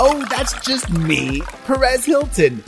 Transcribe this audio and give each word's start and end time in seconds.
Oh, 0.00 0.24
that's 0.30 0.54
just 0.64 0.88
me, 0.90 1.40
Perez 1.66 2.04
Hilton. 2.04 2.62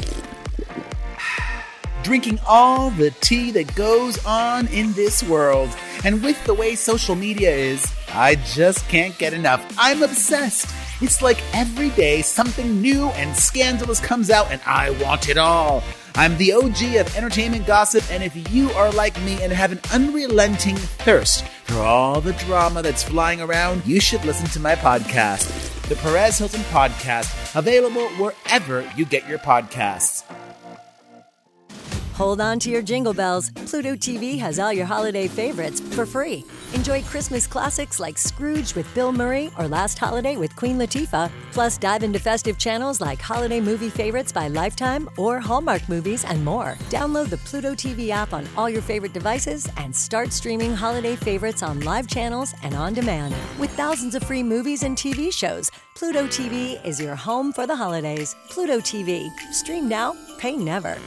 Drinking 2.03 2.41
all 2.45 2.91
the 2.91 3.13
tea 3.21 3.53
that 3.53 3.73
goes 3.77 4.25
on 4.25 4.67
in 4.67 4.93
this 4.95 5.23
world. 5.23 5.71
And 6.03 6.25
with 6.25 6.43
the 6.45 6.55
way 6.55 6.75
social 6.75 7.15
media 7.15 7.51
is, 7.51 7.87
I 8.13 8.35
just 8.35 8.89
can't 8.89 9.17
get 9.17 9.33
enough. 9.33 9.65
I'm 9.79 10.03
obsessed. 10.03 10.75
It's 11.01 11.23
like 11.23 11.41
every 11.55 11.91
day 11.91 12.21
something 12.23 12.83
new 12.83 13.11
and 13.11 13.37
scandalous 13.37 14.01
comes 14.01 14.31
out, 14.31 14.51
and 14.51 14.61
I 14.67 14.91
want 15.03 15.29
it 15.29 15.39
all. 15.39 15.85
I'm 16.17 16.37
the 16.37 16.53
OG 16.53 16.97
of 16.97 17.17
entertainment 17.17 17.65
gossip, 17.65 18.03
and 18.11 18.25
if 18.25 18.53
you 18.53 18.71
are 18.73 18.91
like 18.91 19.19
me 19.23 19.41
and 19.41 19.53
have 19.53 19.71
an 19.71 19.81
unrelenting 19.93 20.77
thirst 20.77 21.45
for 21.65 21.79
all 21.79 22.21
the 22.21 22.33
drama 22.33 22.83
that's 22.83 23.05
flying 23.05 23.41
around, 23.41 23.87
you 23.87 24.01
should 24.01 24.25
listen 24.25 24.49
to 24.49 24.59
my 24.59 24.75
podcast, 24.75 25.70
the 25.91 25.97
Perez 25.97 26.39
Hilton 26.39 26.61
Podcast, 26.71 27.57
available 27.59 28.09
wherever 28.11 28.89
you 28.97 29.05
get 29.05 29.29
your 29.29 29.41
podcasts. 29.41 30.23
Hold 32.21 32.43
on 32.43 32.59
to 32.59 32.69
your 32.69 32.83
jingle 32.83 33.15
bells. 33.15 33.51
Pluto 33.65 33.97
TV 33.97 34.39
has 34.39 34.59
all 34.59 34.75
your 34.75 34.85
holiday 34.85 35.27
favorites 35.27 35.81
for 35.81 36.05
free. 36.05 36.45
Enjoy 36.75 37.03
Christmas 37.05 37.47
classics 37.47 37.99
like 37.99 38.19
Scrooge 38.19 38.75
with 38.75 38.95
Bill 38.95 39.11
Murray 39.11 39.51
or 39.59 39.67
Last 39.67 39.99
Holiday 39.99 40.37
with 40.37 40.55
Queen 40.55 40.77
Latifah. 40.79 41.31
Plus, 41.55 41.79
dive 41.79 42.03
into 42.03 42.19
festive 42.19 42.59
channels 42.59 43.01
like 43.01 43.23
Holiday 43.23 43.59
Movie 43.59 43.89
Favorites 43.89 44.33
by 44.33 44.49
Lifetime 44.49 45.09
or 45.17 45.41
Hallmark 45.41 45.89
Movies 45.89 46.27
and 46.27 46.45
more. 46.45 46.77
Download 46.91 47.31
the 47.31 47.39
Pluto 47.39 47.73
TV 47.73 48.11
app 48.11 48.35
on 48.35 48.47
all 48.55 48.69
your 48.69 48.83
favorite 48.83 49.15
devices 49.15 49.67
and 49.79 49.97
start 49.97 50.31
streaming 50.31 50.75
holiday 50.75 51.17
favorites 51.17 51.63
on 51.63 51.81
live 51.81 52.07
channels 52.07 52.53
and 52.63 52.75
on 52.75 52.93
demand. 52.93 53.35
With 53.59 53.71
thousands 53.71 54.15
of 54.15 54.23
free 54.25 54.43
movies 54.43 54.83
and 54.83 54.95
TV 54.95 55.33
shows, 55.33 55.71
Pluto 55.95 56.27
TV 56.27 56.85
is 56.85 57.01
your 57.01 57.15
home 57.15 57.51
for 57.51 57.67
the 57.67 57.77
holidays. 57.77 58.37
Pluto 58.51 58.79
TV. 58.79 59.31
Stream 59.55 59.89
now, 59.89 60.15
pay 60.39 60.55
never. 60.55 60.99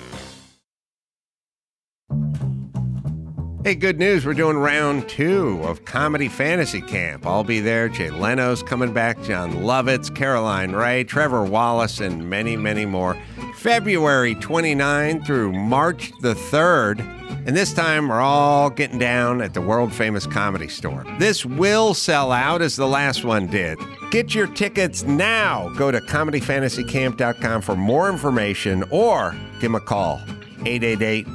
Hey, 3.63 3.75
good 3.75 3.97
news. 3.97 4.25
We're 4.25 4.33
doing 4.33 4.57
round 4.57 5.07
two 5.07 5.61
of 5.63 5.85
Comedy 5.85 6.27
Fantasy 6.27 6.81
Camp. 6.81 7.25
I'll 7.25 7.45
be 7.45 7.61
there. 7.61 7.87
Jay 7.87 8.09
Leno's 8.09 8.61
coming 8.61 8.91
back, 8.91 9.23
Jon 9.23 9.53
Lovitz, 9.53 10.13
Caroline 10.13 10.73
Rhea, 10.73 11.05
Trevor 11.05 11.45
Wallace, 11.45 12.01
and 12.01 12.29
many, 12.29 12.57
many 12.57 12.85
more. 12.85 13.17
February 13.55 14.35
29 14.35 15.23
through 15.23 15.53
March 15.53 16.11
the 16.19 16.33
3rd. 16.33 16.99
And 17.47 17.55
this 17.55 17.73
time 17.73 18.09
we're 18.09 18.19
all 18.19 18.69
getting 18.69 18.99
down 18.99 19.41
at 19.41 19.53
the 19.53 19.61
world 19.61 19.93
famous 19.93 20.27
comedy 20.27 20.67
store. 20.67 21.05
This 21.17 21.45
will 21.45 21.93
sell 21.93 22.33
out 22.33 22.61
as 22.61 22.75
the 22.75 22.87
last 22.87 23.23
one 23.23 23.47
did. 23.47 23.79
Get 24.11 24.35
your 24.35 24.47
tickets 24.47 25.03
now. 25.03 25.69
Go 25.77 25.89
to 25.89 26.01
comedyfantasycamp.com 26.01 27.61
for 27.61 27.77
more 27.77 28.09
information 28.09 28.83
or 28.91 29.31
give 29.53 29.71
them 29.71 29.75
a 29.75 29.79
call 29.79 30.21
888 30.65 31.25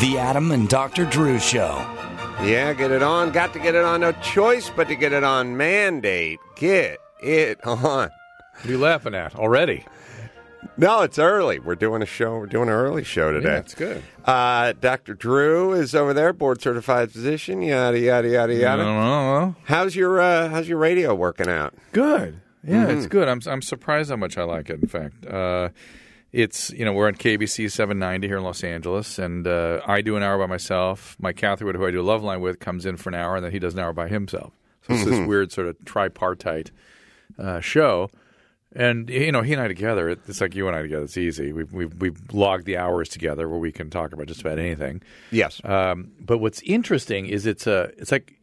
The 0.00 0.16
Adam 0.18 0.52
and 0.52 0.68
Dr. 0.68 1.04
Drew 1.06 1.38
Show. 1.38 1.76
Yeah, 2.42 2.72
get 2.74 2.92
it 2.92 3.02
on. 3.02 3.32
Got 3.32 3.52
to 3.54 3.58
get 3.58 3.74
it 3.74 3.84
on. 3.84 4.00
No 4.02 4.12
choice 4.12 4.70
but 4.70 4.86
to 4.88 4.94
get 4.94 5.12
it 5.12 5.24
on. 5.24 5.56
Mandate. 5.56 6.38
Get 6.54 6.98
it 7.20 7.58
on. 7.66 8.10
What 8.10 8.64
are 8.64 8.68
you 8.70 8.78
laughing 8.78 9.14
at 9.14 9.34
already? 9.34 9.84
No, 10.76 11.02
it's 11.02 11.18
early. 11.18 11.58
We're 11.58 11.74
doing 11.74 12.02
a 12.02 12.06
show. 12.06 12.36
We're 12.38 12.46
doing 12.46 12.68
an 12.68 12.74
early 12.74 13.02
show 13.02 13.32
today. 13.32 13.48
Yeah, 13.54 13.58
it's 13.58 13.74
good. 13.74 14.02
Uh, 14.24 14.74
Dr. 14.80 15.14
Drew 15.14 15.72
is 15.72 15.94
over 15.94 16.14
there, 16.14 16.32
board 16.32 16.60
certified 16.62 17.10
physician. 17.10 17.62
Yada 17.62 17.98
yada 17.98 18.28
yada 18.28 18.54
yada. 18.54 18.82
Uh, 18.84 19.52
How's 19.64 19.96
your 19.96 20.20
uh, 20.20 20.48
How's 20.48 20.68
your 20.68 20.78
radio 20.78 21.14
working 21.14 21.48
out? 21.48 21.74
good. 21.92 22.40
Yeah, 22.64 22.88
it's 22.88 23.06
Mm. 23.06 23.10
good. 23.10 23.28
I'm 23.28 23.40
I'm 23.46 23.62
surprised 23.62 24.10
how 24.10 24.16
much 24.16 24.36
I 24.36 24.42
like 24.44 24.68
it. 24.70 24.80
In 24.82 24.88
fact, 24.88 25.24
uh, 25.26 25.70
it's 26.38 26.70
you 26.70 26.84
know 26.84 26.92
we're 26.92 27.08
on 27.08 27.14
KBC 27.14 27.70
790 27.70 28.28
here 28.28 28.36
in 28.36 28.44
Los 28.44 28.62
Angeles, 28.62 29.18
and 29.18 29.46
uh, 29.46 29.80
I 29.84 30.02
do 30.02 30.16
an 30.16 30.22
hour 30.22 30.38
by 30.38 30.46
myself. 30.46 31.16
Mike 31.18 31.36
Catherwood, 31.36 31.74
who 31.74 31.84
I 31.84 31.90
do 31.90 32.00
Loveline 32.00 32.40
with, 32.40 32.60
comes 32.60 32.86
in 32.86 32.96
for 32.96 33.08
an 33.08 33.16
hour, 33.16 33.34
and 33.34 33.44
then 33.44 33.50
he 33.50 33.58
does 33.58 33.74
an 33.74 33.80
hour 33.80 33.92
by 33.92 34.06
himself. 34.06 34.52
So 34.86 34.94
it's 34.94 35.04
this 35.04 35.26
weird 35.26 35.50
sort 35.50 35.66
of 35.66 35.76
tripartite 35.84 36.70
uh, 37.38 37.58
show. 37.60 38.08
And 38.72 39.10
you 39.10 39.32
know, 39.32 39.42
he 39.42 39.52
and 39.52 39.60
I 39.60 39.66
together, 39.66 40.10
it's 40.10 40.40
like 40.40 40.54
you 40.54 40.68
and 40.68 40.76
I 40.76 40.82
together. 40.82 41.04
It's 41.04 41.16
easy. 41.16 41.52
We've 41.52 41.72
we've 41.72 41.94
we've 42.00 42.20
logged 42.32 42.66
the 42.66 42.76
hours 42.76 43.08
together 43.08 43.48
where 43.48 43.58
we 43.58 43.72
can 43.72 43.90
talk 43.90 44.12
about 44.12 44.28
just 44.28 44.40
about 44.40 44.60
anything. 44.60 45.02
Yes. 45.32 45.60
Um, 45.64 46.12
but 46.20 46.38
what's 46.38 46.62
interesting 46.62 47.26
is 47.26 47.46
it's 47.46 47.66
a 47.66 47.90
it's 47.98 48.12
like 48.12 48.34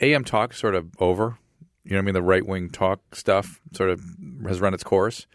AM 0.00 0.24
talk 0.24 0.54
sort 0.54 0.76
of 0.76 0.90
over. 1.00 1.38
You 1.84 1.90
know 1.90 1.96
what 1.96 2.02
I 2.02 2.04
mean? 2.04 2.14
The 2.14 2.22
right 2.22 2.46
wing 2.46 2.70
talk 2.70 3.16
stuff 3.16 3.60
sort 3.72 3.90
of 3.90 4.00
has 4.46 4.60
run 4.60 4.74
its 4.74 4.84
course. 4.84 5.26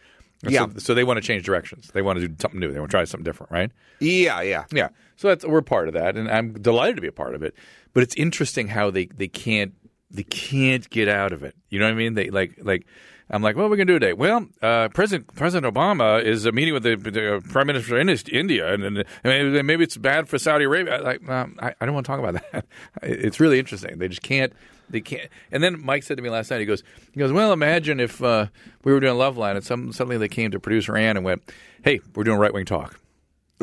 Yeah. 0.44 0.68
So, 0.74 0.80
so 0.80 0.94
they 0.94 1.04
want 1.04 1.18
to 1.18 1.22
change 1.22 1.44
directions. 1.44 1.90
They 1.94 2.02
want 2.02 2.20
to 2.20 2.28
do 2.28 2.36
something 2.40 2.60
new. 2.60 2.72
They 2.72 2.80
want 2.80 2.92
to 2.92 2.98
try 2.98 3.04
something 3.06 3.24
different, 3.24 3.52
right? 3.52 3.72
yeah, 4.00 4.42
yeah. 4.42 4.66
Yeah. 4.72 4.90
So 5.16 5.30
that's 5.30 5.46
we're 5.46 5.62
part 5.62 5.88
of 5.88 5.96
that, 5.96 6.16
and 6.16 6.30
I'm 6.30 6.54
delighted 6.54 6.96
to 6.98 7.02
be 7.02 7.08
a 7.08 7.12
part 7.12 7.34
of 7.34 7.42
it. 7.42 7.56
But 7.94 8.04
it's 8.04 8.16
interesting 8.16 8.68
how 8.68 8.92
they 8.92 9.08
they 9.08 9.28
can't 9.28 9.74
they 10.12 10.24
can't 10.24 10.88
get 10.90 11.08
out 11.08 11.34
of 11.34 11.44
it. 11.44 11.56
You 11.70 11.80
know 11.80 11.86
what 11.86 11.92
I 11.92 11.96
mean? 11.96 12.14
They 12.14 12.30
like 12.30 12.60
like. 12.62 12.86
I'm 13.30 13.42
like, 13.42 13.56
what 13.58 13.64
are 13.64 13.70
we 13.70 13.76
going 13.78 13.88
to 13.88 13.94
do 13.94 14.00
today? 14.00 14.14
Well, 14.14 14.48
uh, 14.62 14.88
President 14.90 15.36
President 15.36 15.74
Obama 15.74 16.24
is 16.24 16.48
uh, 16.48 16.52
meeting 16.54 16.74
with 16.74 16.84
the, 16.84 16.96
the 16.96 17.42
Prime 17.50 17.68
Minister 17.68 18.00
in 18.00 18.08
India, 18.10 18.74
and, 18.74 18.84
and, 18.84 19.06
and 19.24 19.68
maybe 19.68 19.84
it's 19.84 19.98
bad 19.98 20.30
for 20.30 20.38
Saudi 20.38 20.64
Arabia. 20.64 21.02
Like, 21.02 21.28
um, 21.30 21.58
I, 21.62 21.74
I 21.82 21.86
don't 21.86 21.94
want 21.94 22.06
to 22.06 22.12
talk 22.12 22.20
about 22.20 22.42
that. 22.52 22.66
It's 23.04 23.40
really 23.40 23.60
interesting. 23.60 23.98
They 23.98 24.08
just 24.08 24.22
can't. 24.22 24.54
They 24.90 25.02
can't. 25.02 25.30
And 25.52 25.62
then 25.62 25.84
Mike 25.84 26.04
said 26.04 26.16
to 26.16 26.24
me 26.24 26.30
last 26.30 26.50
night, 26.50 26.62
he 26.62 26.66
goes, 26.66 26.82
he 27.12 27.20
goes, 27.20 27.34
well, 27.34 27.52
imagine 27.52 28.00
if 28.00 28.24
uh, 28.24 28.48
we 28.86 28.94
were 28.94 29.02
doing 29.02 29.16
Loveline, 29.16 29.56
and 29.58 29.64
some, 29.66 29.92
suddenly 29.92 30.18
they 30.18 30.30
came 30.30 30.52
to 30.52 30.60
producer 30.62 30.96
Ann 30.96 31.18
and 31.18 31.26
went, 31.26 31.44
hey, 31.84 32.00
we're 32.16 32.24
doing 32.24 32.40
right 32.40 32.54
wing 32.54 32.64
talk. 32.66 32.98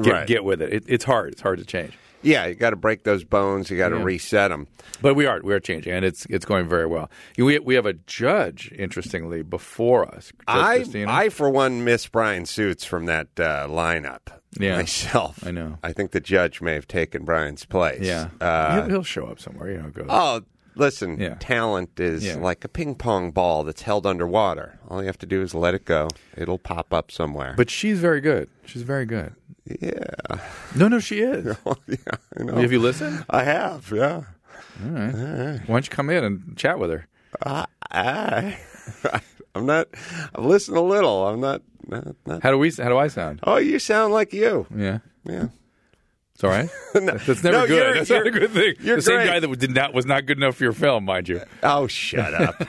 Get, 0.03 0.13
Right. 0.13 0.27
get 0.27 0.45
with 0.45 0.61
it. 0.61 0.73
it. 0.75 0.85
It's 0.87 1.05
hard. 1.05 1.33
It's 1.33 1.41
hard 1.41 1.59
to 1.61 1.65
change. 1.65 1.97
Yeah, 2.25 2.47
you 2.47 2.55
got 2.55 2.71
to 2.71 2.77
break 2.77 3.05
those 3.05 3.23
bones. 3.25 3.71
You 3.71 3.79
got 3.79 3.91
to 3.91 3.99
Yeah. 3.99 4.03
reset 4.05 4.51
them. 4.51 4.67
But 5.03 5.15
we 5.15 5.27
are 5.27 5.41
we 5.43 5.53
are 5.55 5.61
changing, 5.61 5.93
and 5.93 6.05
it's 6.05 6.27
it's 6.31 6.45
going 6.45 6.69
very 6.69 6.87
well. 6.87 7.11
We 7.39 7.59
we 7.59 7.75
have 7.75 7.87
a 7.87 7.93
judge, 7.93 8.73
interestingly, 8.77 9.43
before 9.43 10.09
us. 10.12 10.27
Judge 10.27 10.43
I, 10.49 10.77
Christina. 10.77 11.12
I 11.12 11.29
for 11.29 11.51
one, 11.51 11.85
miss 11.85 12.07
Brian 12.09 12.47
Suits 12.47 12.85
from 12.85 13.07
that 13.07 13.29
uh, 13.39 13.67
lineup. 13.69 14.21
Yeah. 14.59 14.77
myself. 14.77 15.45
I 15.47 15.51
know. 15.51 15.79
I 15.83 15.93
think 15.93 16.12
the 16.12 16.21
judge 16.21 16.61
may 16.62 16.75
have 16.75 16.87
taken 16.87 17.25
Brian's 17.25 17.65
place. 17.65 18.03
yeah, 18.03 18.29
Uh, 18.41 18.75
he'll, 18.83 18.89
he'll 18.89 19.03
show 19.03 19.27
up 19.27 19.41
somewhere. 19.41 19.71
You 19.73 19.83
know, 19.83 19.89
goes. 19.91 20.06
oh, 20.09 20.43
listen. 20.77 21.19
Yeah. 21.21 21.35
Talent 21.41 21.99
is 21.99 22.25
Yeah. 22.25 22.37
like 22.37 22.65
a 22.65 22.69
ping 22.69 22.95
pong 22.95 23.33
ball 23.33 23.65
that's 23.65 23.83
held 23.83 24.06
underwater. 24.06 24.79
All 24.89 25.01
you 25.01 25.06
have 25.09 25.19
to 25.19 25.27
do 25.27 25.43
is 25.43 25.55
let 25.56 25.75
it 25.75 25.85
go. 25.85 26.09
It'll 26.37 26.59
pop 26.59 26.95
up 26.95 27.11
somewhere. 27.11 27.55
But 27.56 27.69
she's 27.69 27.99
very 27.99 28.21
good. 28.21 28.49
She's 28.65 28.83
very 28.83 29.06
good. 29.06 29.35
Yeah, 29.67 30.39
No, 30.75 30.89
no, 30.89 30.99
she 30.99 31.21
is. 31.21 31.57
Oh, 31.67 31.77
yeah, 31.87 31.97
I 32.39 32.43
know. 32.43 32.55
Have 32.57 32.73
you 32.73 32.81
listened? 32.81 33.25
I 33.31 33.45
have. 33.45 33.91
Yeah. 33.95 34.23
All 34.85 34.91
right. 34.91 35.61
Why 35.67 35.75
don't 35.75 35.87
you 35.87 35.91
come 35.91 36.11
in 36.11 36.25
and 36.25 36.57
chat 36.57 36.79
with 36.79 36.91
her? 36.91 37.07
I, 37.45 37.67
I, 37.91 38.59
I'm 39.55 39.67
not. 39.67 39.88
I've 40.35 40.44
listened 40.44 40.77
a 40.77 40.81
little. 40.83 41.27
I'm 41.27 41.41
not. 41.41 41.62
Not. 41.87 42.17
not 42.27 42.43
How 42.43 42.50
do 42.50 42.59
we? 42.59 42.71
How 42.71 42.88
do 42.88 42.99
I 42.99 43.09
sound? 43.09 43.41
oh, 43.44 43.56
you 43.56 43.79
sound 43.79 44.12
like 44.12 44.33
you. 44.33 44.67
Yeah, 44.75 44.99
Yeah. 45.25 45.47
it's 46.35 46.43
all 46.44 46.50
right. 46.50 46.69
That's 46.94 47.43
never 47.44 47.59
No, 47.59 47.67
good. 47.67 47.71
you're- 47.71 47.94
That's 47.99 48.11
not 48.11 48.27
a 48.27 48.31
good 48.31 48.50
thing. 48.50 48.75
you're 48.81 48.97
the 48.97 49.03
same 49.03 49.17
great. 49.17 49.27
guy 49.27 49.41
that 49.41 49.59
did 49.59 49.75
not 49.75 49.94
was 49.94 50.06
not 50.06 50.27
good 50.27 50.38
enough 50.38 50.56
for 50.56 50.65
your 50.65 50.73
film, 50.73 51.05
mind 51.05 51.29
you. 51.29 51.41
Oh, 51.62 51.87
shut 51.87 52.35
up. 52.35 52.62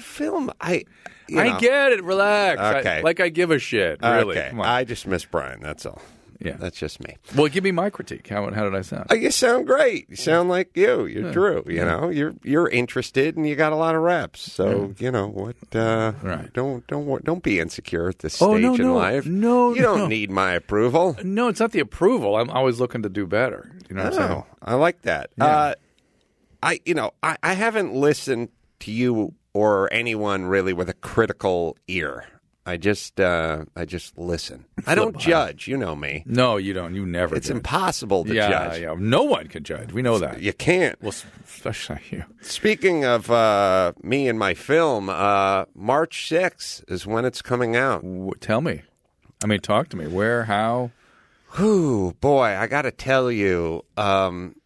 film. 0.00 0.50
I. 0.60 0.84
you 1.28 1.40
I 1.40 1.58
get 1.60 1.92
it. 1.92 2.04
Relax. 2.04 2.60
I- 2.60 3.00
like 3.00 3.20
I 3.20 3.28
give 3.28 3.50
a 3.50 3.58
shit. 3.58 4.00
Really. 4.02 4.38
Okay. 4.38 4.52
I 4.60 4.84
just 4.84 5.06
miss 5.06 5.24
Brian. 5.24 5.60
That's 5.60 5.84
all. 5.86 6.00
Yeah. 6.40 6.56
That's 6.56 6.78
just 6.78 7.02
me. 7.02 7.16
well, 7.34 7.48
give 7.48 7.64
me 7.64 7.72
my 7.72 7.90
critique. 7.90 8.28
How 8.28 8.48
how 8.52 8.62
did 8.62 8.72
I 8.76 8.82
sound? 8.82 9.06
Oh, 9.10 9.14
you 9.16 9.32
sound 9.32 9.66
great. 9.66 10.08
You 10.08 10.14
sound 10.14 10.48
like 10.48 10.70
you. 10.76 11.04
You're 11.06 11.32
Drew. 11.32 11.64
You 11.66 11.84
know, 11.84 12.10
you're 12.10 12.32
you're 12.44 12.68
interested 12.68 13.36
and 13.36 13.44
you 13.48 13.56
got 13.56 13.72
a 13.72 13.76
lot 13.76 13.96
of 13.96 14.02
reps. 14.02 14.52
So 14.52 14.94
you 14.98 15.10
know 15.10 15.26
what? 15.26 15.56
Uh, 15.74 16.12
Right. 16.22 16.52
Don't 16.52 16.86
don't 16.86 17.24
don't 17.24 17.42
be 17.42 17.58
insecure 17.58 18.08
at 18.08 18.20
this 18.20 18.34
stage 18.34 18.48
Oh, 18.48 18.56
no, 18.56 18.74
in 18.76 18.80
no. 18.82 18.94
life. 18.94 19.26
No, 19.26 19.74
you 19.74 19.82
don't 19.82 20.08
need 20.08 20.30
my 20.30 20.52
approval. 20.52 21.16
No, 21.24 21.48
it's 21.48 21.58
not 21.58 21.72
the 21.72 21.80
approval. 21.80 22.36
I'm 22.36 22.50
always 22.50 22.78
looking 22.78 23.02
to 23.02 23.08
do 23.08 23.26
better. 23.26 23.72
You 23.90 23.96
know 23.96 24.04
what 24.04 24.12
I'm 24.14 24.28
saying? 24.28 24.44
I 24.62 24.74
like 24.74 25.02
that. 25.02 25.30
Yeah. 25.38 25.44
Uh, 25.44 25.74
I 26.62 26.80
you 26.84 26.94
know 26.94 27.10
I, 27.20 27.36
I 27.42 27.54
haven't 27.54 27.94
listened 27.94 28.50
to 28.80 28.92
you 28.92 29.34
or 29.52 29.92
anyone 29.92 30.46
really 30.46 30.72
with 30.72 30.88
a 30.88 30.94
critical 30.94 31.76
ear. 31.86 32.26
I 32.66 32.76
just 32.76 33.18
uh, 33.18 33.64
I 33.74 33.86
just 33.86 34.18
listen. 34.18 34.66
I 34.86 34.94
don't 34.94 35.16
judge. 35.16 35.68
You 35.68 35.78
know 35.78 35.96
me. 35.96 36.22
No, 36.26 36.58
you 36.58 36.74
don't. 36.74 36.94
You 36.94 37.06
never. 37.06 37.34
It's 37.34 37.46
judge. 37.48 37.56
impossible 37.56 38.24
to 38.26 38.34
yeah, 38.34 38.48
judge. 38.50 38.82
yeah. 38.82 38.94
No 38.98 39.22
one 39.22 39.46
can 39.48 39.64
judge. 39.64 39.92
We 39.92 40.02
know 40.02 40.18
that. 40.18 40.42
You 40.42 40.52
can't. 40.52 41.00
Well, 41.00 41.14
especially 41.46 42.00
you. 42.10 42.24
Speaking 42.42 43.06
of 43.06 43.30
uh, 43.30 43.92
me 44.02 44.28
and 44.28 44.38
my 44.38 44.52
film, 44.52 45.08
uh, 45.08 45.64
March 45.74 46.28
6th 46.30 46.84
is 46.92 47.06
when 47.06 47.24
it's 47.24 47.40
coming 47.40 47.74
out. 47.74 48.02
W- 48.02 48.32
Tell 48.38 48.60
me. 48.60 48.82
I 49.42 49.46
mean, 49.46 49.60
talk 49.60 49.88
to 49.90 49.96
me. 49.96 50.06
Where? 50.06 50.44
How? 50.44 50.90
Whew, 51.56 52.14
boy, 52.20 52.42
I 52.54 52.66
got 52.66 52.82
to 52.82 52.90
tell 52.90 53.32
you, 53.32 53.82
um, 53.96 54.56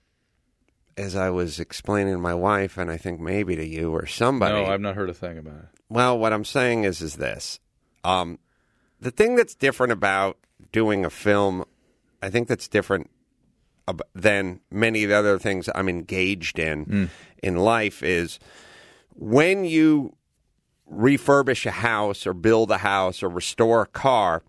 as 0.97 1.17
I 1.17 1.31
was 1.31 1.59
explaining 1.61 2.15
to 2.15 2.19
my 2.21 2.35
wife, 2.35 2.77
and 2.79 2.91
I 2.91 2.97
think 2.97 3.21
maybe 3.21 3.57
to 3.57 3.67
you 3.67 3.93
or 3.93 4.07
somebody. 4.07 4.55
No, 4.55 4.67
I've 4.67 4.81
not 4.81 4.95
heard 4.95 5.11
a 5.11 5.15
thing 5.15 5.39
about 5.39 5.57
it. 5.57 5.69
Well, 5.89 6.19
what 6.19 6.33
I'm 6.33 6.45
saying 6.45 6.85
is, 6.85 7.01
is 7.03 7.17
this: 7.17 7.61
um, 8.05 8.39
the 9.01 9.11
thing 9.11 9.37
that's 9.37 9.55
different 9.55 9.93
about 9.93 10.39
doing 10.73 11.05
a 11.05 11.11
film, 11.11 11.65
I 12.23 12.31
think 12.31 12.49
that's 12.49 12.69
different 12.69 13.11
ab- 13.89 14.03
than 14.15 14.61
many 14.71 15.03
of 15.05 15.11
the 15.11 15.17
other 15.17 15.39
things 15.39 15.69
I'm 15.75 15.89
engaged 15.89 16.59
in 16.59 17.11
in 17.43 17.57
life 17.57 18.03
is 18.03 18.39
when 19.15 19.65
you 19.65 20.17
refurbish 20.91 21.67
a 21.67 21.71
house 21.71 22.27
or 22.27 22.35
build 22.35 22.71
a 22.71 22.79
house 22.79 23.23
or 23.23 23.29
restore 23.29 23.83
a 23.83 23.87
car, 23.87 24.43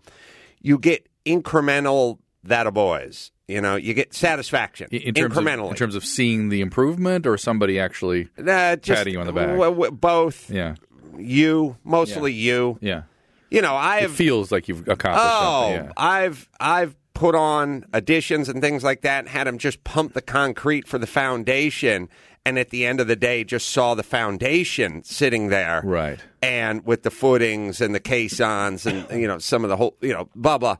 you 0.60 0.78
get 0.78 1.08
incremental 1.26 2.18
that 2.42 2.66
a 2.66 2.70
boys. 2.70 3.30
You 3.48 3.60
know, 3.60 3.76
you 3.76 3.92
get 3.94 4.14
satisfaction 4.14 4.88
In- 4.90 5.12
terms 5.14 5.34
incrementally. 5.34 5.64
Of, 5.66 5.70
in 5.72 5.76
terms 5.76 5.94
of 5.94 6.04
seeing 6.04 6.48
the 6.48 6.60
improvement, 6.62 7.26
or 7.26 7.36
somebody 7.36 7.78
actually. 7.78 8.28
Uh, 8.38 8.76
just, 8.76 8.98
patting 8.98 9.12
you 9.14 9.20
on 9.20 9.26
the 9.26 9.32
back. 9.32 9.48
w- 9.48 9.70
w- 9.70 9.90
both 9.92 10.50
Yeah. 10.50 10.76
you, 11.18 11.76
mostly 11.84 12.32
you. 12.32 12.78
Yeah. 12.80 13.02
You 13.50 13.60
know, 13.62 13.74
I 13.74 13.98
It 13.98 14.10
feels 14.10 14.50
like 14.50 14.66
you've 14.68 14.88
accomplished 14.88 15.26
Oh, 15.30 15.68
something. 15.70 15.86
Yeah. 15.86 15.92
I've 15.96 16.48
I've 16.58 16.96
put 17.12 17.34
on 17.36 17.84
additions 17.92 18.48
and 18.48 18.60
things 18.60 18.82
like 18.82 19.02
that 19.02 19.20
and 19.20 19.28
had 19.28 19.46
them 19.46 19.58
just 19.58 19.84
pump 19.84 20.14
the 20.14 20.22
concrete 20.22 20.88
for 20.88 20.98
the 20.98 21.06
foundation 21.06 22.08
and 22.46 22.58
at 22.58 22.70
the 22.70 22.84
end 22.84 22.98
of 23.00 23.06
the 23.06 23.14
day 23.14 23.44
just 23.44 23.70
saw 23.70 23.94
the 23.94 24.02
foundation 24.02 25.04
sitting 25.04 25.48
there. 25.50 25.82
Right. 25.84 26.18
And 26.42 26.84
with 26.84 27.02
the 27.04 27.10
footings 27.12 27.80
and 27.80 27.94
the 27.94 28.00
caissons 28.00 28.86
and 28.86 29.06
you 29.20 29.28
know 29.28 29.38
some 29.38 29.62
of 29.64 29.70
the 29.70 29.76
whole 29.76 29.96
you 30.00 30.12
know 30.12 30.28
blah 30.34 30.58
blah 30.58 30.76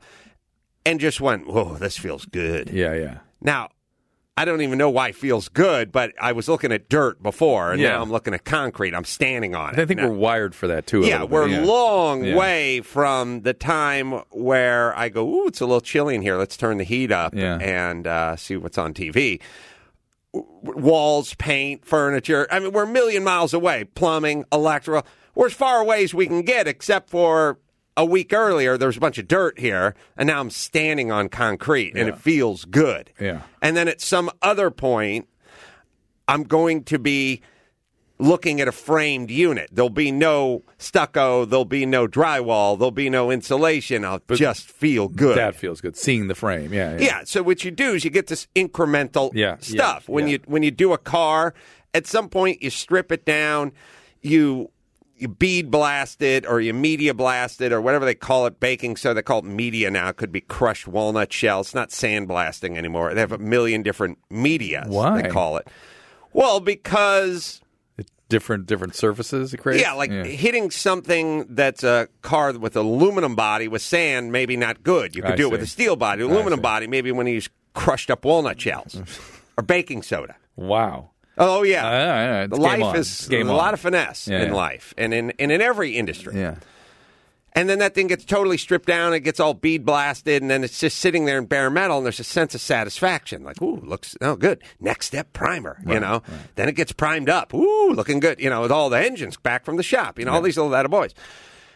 and 0.85 0.99
just 0.99 1.19
went, 1.21 1.47
"Whoa, 1.47 1.75
this 1.75 1.97
feels 1.97 2.25
good." 2.25 2.69
Yeah. 2.69 2.93
Yeah. 2.93 3.17
Now, 3.41 3.69
I 4.37 4.43
don't 4.43 4.61
even 4.61 4.77
know 4.77 4.89
why 4.89 5.09
it 5.09 5.15
feels 5.15 5.47
good, 5.47 5.93
but 5.93 6.11
I 6.19 6.33
was 6.33 6.49
looking 6.49 6.73
at 6.73 6.89
dirt 6.89 7.23
before 7.23 7.71
and 7.71 7.79
Yeah. 7.81 7.91
now 7.93 8.01
I'm 8.01 8.11
looking 8.11 8.33
at 8.33 8.43
concrete. 8.43 8.93
I'm 8.93 9.05
standing 9.05 9.55
on 9.55 9.73
it. 9.75 9.79
I 9.79 9.85
think 9.85 10.01
Now- 10.01 10.09
we're 10.09 10.15
wired 10.15 10.53
for 10.53 10.67
that 10.67 10.85
too. 10.87 11.05
yeah, 11.05 11.23
we're 11.23 11.47
Yeah. 11.47 11.61
long 11.63 12.25
Yeah. 12.25 12.35
way 12.35 12.81
from 12.81 13.43
the 13.43 13.53
time 13.53 14.11
where 14.31 14.93
I 14.97 15.07
go, 15.07 15.25
ooh, 15.25 15.47
it's 15.47 15.61
a 15.61 15.65
little 15.65 15.79
chilly 15.79 16.15
in 16.15 16.21
here. 16.21 16.35
Let's 16.35 16.57
turn 16.57 16.79
the 16.79 16.83
heat 16.83 17.13
up 17.13 17.33
Yeah. 17.33 17.57
and 17.61 18.05
uh, 18.07 18.35
see 18.35 18.57
what's 18.57 18.77
on 18.77 18.93
TV. 18.93 19.39
W- 20.33 20.79
Walls, 20.81 21.33
paint, 21.35 21.85
furniture. 21.85 22.45
I 22.51 22.59
mean, 22.59 22.73
we're 22.73 22.83
a 22.83 22.87
million 22.87 23.23
miles 23.23 23.53
away. 23.53 23.85
Plumbing, 23.85 24.43
electrical. 24.51 25.05
We're 25.33 25.47
as 25.47 25.53
far 25.53 25.79
away 25.79 26.03
as 26.03 26.13
we 26.13 26.27
can 26.27 26.41
get, 26.41 26.67
except 26.67 27.09
for 27.09 27.57
a 27.97 28.05
week 28.05 28.33
earlier, 28.33 28.77
there 28.77 28.87
was 28.87 28.97
a 28.97 28.99
bunch 28.99 29.17
of 29.17 29.27
dirt 29.27 29.59
here, 29.59 29.95
and 30.17 30.27
now 30.27 30.39
I'm 30.39 30.49
standing 30.49 31.11
on 31.11 31.29
concrete, 31.29 31.95
and 31.95 32.09
it 32.09 32.17
feels 32.17 32.65
good. 32.65 33.11
Yeah. 33.19 33.41
And 33.61 33.77
then 33.77 33.87
at 33.87 34.01
some 34.01 34.29
other 34.41 34.69
point, 34.69 35.27
I'm 36.27 36.43
going 36.43 36.83
to 36.85 36.99
be 36.99 37.41
looking 38.17 38.61
at 38.61 38.67
a 38.67 38.71
framed 38.71 39.29
unit. 39.29 39.69
There'll 39.71 39.89
be 39.89 40.11
no 40.11 40.63
stucco, 40.77 41.45
there'll 41.45 41.65
be 41.65 41.85
no 41.85 42.07
drywall, 42.07 42.77
there'll 42.77 42.91
be 42.91 43.09
no 43.09 43.29
insulation. 43.29 44.05
I'll 44.05 44.21
just 44.33 44.69
feel 44.69 45.07
good. 45.07 45.37
That 45.37 45.55
feels 45.55 45.81
good. 45.81 45.97
Seeing 45.97 46.27
the 46.27 46.35
frame. 46.35 46.73
Yeah. 46.73 46.97
yeah, 46.97 47.23
so 47.25 47.43
what 47.43 47.63
you 47.65 47.71
do 47.71 47.93
is 47.93 48.03
you 48.05 48.09
get 48.09 48.27
this 48.27 48.47
incremental 48.55 49.31
Yeah, 49.33 49.57
stuff. 49.59 50.05
yeah, 50.07 50.13
when 50.13 50.27
yeah. 50.27 50.33
you 50.33 50.39
when 50.45 50.63
you 50.63 50.71
do 50.71 50.93
a 50.93 50.97
car, 50.97 51.53
at 51.93 52.07
some 52.07 52.29
point 52.29 52.61
you 52.63 52.69
strip 52.69 53.11
it 53.11 53.25
down, 53.25 53.73
you 54.21 54.71
you 55.17 55.27
bead 55.27 55.71
blast 55.71 56.21
it 56.21 56.45
or 56.45 56.59
you 56.59 56.73
media 56.73 57.13
blast 57.13 57.61
it 57.61 57.71
or 57.71 57.81
whatever 57.81 58.05
they 58.05 58.15
call 58.15 58.45
it, 58.45 58.59
baking 58.59 58.97
soda. 58.97 59.15
They 59.15 59.21
call 59.23 59.39
it 59.39 59.45
media 59.45 59.89
now. 59.89 60.09
It 60.09 60.17
could 60.17 60.31
be 60.31 60.41
crushed 60.41 60.87
walnut 60.87 61.31
shell. 61.31 61.61
It's 61.61 61.73
not 61.73 61.89
sandblasting 61.89 62.77
anymore. 62.77 63.13
They 63.13 63.21
have 63.21 63.31
a 63.31 63.37
million 63.37 63.81
different 63.83 64.17
media. 64.29 64.83
Why? 64.87 65.21
They 65.21 65.29
call 65.29 65.57
it. 65.57 65.67
Well, 66.33 66.59
because 66.59 67.61
Different 68.27 68.65
different 68.65 68.95
surfaces 68.95 69.53
it 69.53 69.57
creates. 69.57 69.83
yeah, 69.83 69.93
like 69.93 70.09
hitting 70.09 70.71
something 70.71 71.45
that's 71.47 71.83
a 71.83 72.07
car 72.23 72.53
with 72.57 72.75
aluminum 72.75 73.35
body 73.35 73.67
with 73.67 73.83
sand, 73.83 74.31
maybe 74.31 74.57
not 74.57 74.81
good. 74.81 75.15
You 75.15 75.21
could 75.21 75.33
I 75.33 75.35
do 75.35 75.47
it 75.47 75.51
with 75.51 75.61
a 75.61 75.67
steel 75.67 75.95
body. 75.95 76.23
Aluminum 76.23 76.59
body, 76.59 76.87
maybe 76.87 77.11
when 77.11 77.27
you 77.27 77.35
use 77.35 77.49
crushed 77.75 78.09
up 78.09 78.25
walnut 78.25 78.59
shells 78.59 78.99
or 79.57 79.63
baking 79.63 80.01
soda. 80.01 80.35
Wow. 80.55 81.11
Oh 81.37 81.63
yeah, 81.63 81.85
Uh, 81.85 81.91
yeah, 81.91 82.47
the 82.47 82.55
life 82.55 82.81
on. 82.83 82.95
is 82.95 83.27
game 83.27 83.47
a 83.47 83.51
on. 83.51 83.57
lot 83.57 83.73
of 83.73 83.79
finesse 83.79 84.27
Yeah, 84.27 84.41
in 84.41 84.47
yeah. 84.49 84.53
life 84.55 84.93
and 84.97 85.13
in 85.13 85.31
and 85.39 85.51
in 85.51 85.61
every 85.61 85.97
industry. 85.97 86.39
Yeah. 86.39 86.55
And 87.57 87.69
then 87.69 87.79
that 87.79 87.95
thing 87.95 88.07
gets 88.07 88.25
totally 88.25 88.57
stripped 88.57 88.85
down, 88.85 89.13
it 89.13 89.21
gets 89.21 89.39
all 89.39 89.53
bead 89.53 89.85
blasted, 89.85 90.41
and 90.41 90.51
then 90.51 90.61
it's 90.65 90.77
just 90.77 90.97
sitting 90.99 91.23
there 91.23 91.37
in 91.37 91.45
bare 91.45 91.69
metal, 91.69 91.95
and 91.97 92.05
there's 92.05 92.19
a 92.19 92.23
sense 92.25 92.53
of 92.53 92.59
satisfaction. 92.59 93.43
Like, 93.45 93.61
ooh, 93.61 93.77
looks 93.77 94.17
oh 94.19 94.35
good. 94.35 94.61
Next 94.81 95.05
step, 95.07 95.31
primer. 95.31 95.81
you 95.87 95.99
know. 96.01 96.21
Then 96.55 96.67
it 96.67 96.73
gets 96.75 96.91
primed 96.91 97.29
up. 97.29 97.53
Ooh, 97.53 97.91
looking 97.91 98.19
good. 98.19 98.41
You 98.41 98.49
know, 98.49 98.61
with 98.61 98.73
all 98.73 98.89
the 98.89 98.99
engines 98.99 99.37
back 99.37 99.63
from 99.63 99.77
the 99.77 99.83
shop. 99.83 100.19
You 100.19 100.25
know, 100.25 100.33
all 100.33 100.41
these 100.41 100.57
little 100.57 100.71
that 100.71 100.89
boys. 100.89 101.13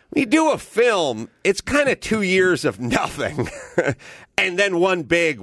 When 0.10 0.22
you 0.22 0.26
do 0.26 0.52
a 0.52 0.58
film, 0.58 1.30
it's 1.46 1.62
kind 1.62 1.88
of 1.88 2.00
two 2.02 2.24
years 2.24 2.66
of 2.66 2.80
nothing, 2.98 3.48
and 4.38 4.60
then 4.60 4.80
one 4.80 5.04
big 5.04 5.40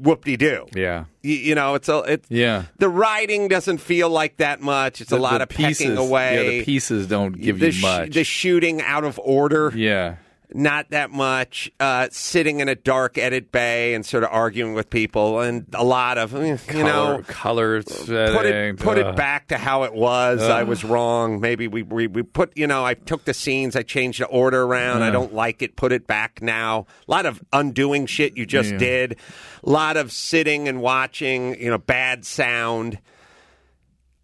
whoop 0.00 0.24
de 0.24 0.36
doo. 0.36 0.66
Yeah. 0.74 1.04
You, 1.22 1.34
you 1.34 1.54
know, 1.54 1.74
it's 1.74 1.88
a 1.88 1.98
it's 2.00 2.26
Yeah. 2.30 2.64
The 2.78 2.88
writing 2.88 3.48
doesn't 3.48 3.78
feel 3.78 4.08
like 4.08 4.38
that 4.38 4.60
much. 4.60 5.00
It's 5.00 5.12
a 5.12 5.16
lot 5.16 5.42
of 5.42 5.48
pieces, 5.48 5.86
pecking 5.86 5.96
away. 5.98 6.34
Yeah, 6.36 6.50
the 6.50 6.64
pieces 6.64 7.06
don't 7.06 7.32
give 7.32 7.58
the 7.58 7.66
you 7.66 7.72
sh- 7.72 7.82
much. 7.82 8.14
the 8.14 8.24
shooting 8.24 8.80
out 8.82 9.04
of 9.04 9.18
order 9.22 9.72
yeah. 9.74 10.16
Not 10.54 10.90
that 10.90 11.10
much. 11.10 11.70
Uh, 11.80 12.08
sitting 12.10 12.60
in 12.60 12.68
a 12.68 12.74
dark 12.74 13.18
edit 13.18 13.52
bay 13.52 13.94
and 13.94 14.04
sort 14.04 14.24
of 14.24 14.30
arguing 14.32 14.74
with 14.74 14.90
people, 14.90 15.40
and 15.40 15.66
a 15.74 15.84
lot 15.84 16.18
of 16.18 16.32
you 16.32 16.58
know. 16.84 17.22
color, 17.26 17.82
Put 17.82 18.08
it, 18.46 18.78
put 18.78 18.98
ugh. 18.98 19.06
it 19.06 19.16
back 19.16 19.48
to 19.48 19.58
how 19.58 19.84
it 19.84 19.92
was. 19.94 20.42
I 20.42 20.62
was 20.62 20.84
wrong. 20.84 21.40
Maybe 21.40 21.68
we, 21.68 21.82
we 21.82 22.06
we 22.06 22.22
put 22.22 22.56
you 22.56 22.66
know 22.66 22.84
I 22.84 22.94
took 22.94 23.24
the 23.24 23.34
scenes, 23.34 23.76
I 23.76 23.82
changed 23.82 24.20
the 24.20 24.26
order 24.26 24.62
around. 24.62 25.02
I 25.02 25.10
don't 25.10 25.34
like 25.34 25.62
it. 25.62 25.76
Put 25.76 25.92
it 25.92 26.06
back 26.06 26.42
now. 26.42 26.86
A 27.06 27.10
lot 27.10 27.26
of 27.26 27.42
undoing 27.52 28.06
shit 28.06 28.36
you 28.36 28.46
just 28.46 28.72
Yeah. 28.72 28.78
did. 28.78 29.16
A 29.64 29.70
lot 29.70 29.96
of 29.96 30.12
sitting 30.12 30.68
and 30.68 30.80
watching. 30.80 31.60
You 31.60 31.70
know, 31.70 31.78
bad 31.78 32.24
sound. 32.24 32.98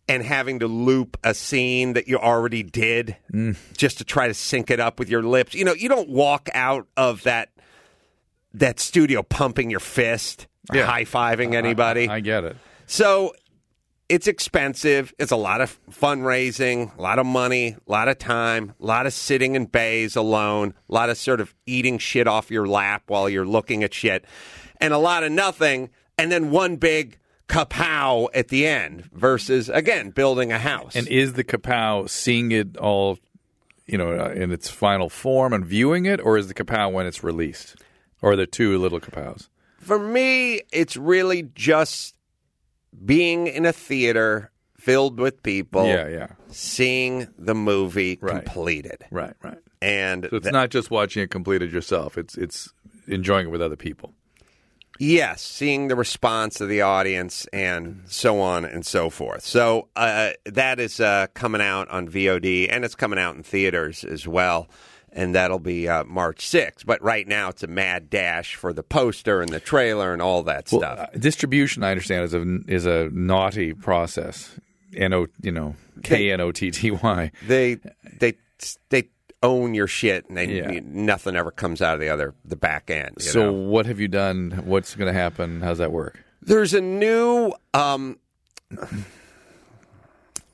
And 0.08 0.22
having 0.22 0.60
to 0.60 0.68
loop 0.68 1.16
a 1.24 1.34
scene 1.34 1.94
that 1.94 2.06
you 2.06 2.16
already 2.18 2.62
did 2.62 3.16
Mm. 3.32 3.56
just 3.76 3.98
to 3.98 4.04
try 4.04 4.28
to 4.28 4.34
sync 4.34 4.70
it 4.70 4.78
up 4.78 4.98
with 5.00 5.08
your 5.08 5.22
lips. 5.22 5.54
You 5.54 5.64
know, 5.64 5.74
you 5.74 5.88
don't 5.88 6.08
walk 6.08 6.48
out 6.54 6.86
of 6.96 7.22
that 7.24 7.50
that 8.54 8.80
studio 8.80 9.22
pumping 9.22 9.68
your 9.70 9.80
fist, 9.80 10.46
Yeah. 10.72 10.86
high 10.86 11.04
fiving 11.04 11.54
anybody. 11.54 12.08
I, 12.08 12.16
I 12.16 12.20
get 12.20 12.44
it. 12.44 12.56
So 12.86 13.34
it's 14.08 14.26
expensive. 14.28 15.12
It's 15.18 15.32
a 15.32 15.36
lot 15.36 15.60
of 15.60 15.78
fundraising, 15.90 16.96
a 16.96 17.02
lot 17.02 17.18
of 17.18 17.26
money, 17.26 17.76
a 17.86 17.90
lot 17.90 18.08
of 18.08 18.16
time, 18.18 18.72
a 18.80 18.86
lot 18.86 19.04
of 19.06 19.12
sitting 19.12 19.56
in 19.56 19.66
bays 19.66 20.16
alone, 20.16 20.72
a 20.88 20.94
lot 20.94 21.10
of 21.10 21.18
sort 21.18 21.40
of 21.40 21.54
eating 21.66 21.98
shit 21.98 22.26
off 22.26 22.50
your 22.50 22.66
lap 22.66 23.02
while 23.08 23.28
you're 23.28 23.44
looking 23.44 23.82
at 23.82 23.92
shit, 23.92 24.24
and 24.80 24.94
a 24.94 24.98
lot 24.98 25.22
of 25.24 25.32
nothing, 25.32 25.90
and 26.16 26.30
then 26.32 26.50
one 26.50 26.76
big 26.76 27.18
kapow 27.48 28.28
at 28.34 28.48
the 28.48 28.66
end 28.66 29.08
versus, 29.12 29.68
again, 29.68 30.10
building 30.10 30.52
a 30.52 30.58
house. 30.58 30.94
And 30.96 31.06
is 31.08 31.34
the 31.34 31.44
kapow 31.44 32.08
seeing 32.08 32.52
it 32.52 32.76
all, 32.76 33.18
you 33.86 33.96
know, 33.98 34.12
uh, 34.18 34.30
in 34.30 34.50
its 34.52 34.68
final 34.68 35.08
form 35.08 35.52
and 35.52 35.64
viewing 35.64 36.06
it, 36.06 36.20
or 36.20 36.36
is 36.36 36.48
the 36.48 36.54
kapow 36.54 36.90
when 36.92 37.06
it's 37.06 37.22
released, 37.22 37.76
or 38.22 38.32
are 38.32 38.36
there 38.36 38.46
two 38.46 38.78
little 38.78 39.00
kapows? 39.00 39.48
For 39.78 39.98
me, 39.98 40.62
it's 40.72 40.96
really 40.96 41.44
just 41.54 42.16
being 43.04 43.46
in 43.46 43.64
a 43.66 43.72
theater 43.72 44.50
filled 44.76 45.20
with 45.20 45.42
people, 45.42 45.86
Yeah, 45.86 46.08
yeah, 46.08 46.26
seeing 46.48 47.28
the 47.38 47.54
movie 47.54 48.18
Right. 48.20 48.44
completed. 48.44 49.04
right, 49.10 49.34
right. 49.42 49.58
And 49.82 50.26
So 50.30 50.36
it's 50.36 50.50
not 50.50 50.70
just 50.70 50.90
watching 50.90 51.22
it 51.22 51.30
completed 51.30 51.72
yourself; 51.72 52.16
it's 52.18 52.36
it's 52.36 52.72
enjoying 53.06 53.46
it 53.46 53.50
with 53.50 53.60
other 53.62 53.76
people. 53.76 54.14
Yes, 54.98 55.42
seeing 55.42 55.88
the 55.88 55.96
response 55.96 56.60
of 56.60 56.68
the 56.68 56.82
audience 56.82 57.46
and 57.52 58.02
so 58.06 58.40
on 58.40 58.64
and 58.64 58.84
so 58.84 59.10
forth. 59.10 59.44
So 59.44 59.88
uh, 59.96 60.30
that 60.44 60.80
is 60.80 61.00
uh, 61.00 61.26
coming 61.34 61.60
out 61.60 61.88
on 61.88 62.08
VOD 62.08 62.68
and 62.70 62.84
it's 62.84 62.94
coming 62.94 63.18
out 63.18 63.36
in 63.36 63.42
theaters 63.42 64.04
as 64.04 64.26
well. 64.26 64.68
And 65.12 65.34
that'll 65.34 65.58
be 65.60 65.88
uh, 65.88 66.04
March 66.04 66.46
6th. 66.46 66.84
But 66.84 67.02
right 67.02 67.26
now 67.26 67.48
it's 67.48 67.62
a 67.62 67.66
mad 67.66 68.10
dash 68.10 68.54
for 68.54 68.72
the 68.74 68.82
poster 68.82 69.40
and 69.40 69.48
the 69.48 69.60
trailer 69.60 70.12
and 70.12 70.20
all 70.20 70.42
that 70.42 70.70
Well, 70.70 70.82
stuff. 70.82 70.98
uh, 70.98 71.18
distribution, 71.18 71.82
I 71.82 71.90
understand, 71.90 72.24
is 72.24 72.34
a 72.34 72.58
is 72.68 72.84
a 72.84 73.08
naughty 73.12 73.72
process. 73.72 74.50
N 74.94 75.12
O 75.14 75.26
you 75.42 75.52
know 75.52 75.74
K 76.02 76.30
N 76.32 76.40
O 76.42 76.52
T 76.52 76.70
T 76.70 76.90
Y. 76.90 77.32
They 77.46 77.78
they 78.18 78.34
they 78.90 79.08
own 79.42 79.74
your 79.74 79.86
shit, 79.86 80.26
and 80.28 80.36
they, 80.36 80.46
Yeah. 80.46 80.80
nothing 80.84 81.36
ever 81.36 81.50
comes 81.50 81.80
out 81.82 81.94
of 81.94 82.00
the 82.00 82.08
other 82.08 82.34
the 82.44 82.56
back 82.56 82.90
end. 82.90 83.16
you 83.18 83.24
So 83.24 83.44
know? 83.44 83.52
what 83.52 83.86
have 83.86 84.00
you 84.00 84.08
done? 84.08 84.62
What's 84.64 84.94
going 84.96 85.12
to 85.12 85.18
happen? 85.18 85.60
How's 85.60 85.78
that 85.78 85.92
work? 85.92 86.22
there's 86.42 86.74
a 86.74 86.80
new 86.80 87.52
um, 87.74 88.18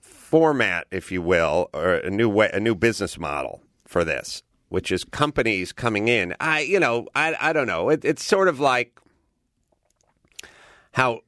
format, 0.00 0.86
if 0.90 1.12
you 1.12 1.20
will, 1.22 1.68
or 1.74 1.94
a 1.94 2.10
new 2.10 2.28
way, 2.28 2.50
a 2.52 2.60
new 2.60 2.74
business 2.74 3.18
model 3.18 3.62
for 3.86 4.04
this, 4.04 4.42
which 4.68 4.90
is 4.90 5.04
companies 5.04 5.72
coming 5.72 6.08
in. 6.08 6.34
I, 6.40 6.60
you 6.60 6.80
know, 6.80 7.08
I, 7.14 7.34
I 7.40 7.52
don't 7.52 7.66
know. 7.66 7.88
It, 7.90 8.04
it's 8.04 8.24
sort 8.24 8.48
of 8.48 8.58
like 8.58 8.98
how 10.92 11.20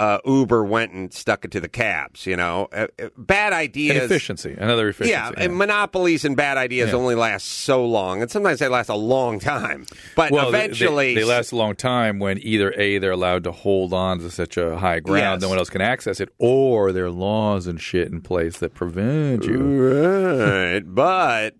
uh, 0.00 0.18
Uber 0.24 0.64
went 0.64 0.92
and 0.92 1.12
stuck 1.12 1.44
it 1.44 1.50
to 1.52 1.60
the 1.60 1.68
cabs. 1.68 2.26
You 2.26 2.36
know, 2.36 2.68
uh, 2.72 2.86
uh, 3.00 3.08
bad 3.18 3.52
ideas. 3.52 3.96
Inefficiency, 3.96 4.56
another 4.58 4.88
efficiency. 4.88 5.12
Yeah, 5.12 5.30
and 5.36 5.56
monopolies 5.56 6.24
and 6.24 6.36
bad 6.36 6.56
ideas 6.56 6.90
Yeah. 6.90 6.96
only 6.96 7.14
last 7.14 7.46
so 7.46 7.84
long, 7.86 8.22
and 8.22 8.30
sometimes 8.30 8.58
they 8.58 8.68
last 8.68 8.88
a 8.88 8.94
long 8.96 9.38
time. 9.38 9.86
But 10.16 10.32
well, 10.32 10.50
they- 10.50 10.58
eventually, 10.64 11.14
they, 11.14 11.20
they 11.20 11.24
last 11.26 11.52
a 11.52 11.56
long 11.56 11.76
time 11.76 12.18
when 12.18 12.38
either 12.42 12.72
a 12.76 12.98
they're 12.98 13.12
allowed 13.12 13.44
to 13.44 13.52
hold 13.52 13.92
on 13.92 14.18
to 14.20 14.30
such 14.30 14.56
a 14.56 14.78
high 14.78 15.00
ground, 15.00 15.40
Yes. 15.40 15.42
no 15.42 15.48
one 15.50 15.58
else 15.58 15.70
can 15.70 15.82
access 15.82 16.18
it, 16.20 16.30
or 16.38 16.92
there 16.92 17.04
are 17.04 17.10
laws 17.10 17.66
and 17.66 17.80
shit 17.80 18.08
in 18.10 18.20
place 18.22 18.58
that 18.58 18.74
prevent 18.74 19.44
you. 19.44 19.60
Right. 19.60 20.80
but 20.84 21.54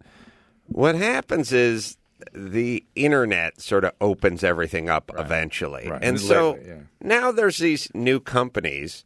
what 0.67 0.95
happens 0.95 1.53
is 1.53 1.97
the 2.33 2.85
internet 2.95 3.61
sort 3.61 3.85
of 3.85 3.93
opens 4.01 4.45
everything 4.45 4.89
up 4.89 5.11
eventually. 5.17 5.89
Right. 5.89 5.97
And 6.03 6.05
And 6.05 6.21
so 6.21 6.53
lately, 6.53 6.69
yeah. 6.69 6.79
now 7.01 7.33
there's 7.33 7.59
these 7.59 7.89
new 7.95 8.21
companies. 8.21 9.05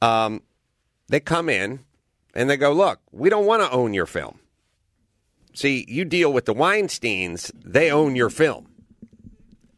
Um, 0.00 0.42
they 1.08 1.20
come 1.20 1.48
in 1.48 1.80
and 2.34 2.50
they 2.50 2.56
go, 2.56 2.72
look, 2.72 3.00
we 3.12 3.30
don't 3.30 3.46
want 3.46 3.62
to 3.62 3.70
own 3.70 3.94
your 3.94 4.06
film. 4.06 4.40
See, 5.54 5.86
you 5.88 6.04
deal 6.04 6.32
with 6.32 6.44
the 6.44 6.54
Weinsteins, 6.54 7.50
they 7.64 7.90
own 7.90 8.14
your 8.14 8.28
film. 8.28 8.68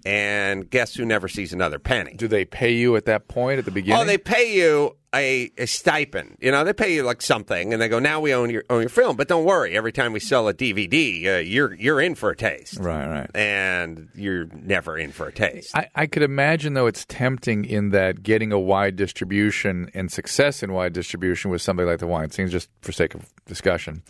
And 0.04 0.68
guess 0.68 0.94
who 0.94 1.04
never 1.04 1.28
sees 1.28 1.52
another 1.52 1.78
penny? 1.78 2.14
Do 2.14 2.28
they 2.28 2.44
pay 2.44 2.72
you 2.72 2.96
at 2.96 3.04
that 3.04 3.28
point 3.28 3.58
at 3.58 3.64
the 3.64 3.70
beginning? 3.70 4.02
Oh, 4.02 4.04
they 4.04 4.18
pay 4.18 4.56
you 4.56 4.96
a, 5.14 5.50
a 5.56 5.66
stipend. 5.66 6.36
You 6.40 6.50
know, 6.50 6.64
they 6.64 6.72
pay 6.72 6.94
you 6.94 7.02
like 7.02 7.22
something, 7.22 7.72
and 7.72 7.80
they 7.80 7.88
go, 7.88 7.98
"Now 7.98 8.20
we 8.20 8.34
own 8.34 8.50
your 8.50 8.64
own 8.68 8.80
your 8.80 8.88
film." 8.90 9.16
But 9.16 9.28
don't 9.28 9.44
worry, 9.44 9.76
every 9.76 9.92
time 9.92 10.12
we 10.12 10.20
sell 10.20 10.48
a 10.48 10.54
DVD, 10.54 11.26
uh, 11.26 11.38
you're 11.38 11.74
you're 11.74 12.00
in 12.00 12.14
for 12.14 12.30
a 12.30 12.36
taste, 12.36 12.78
right, 12.78 13.06
right. 13.06 13.30
and 13.34 14.08
you're 14.14 14.46
never 14.46 14.98
in 14.98 15.12
for 15.12 15.28
a 15.28 15.32
taste. 15.32 15.74
I, 15.74 15.88
I 15.94 16.06
could 16.06 16.22
imagine, 16.22 16.74
though, 16.74 16.86
it's 16.86 17.04
tempting 17.06 17.64
in 17.64 17.90
that 17.90 18.22
getting 18.22 18.52
a 18.52 18.58
wide 18.58 18.96
distribution 18.96 19.90
and 19.94 20.12
success 20.12 20.62
in 20.62 20.72
wide 20.72 20.92
distribution 20.92 21.50
with 21.50 21.62
somebody 21.62 21.88
like 21.88 22.00
the 22.00 22.06
Weinsteins, 22.06 22.50
just 22.50 22.68
for 22.82 22.92
sake 22.92 23.14
of 23.14 23.32
discussion, 23.46 24.02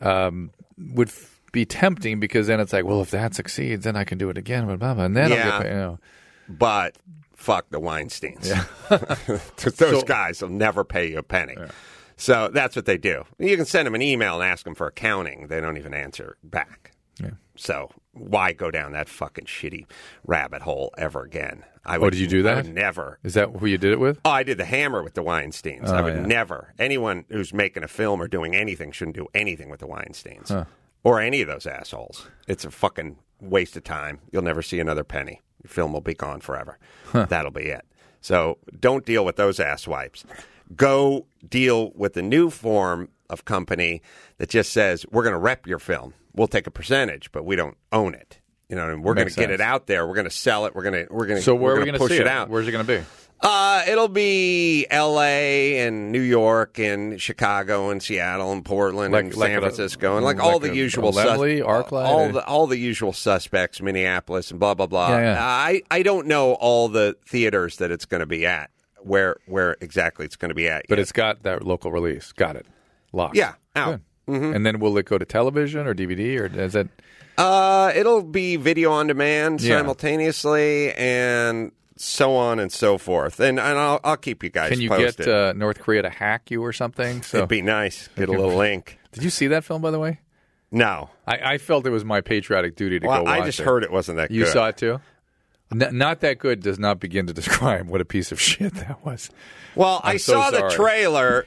um, 0.00 0.50
would 0.76 1.08
f- 1.08 1.40
be 1.52 1.64
tempting 1.64 2.18
because 2.18 2.48
then 2.48 2.58
it's 2.58 2.72
like, 2.72 2.84
well, 2.84 3.00
if 3.00 3.10
that 3.10 3.34
succeeds, 3.34 3.84
then 3.84 3.94
I 3.94 4.04
can 4.04 4.18
do 4.18 4.28
it 4.30 4.38
again, 4.38 4.66
blah, 4.66 4.76
blah, 4.76 4.94
blah, 4.94 5.04
and 5.04 5.16
then 5.16 5.32
I'll 5.32 5.38
get 5.38 5.62
paid. 5.62 5.68
You 5.68 5.74
know. 5.74 5.98
but 6.48 6.96
fuck 7.42 7.70
the 7.70 7.80
Weinsteins. 7.80 8.48
'Cause 9.56 9.74
those 9.76 10.00
So- 10.00 10.02
guys 10.02 10.40
will 10.42 10.48
never 10.50 10.84
pay 10.84 11.10
you 11.10 11.18
a 11.18 11.22
penny. 11.22 11.56
So 12.16 12.48
that's 12.52 12.76
what 12.76 12.84
they 12.86 12.98
do. 12.98 13.24
You 13.38 13.56
can 13.56 13.64
send 13.64 13.86
them 13.86 13.94
an 13.94 14.02
email 14.02 14.40
and 14.40 14.48
ask 14.50 14.64
them 14.64 14.74
for 14.74 14.86
accounting. 14.86 15.48
They 15.48 15.60
don't 15.60 15.76
even 15.76 15.92
answer 15.94 16.36
back. 16.44 16.92
Yeah. 17.20 17.30
So 17.56 17.90
why 18.12 18.52
go 18.52 18.70
down 18.70 18.92
that 18.92 19.08
fucking 19.08 19.46
shitty 19.46 19.86
rabbit 20.24 20.62
hole 20.62 20.92
ever 20.96 21.22
again? 21.22 21.64
I 21.84 21.96
Oh, 21.96 22.10
did 22.10 22.20
you 22.20 22.28
do 22.28 22.40
I 22.40 22.42
that? 22.42 22.66
would 22.66 22.74
never. 22.74 23.18
Is 23.24 23.34
that 23.34 23.50
who 23.56 23.66
you 23.66 23.76
did 23.76 23.90
it 23.92 23.98
with? 23.98 24.20
Oh, 24.24 24.30
I 24.30 24.44
did 24.44 24.56
the 24.58 24.64
hammer 24.64 25.02
with 25.02 25.14
the 25.14 25.22
Weinsteins. 25.22 25.88
I 25.88 26.00
Oh, 26.00 26.04
would 26.04 26.14
yeah. 26.14 26.26
never. 26.26 26.74
Anyone 26.78 27.24
who's 27.28 27.52
making 27.52 27.82
a 27.82 27.88
film 27.88 28.22
or 28.22 28.28
doing 28.28 28.54
anything 28.54 28.92
shouldn't 28.92 29.16
do 29.16 29.26
anything 29.34 29.68
with 29.68 29.80
the 29.80 29.88
Weinsteins 29.88 30.66
or 31.02 31.20
any 31.20 31.40
of 31.42 31.48
those 31.48 31.66
assholes. 31.66 32.28
It's 32.46 32.64
a 32.64 32.70
fucking 32.70 33.16
waste 33.40 33.76
of 33.76 33.82
time. 33.82 34.20
You'll 34.30 34.42
never 34.42 34.62
see 34.62 34.78
another 34.78 35.02
penny. 35.02 35.40
Your 35.62 35.68
film 35.68 35.92
will 35.92 36.00
be 36.00 36.14
gone 36.14 36.40
forever. 36.40 36.78
That'll 37.12 37.50
be 37.50 37.66
it. 37.66 37.84
So 38.20 38.58
don't 38.78 39.04
deal 39.04 39.24
with 39.24 39.36
those 39.36 39.58
asswipes. 39.58 40.24
Go 40.74 41.26
deal 41.48 41.90
with 41.94 42.14
the 42.14 42.22
new 42.22 42.50
form 42.50 43.08
of 43.28 43.44
company 43.44 44.02
that 44.38 44.48
just 44.48 44.72
says 44.72 45.04
we're 45.10 45.22
going 45.22 45.34
to 45.34 45.38
rep 45.38 45.66
your 45.66 45.78
film. 45.78 46.14
We'll 46.34 46.48
take 46.48 46.66
a 46.66 46.70
percentage, 46.70 47.32
but 47.32 47.44
we 47.44 47.56
don't 47.56 47.76
own 47.92 48.14
it. 48.14 48.38
You 48.68 48.76
know, 48.76 48.88
and 48.88 49.04
we're 49.04 49.14
going 49.14 49.28
to 49.28 49.34
get 49.34 49.50
it 49.50 49.60
out 49.60 49.86
there. 49.86 50.06
We're 50.06 50.14
going 50.14 50.24
to 50.24 50.30
sell 50.30 50.64
it. 50.64 50.74
We're 50.74 50.82
going 50.82 51.06
to 51.06 51.12
we're 51.12 51.26
going 51.26 51.36
to 51.38 51.42
So 51.42 51.54
where 51.54 51.74
are 51.74 51.78
we 51.78 51.84
going 51.84 51.92
to 51.94 51.98
push 51.98 52.12
see 52.12 52.18
it 52.18 52.26
out. 52.26 52.48
Where's 52.48 52.66
it 52.66 52.72
going 52.72 52.86
to 52.86 53.00
be? 53.00 53.04
Uh, 53.42 53.82
it'll 53.88 54.06
be 54.08 54.86
L.A. 54.88 55.80
and 55.80 56.12
New 56.12 56.20
York 56.20 56.78
and 56.78 57.20
Chicago 57.20 57.90
and 57.90 58.00
Seattle 58.00 58.52
and 58.52 58.64
Portland 58.64 59.12
Like- 59.12 59.24
and 59.24 59.34
like 59.36 59.48
San 59.48 59.58
a- 59.58 59.60
Francisco 59.62 60.16
and 60.16 60.24
like, 60.24 60.36
like 60.36 60.44
all 60.46 60.60
the 60.60 60.70
a- 60.70 60.74
usual 60.74 61.08
a 61.08 61.12
Arclight, 61.24 62.04
all 62.04 62.28
the 62.30 62.44
all 62.46 62.66
the 62.68 62.78
usual 62.78 63.12
suspects, 63.12 63.82
Minneapolis 63.82 64.50
and 64.52 64.60
blah 64.60 64.74
blah 64.74 64.86
blah. 64.86 65.08
Yeah, 65.16 65.20
yeah. 65.34 65.38
I 65.44 65.82
I 65.90 66.02
don't 66.02 66.28
know 66.28 66.52
all 66.54 66.88
the 66.88 67.16
theaters 67.26 67.78
that 67.78 67.90
it's 67.90 68.04
going 68.04 68.20
to 68.20 68.26
be 68.26 68.46
at, 68.46 68.70
where 69.00 69.36
where 69.46 69.76
exactly 69.80 70.24
it's 70.24 70.36
going 70.36 70.50
to 70.50 70.54
be 70.54 70.68
at. 70.68 70.84
But 70.88 70.98
yet. 70.98 71.02
it's 71.02 71.12
got 71.12 71.42
that 71.42 71.64
local 71.66 71.90
release. 71.90 72.30
Got 72.32 72.54
it. 72.54 72.66
Locked. 73.12 73.34
Yeah, 73.36 73.54
out. 73.74 74.00
Good. 74.28 74.40
And 74.54 74.64
then 74.64 74.78
will 74.78 74.96
it 74.98 75.06
go 75.06 75.18
to 75.18 75.24
television 75.24 75.86
or 75.88 75.94
DVD 75.94 76.38
or 76.38 76.46
is 76.46 76.76
it? 76.76 76.88
Uh, 77.36 77.90
it'll 77.96 78.22
be 78.22 78.54
video 78.56 78.92
on 78.92 79.08
demand 79.08 79.60
Yeah. 79.60 79.78
simultaneously 79.78 80.92
and 80.94 81.72
so 82.02 82.34
on 82.36 82.58
and 82.58 82.72
so 82.72 82.98
forth. 82.98 83.38
And 83.40 83.58
and 83.60 83.78
I'll 83.78 84.00
I'll 84.04 84.16
keep 84.16 84.42
you 84.42 84.50
guys. 84.50 84.70
Can 84.70 84.80
you 84.80 84.88
posted. 84.88 85.26
get 85.26 85.28
uh, 85.28 85.52
North 85.54 85.78
Korea 85.80 86.02
to 86.02 86.10
hack 86.10 86.50
you 86.50 86.62
or 86.64 86.72
something? 86.72 87.22
So 87.22 87.38
It'd 87.38 87.48
be 87.48 87.62
nice. 87.62 88.08
Get 88.16 88.28
a 88.28 88.32
little 88.32 88.56
link. 88.56 88.98
did 89.12 89.22
you 89.24 89.30
see 89.30 89.46
that 89.48 89.64
film 89.64 89.82
by 89.82 89.90
the 89.90 89.98
way? 89.98 90.20
No. 90.70 91.10
I, 91.26 91.54
I 91.54 91.58
felt 91.58 91.86
it 91.86 91.90
was 91.90 92.04
my 92.04 92.20
patriotic 92.22 92.76
duty 92.76 92.98
to 93.00 93.06
Well, 93.06 93.18
go 93.18 93.24
watch 93.24 93.40
I 93.40 93.44
just 93.44 93.60
it. 93.60 93.64
heard 93.64 93.84
it 93.84 93.92
wasn't 93.92 94.16
that 94.16 94.28
good. 94.28 94.34
You 94.36 94.44
good. 94.44 94.52
saw 94.52 94.68
it 94.68 94.76
too. 94.78 95.00
N- 95.70 95.96
not 95.96 96.20
that 96.20 96.38
good 96.38 96.60
does 96.60 96.78
not 96.78 96.98
begin 96.98 97.26
to 97.26 97.32
describe 97.34 97.88
what 97.88 98.00
a 98.00 98.04
piece 98.04 98.32
of 98.32 98.40
shit 98.40 98.74
that 98.74 99.04
was. 99.04 99.30
Well, 99.74 100.00
I 100.02 100.12
I'm 100.12 100.18
so 100.18 100.32
saw 100.34 100.50
the 100.50 100.68
trailer. 100.70 101.46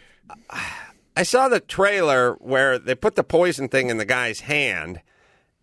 I 1.17 1.23
saw 1.23 1.47
the 1.49 1.59
trailer 1.59 2.33
where 2.35 2.77
they 2.79 2.95
put 2.95 3.15
the 3.15 3.23
poison 3.23 3.67
thing 3.69 3.89
in 3.89 3.97
the 3.97 4.05
guy's 4.05 4.41
hand, 4.41 5.01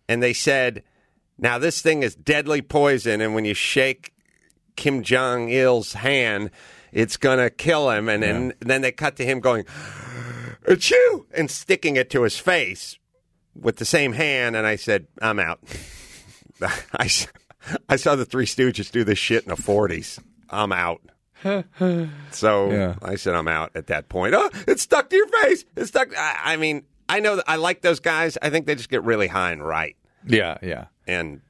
and 0.07 0.21
they 0.23 0.33
said, 0.33 0.83
"Now 1.37 1.57
this 1.59 1.81
thing 1.81 2.03
is 2.03 2.15
deadly 2.15 2.61
poison, 2.61 3.21
and 3.21 3.35
when 3.35 3.45
you 3.45 3.53
shake 3.53 4.12
Kim 4.75 5.03
Jong 5.03 5.49
Il's 5.49 5.93
hand, 5.93 6.51
it's 6.91 7.17
gonna 7.17 7.49
kill 7.49 7.89
him." 7.89 8.09
And 8.09 8.21
then, 8.23 8.53
then 8.59 8.81
they 8.81 8.91
cut 8.91 9.15
to 9.17 9.25
him 9.25 9.39
going, 9.39 9.65
"Achoo!" 10.67 11.25
and 11.33 11.49
sticking 11.49 11.95
it 11.95 12.09
to 12.11 12.23
his 12.23 12.37
face 12.37 12.97
with 13.55 13.77
the 13.77 13.85
same 13.85 14.13
hand. 14.13 14.55
And 14.55 14.65
I 14.67 14.75
said, 14.75 15.07
"I'm 15.21 15.39
out." 15.39 15.59
I, 16.93 17.09
I 17.89 17.95
saw 17.97 18.15
the 18.15 18.25
Three 18.25 18.45
Stooges 18.45 18.91
do 18.91 19.03
this 19.03 19.17
shit 19.17 19.43
in 19.43 19.49
the 19.49 19.55
40s. 19.55 20.19
I'm 20.49 20.71
out. 20.71 21.01
So 22.31 22.71
Yeah. 22.71 22.95
I 23.01 23.15
said, 23.15 23.35
I'm 23.35 23.47
out 23.49 23.71
at 23.75 23.87
that 23.87 24.07
point. 24.07 24.33
Oh, 24.33 24.49
it's 24.67 24.81
stuck 24.83 25.09
to 25.09 25.15
your 25.15 25.27
face. 25.27 25.65
It's 25.75 25.89
stuck. 25.89 26.15
I, 26.17 26.53
I 26.53 26.55
mean, 26.57 26.83
I 27.09 27.19
know 27.19 27.35
that 27.37 27.45
I 27.47 27.57
like 27.57 27.81
those 27.81 27.99
guys. 27.99 28.37
I 28.41 28.49
think 28.49 28.65
they 28.65 28.75
just 28.75 28.89
get 28.89 29.03
really 29.03 29.27
high 29.27 29.51
and 29.51 29.65
right. 29.65 29.97
Yeah, 30.25 30.57
yeah. 30.61 30.85
And 31.05 31.41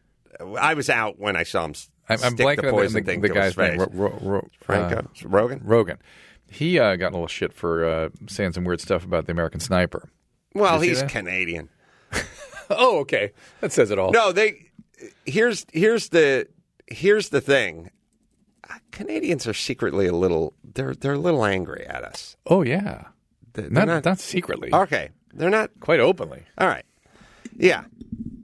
I 0.60 0.74
was 0.74 0.90
out 0.90 1.20
when 1.20 1.36
I 1.36 1.44
saw 1.44 1.66
him 1.66 1.76
I'm, 2.10 2.24
I'm 2.24 2.36
blanking 2.38 2.62
the 2.64 2.70
on 2.76 2.94
the, 2.94 3.02
the, 3.02 3.18
the 3.18 3.30
guy's 3.30 3.58
name. 3.58 3.80
Ro, 3.80 3.88
Ro, 3.92 4.20
Ro, 4.22 4.48
Franco? 4.62 4.98
uh, 5.00 5.02
Rogen? 5.28 5.64
Rogen. 5.64 5.98
He 6.50 6.78
uh, 6.78 6.96
got 6.98 7.10
a 7.12 7.16
little 7.16 7.28
shit 7.28 7.54
for 7.54 7.86
uh, 7.86 8.10
saying 8.28 8.54
some 8.54 8.64
weird 8.66 8.82
stuff 8.82 9.04
about 9.04 9.26
the 9.26 9.32
American 9.32 9.60
Sniper. 9.60 10.10
Well, 10.54 10.82
he's 10.82 11.02
that? 11.02 11.10
Canadian. 11.10 11.70
Oh, 12.70 13.00
okay. 13.00 13.34
That 13.60 13.74
says 13.74 13.92
it 13.92 14.00
all. 14.00 14.12
No, 14.12 14.32
they. 14.32 14.72
Here's 15.26 15.66
here's 15.74 16.10
the 16.10 16.48
here's 16.88 17.30
the 17.30 17.42
thing. 17.42 17.92
Canadians 18.92 19.46
are 19.48 19.54
secretly 19.54 20.08
a 20.08 20.14
little. 20.14 20.54
They're 20.64 20.96
they're 20.96 21.14
a 21.14 21.20
little 21.20 21.46
angry 21.46 21.86
at 21.86 22.04
us. 22.04 22.38
Oh, 22.48 22.64
yeah. 22.64 23.08
They're 23.54 23.70
Not, 23.70 23.88
not- 23.88 24.06
not 24.06 24.20
secretly. 24.20 24.74
Okay, 24.74 25.10
they're 25.34 25.50
not 25.50 25.72
Quite 25.82 26.00
openly. 26.00 26.44
All 26.58 26.68
right. 26.68 26.86
Yeah. 27.56 27.84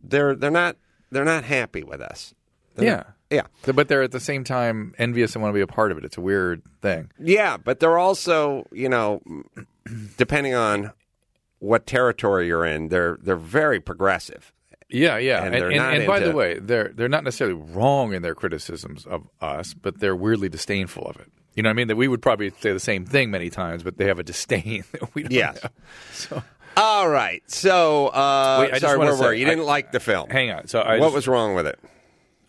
They're 0.04 0.36
they're 0.36 0.52
not 0.52 0.76
they're 1.12 1.26
not 1.26 1.46
happy 1.46 1.84
with 1.84 2.02
us. 2.02 2.34
They're 2.76 2.86
Yeah. 2.86 3.04
Yeah. 3.30 3.44
But 3.74 3.88
they're 3.88 4.04
at 4.04 4.12
the 4.12 4.20
same 4.20 4.44
time 4.44 4.94
envious 4.98 5.36
and 5.36 5.42
want 5.44 5.52
to 5.54 5.56
be 5.58 5.62
a 5.62 5.68
part 5.68 5.92
of 5.92 5.98
it. 5.98 6.06
It's 6.06 6.18
a 6.18 6.22
weird 6.22 6.62
thing. 6.82 7.12
Yeah, 7.20 7.58
but 7.58 7.80
they're 7.80 7.98
also, 7.98 8.66
you 8.72 8.90
know, 8.90 9.22
depending 10.18 10.54
on 10.56 10.92
what 11.60 11.86
territory 11.86 12.48
you're 12.48 12.66
in, 12.66 12.88
they're 12.90 13.18
they're 13.22 13.36
very 13.36 13.80
progressive. 13.80 14.52
Yeah, 14.92 15.18
yeah. 15.18 15.44
And 15.44 15.54
And, 15.54 15.66
and, 15.66 15.76
and 15.98 16.08
by 16.08 16.20
the 16.20 16.32
way, 16.32 16.58
they're 16.60 16.90
they're 16.94 17.10
not 17.10 17.24
necessarily 17.24 17.56
wrong 17.56 18.14
in 18.14 18.22
their 18.22 18.34
criticisms 18.36 19.06
of 19.06 19.28
us, 19.42 19.74
but 19.74 20.00
they're 20.00 20.16
weirdly 20.16 20.50
disdainful 20.50 21.06
of 21.06 21.18
it. 21.18 21.32
You 21.56 21.64
know 21.64 21.70
what 21.70 21.74
I 21.74 21.76
mean? 21.76 21.88
That 21.90 21.96
we 21.98 22.08
would 22.08 22.22
probably 22.22 22.52
say 22.60 22.72
the 22.72 22.80
same 22.80 23.06
thing 23.06 23.32
many 23.32 23.50
times, 23.50 23.84
but 23.84 23.98
they 23.98 24.06
have 24.06 24.18
a 24.20 24.24
disdain 24.24 24.84
that 24.94 25.14
we 25.14 25.24
don't 25.24 25.32
Yes. 25.34 25.62
have. 25.62 25.72
So 26.14 26.44
All 26.78 27.10
right. 27.10 27.44
So, 27.52 28.08
uh, 28.08 28.60
Wait, 28.62 28.74
I 28.76 28.80
sorry, 28.80 28.98
where 28.98 29.16
were 29.16 29.34
you? 29.34 29.42
You 29.42 29.46
didn't 29.46 29.66
like 29.66 29.92
the 29.92 30.00
film. 30.00 30.30
hang 30.30 30.52
on. 30.52 30.68
So 30.68 30.80
I 30.80 30.98
what 31.00 31.08
just- 31.08 31.16
was 31.16 31.28
wrong 31.28 31.54
with 31.56 31.68
it? 31.68 31.78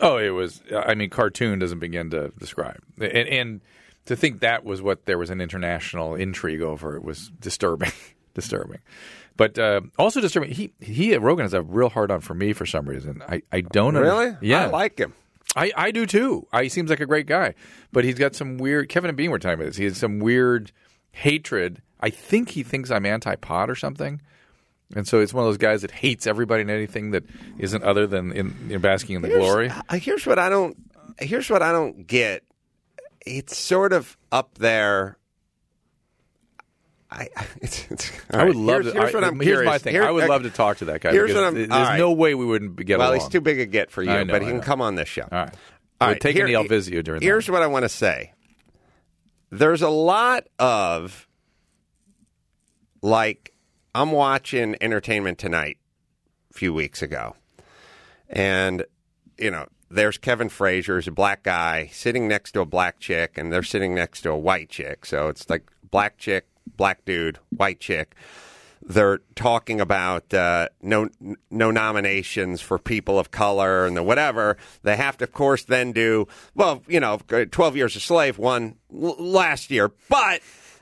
Oh, 0.00 0.16
it 0.16 0.30
was. 0.30 0.62
I 0.75 0.95
mean, 0.95 1.11
cartoon 1.11 1.59
doesn't 1.59 1.78
begin 1.78 2.11
to 2.11 2.33
describe, 2.38 2.83
and, 2.99 3.28
and 3.28 3.61
to 4.07 4.16
think 4.16 4.40
that 4.40 4.64
was 4.64 4.80
what 4.80 5.07
there 5.07 5.19
was 5.19 5.30
an 5.30 5.40
international 5.40 6.14
intrigue 6.14 6.62
over 6.62 6.97
it 6.97 7.04
was 7.04 7.30
disturbing, 7.40 7.92
disturbing. 8.35 8.78
But 9.37 9.59
uh, 9.59 9.83
also 9.99 10.21
disturbing. 10.21 10.50
He 10.50 10.73
he 10.80 11.11
Rogen 11.12 11.42
has 11.42 11.54
a 11.54 11.62
real 11.62 11.88
hard 11.90 12.11
on 12.11 12.21
for 12.21 12.35
me 12.35 12.52
for 12.52 12.66
some 12.66 12.87
reason. 12.88 13.23
I 13.28 13.42
I 13.52 13.61
don't 13.61 13.95
Really? 13.95 14.37
yeah 14.40 14.64
I 14.64 14.66
like 14.66 14.99
him. 14.99 15.14
I, 15.57 15.73
I 15.76 15.90
do 15.90 16.07
too. 16.07 16.47
I, 16.52 16.64
he 16.64 16.69
seems 16.69 16.90
like 16.90 17.00
a 17.00 17.07
great 17.07 17.26
guy, 17.26 17.54
but 17.90 18.04
he's 18.04 18.14
got 18.14 18.35
some 18.37 18.57
weird. 18.59 18.88
Kevin 18.88 19.09
and 19.09 19.16
Bean 19.16 19.30
were 19.30 19.38
talking 19.38 19.54
about 19.54 19.66
this. 19.66 19.76
He 19.76 19.85
has 19.85 19.99
some 19.99 20.21
weird 20.21 20.71
hatred. 21.12 21.83
I 22.00 22.11
think 22.11 22.50
he 22.50 22.62
thinks 22.62 22.90
I'm 22.90 23.04
anti-pot 23.04 23.69
or 23.69 23.75
something, 23.75 24.21
and 24.97 25.07
so 25.07 25.21
it's 25.21 25.33
one 25.33 25.45
of 25.45 25.49
those 25.49 25.59
guys 25.59 25.83
that 25.83 25.91
hates 25.91 26.27
everybody 26.27 26.63
and 26.63 26.71
anything 26.71 27.13
that 27.13 27.25
isn't 27.59 27.83
other 27.85 28.07
than 28.07 28.33
in, 28.33 28.55
in 28.71 28.81
basking 28.81 29.17
in 29.17 29.23
the 29.23 29.29
Here's- 29.29 29.45
glory. 29.45 29.69
uh, 29.71 29.83
Here's 29.97 30.27
what 30.27 30.39
I 30.39 30.49
don't. 30.49 30.77
Here's 31.19 31.49
what 31.51 31.63
I 31.63 31.73
don't 31.73 32.07
get. 32.07 32.43
It's 33.27 33.57
sort 33.57 33.93
of 33.93 34.17
up 34.33 34.57
there. 34.59 35.17
I 37.11 37.29
it's, 37.61 37.87
it's, 37.91 38.11
I 38.31 38.45
would 38.45 38.57
love 38.57 38.83
here's, 38.83 38.95
to. 38.95 39.01
Here's 39.01 39.15
I, 39.15 39.19
what 39.19 39.25
I'm 39.25 39.35
here's 39.41 39.45
curious. 39.47 39.67
my 39.71 39.79
thing. 39.79 39.93
Here- 39.95 40.05
I 40.05 40.11
would 40.11 40.25
uh, 40.25 40.29
love 40.29 40.43
to 40.45 40.51
talk 40.51 40.79
to 40.79 40.85
that 40.87 41.01
guy. 41.01 41.11
here's 41.13 41.35
what 41.35 41.45
I'm- 41.45 41.55
There's 41.55 41.69
right. 41.69 41.99
no 41.99 42.13
way 42.13 42.35
we 42.35 42.45
wouldn't 42.47 42.77
get 42.77 42.99
Well, 42.99 43.09
along. 43.09 43.19
Well, 43.19 43.27
he's 43.27 43.33
too 43.33 43.41
big 43.41 43.59
a 43.61 43.67
get 43.67 43.91
for 43.91 44.03
you, 44.03 44.09
know, 44.11 44.25
but 44.27 44.43
he 44.43 44.49
can 44.49 44.61
come 44.61 44.81
on 44.81 44.95
this 44.95 45.09
show. 45.09 45.23
All 45.23 45.29
right. 45.39 45.55
All 46.01 46.09
right, 46.09 46.21
taking 46.21 46.47
here- 46.47 46.63
the 46.63 46.69
Elvizio 46.69 47.03
during 47.03 47.21
Here's 47.21 47.47
that. 47.47 47.53
what 47.53 47.63
I 47.63 47.67
want 47.67 47.83
to 47.85 47.89
say. 47.89 48.33
There's 49.51 49.83
a 49.83 49.89
lot 49.89 50.45
of 50.59 51.27
like 53.03 53.50
I'm 53.95 54.13
watching 54.13 54.77
Entertainment 54.81 55.39
Tonight 55.39 55.79
a 56.51 56.55
few 56.55 56.73
weeks 56.73 57.03
ago, 57.03 57.37
and 58.29 58.85
you 59.39 59.51
know 59.51 59.67
there's 59.91 60.19
Kevin 60.19 60.49
Frazier, 60.49 60.95
who's 60.97 61.09
a 61.09 61.13
black 61.13 61.43
guy 61.43 61.89
sitting 61.93 62.29
next 62.29 62.53
to 62.53 62.61
a 62.61 62.67
black 62.67 63.01
chick, 63.01 63.37
and 63.37 63.53
they're 63.53 63.63
sitting 63.63 63.95
next 63.95 64.23
to 64.23 64.31
a 64.31 64.39
white 64.39 64.69
chick. 64.69 65.05
So 65.05 65.29
it's 65.29 65.51
like 65.51 65.71
black 65.91 66.19
chick, 66.19 66.47
black 66.77 67.05
dude, 67.05 67.39
white 67.51 67.81
chick 67.81 68.15
they're 68.83 69.21
talking 69.35 69.81
about 69.81 70.33
uh, 70.33 70.69
no 70.83 71.09
no 71.51 71.71
nominations 71.71 72.61
for 72.61 72.79
people 72.79 73.19
of 73.19 73.31
color 73.31 73.87
and 73.87 73.97
the 73.97 74.03
whatever. 74.03 74.57
They 74.83 74.97
have 74.97 75.19
to, 75.19 75.25
of 75.25 75.33
course, 75.33 75.65
then 75.65 75.93
do 75.93 76.27
well. 76.55 76.83
You 76.89 77.01
know, 77.01 77.19
Twelve 77.51 77.77
Years 77.77 77.97
a 77.97 78.01
Slave 78.01 78.39
won 78.39 78.77
l- 78.93 79.17
last 79.19 79.71
year, 79.71 79.91
but 80.09 80.41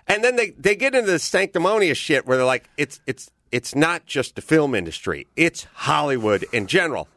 and 0.09 0.25
then 0.25 0.37
they 0.37 0.50
they 0.50 0.75
get 0.75 0.95
into 0.95 1.11
the 1.11 1.19
sanctimonious 1.19 1.99
shit 1.99 2.27
where 2.27 2.37
they're 2.37 2.47
like, 2.47 2.69
it's 2.77 3.00
it's 3.07 3.31
it's 3.53 3.75
not 3.75 4.07
just 4.07 4.35
the 4.35 4.43
film 4.43 4.75
industry; 4.75 5.27
it's 5.37 5.67
Hollywood 5.75 6.45
in 6.53 6.67
general. 6.67 7.09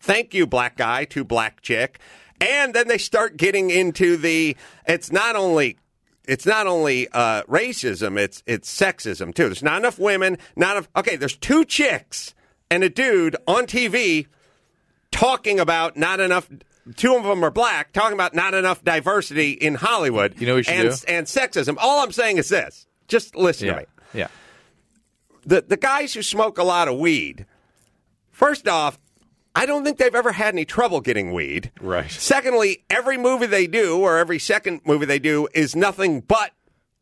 Thank 0.00 0.34
you, 0.34 0.46
black 0.46 0.76
guy, 0.76 1.06
to 1.06 1.24
black 1.24 1.62
chick. 1.62 1.98
And 2.40 2.74
then 2.74 2.88
they 2.88 2.98
start 2.98 3.36
getting 3.36 3.70
into 3.70 4.16
the. 4.16 4.56
It's 4.86 5.10
not 5.10 5.34
only 5.34 5.78
it's 6.26 6.46
not 6.46 6.66
only 6.66 7.08
uh, 7.08 7.42
racism; 7.44 8.18
it's 8.18 8.42
it's 8.46 8.72
sexism 8.72 9.34
too. 9.34 9.44
There's 9.44 9.62
not 9.62 9.78
enough 9.78 9.98
women. 9.98 10.38
Not 10.56 10.72
enough. 10.76 10.88
Okay, 10.96 11.16
there's 11.16 11.36
two 11.36 11.64
chicks 11.64 12.34
and 12.70 12.84
a 12.84 12.88
dude 12.90 13.36
on 13.46 13.66
TV 13.66 14.26
talking 15.10 15.60
about 15.60 15.96
not 15.96 16.20
enough. 16.20 16.48
Two 16.96 17.16
of 17.16 17.22
them 17.24 17.42
are 17.44 17.50
black, 17.50 17.92
talking 17.92 18.12
about 18.14 18.34
not 18.34 18.52
enough 18.54 18.84
diversity 18.84 19.52
in 19.52 19.74
Hollywood. 19.76 20.34
You 20.38 20.46
know 20.46 20.54
what 20.56 20.68
and, 20.68 20.90
do? 20.90 20.96
and 21.08 21.26
sexism. 21.26 21.76
All 21.78 22.02
I'm 22.02 22.12
saying 22.12 22.36
is 22.38 22.48
this: 22.50 22.86
just 23.08 23.34
listen 23.34 23.68
to 23.68 23.76
me 23.76 23.84
Yeah. 24.12 24.28
the 25.46 25.62
the 25.66 25.76
guys 25.76 26.12
who 26.14 26.22
smoke 26.22 26.58
a 26.58 26.62
lot 26.64 26.88
of 26.88 26.98
weed, 26.98 27.46
first 28.30 28.68
off, 28.68 28.98
I 29.54 29.66
don't 29.66 29.84
think 29.84 29.98
they've 29.98 30.14
ever 30.14 30.32
had 30.32 30.54
any 30.54 30.64
trouble 30.64 31.00
getting 31.00 31.32
weed. 31.32 31.70
Right. 31.80 32.10
Secondly, 32.10 32.84
every 32.90 33.16
movie 33.16 33.46
they 33.46 33.66
do 33.66 34.00
or 34.00 34.18
every 34.18 34.38
second 34.38 34.80
movie 34.84 35.06
they 35.06 35.18
do 35.20 35.48
is 35.54 35.74
nothing 35.76 36.20
but 36.20 36.50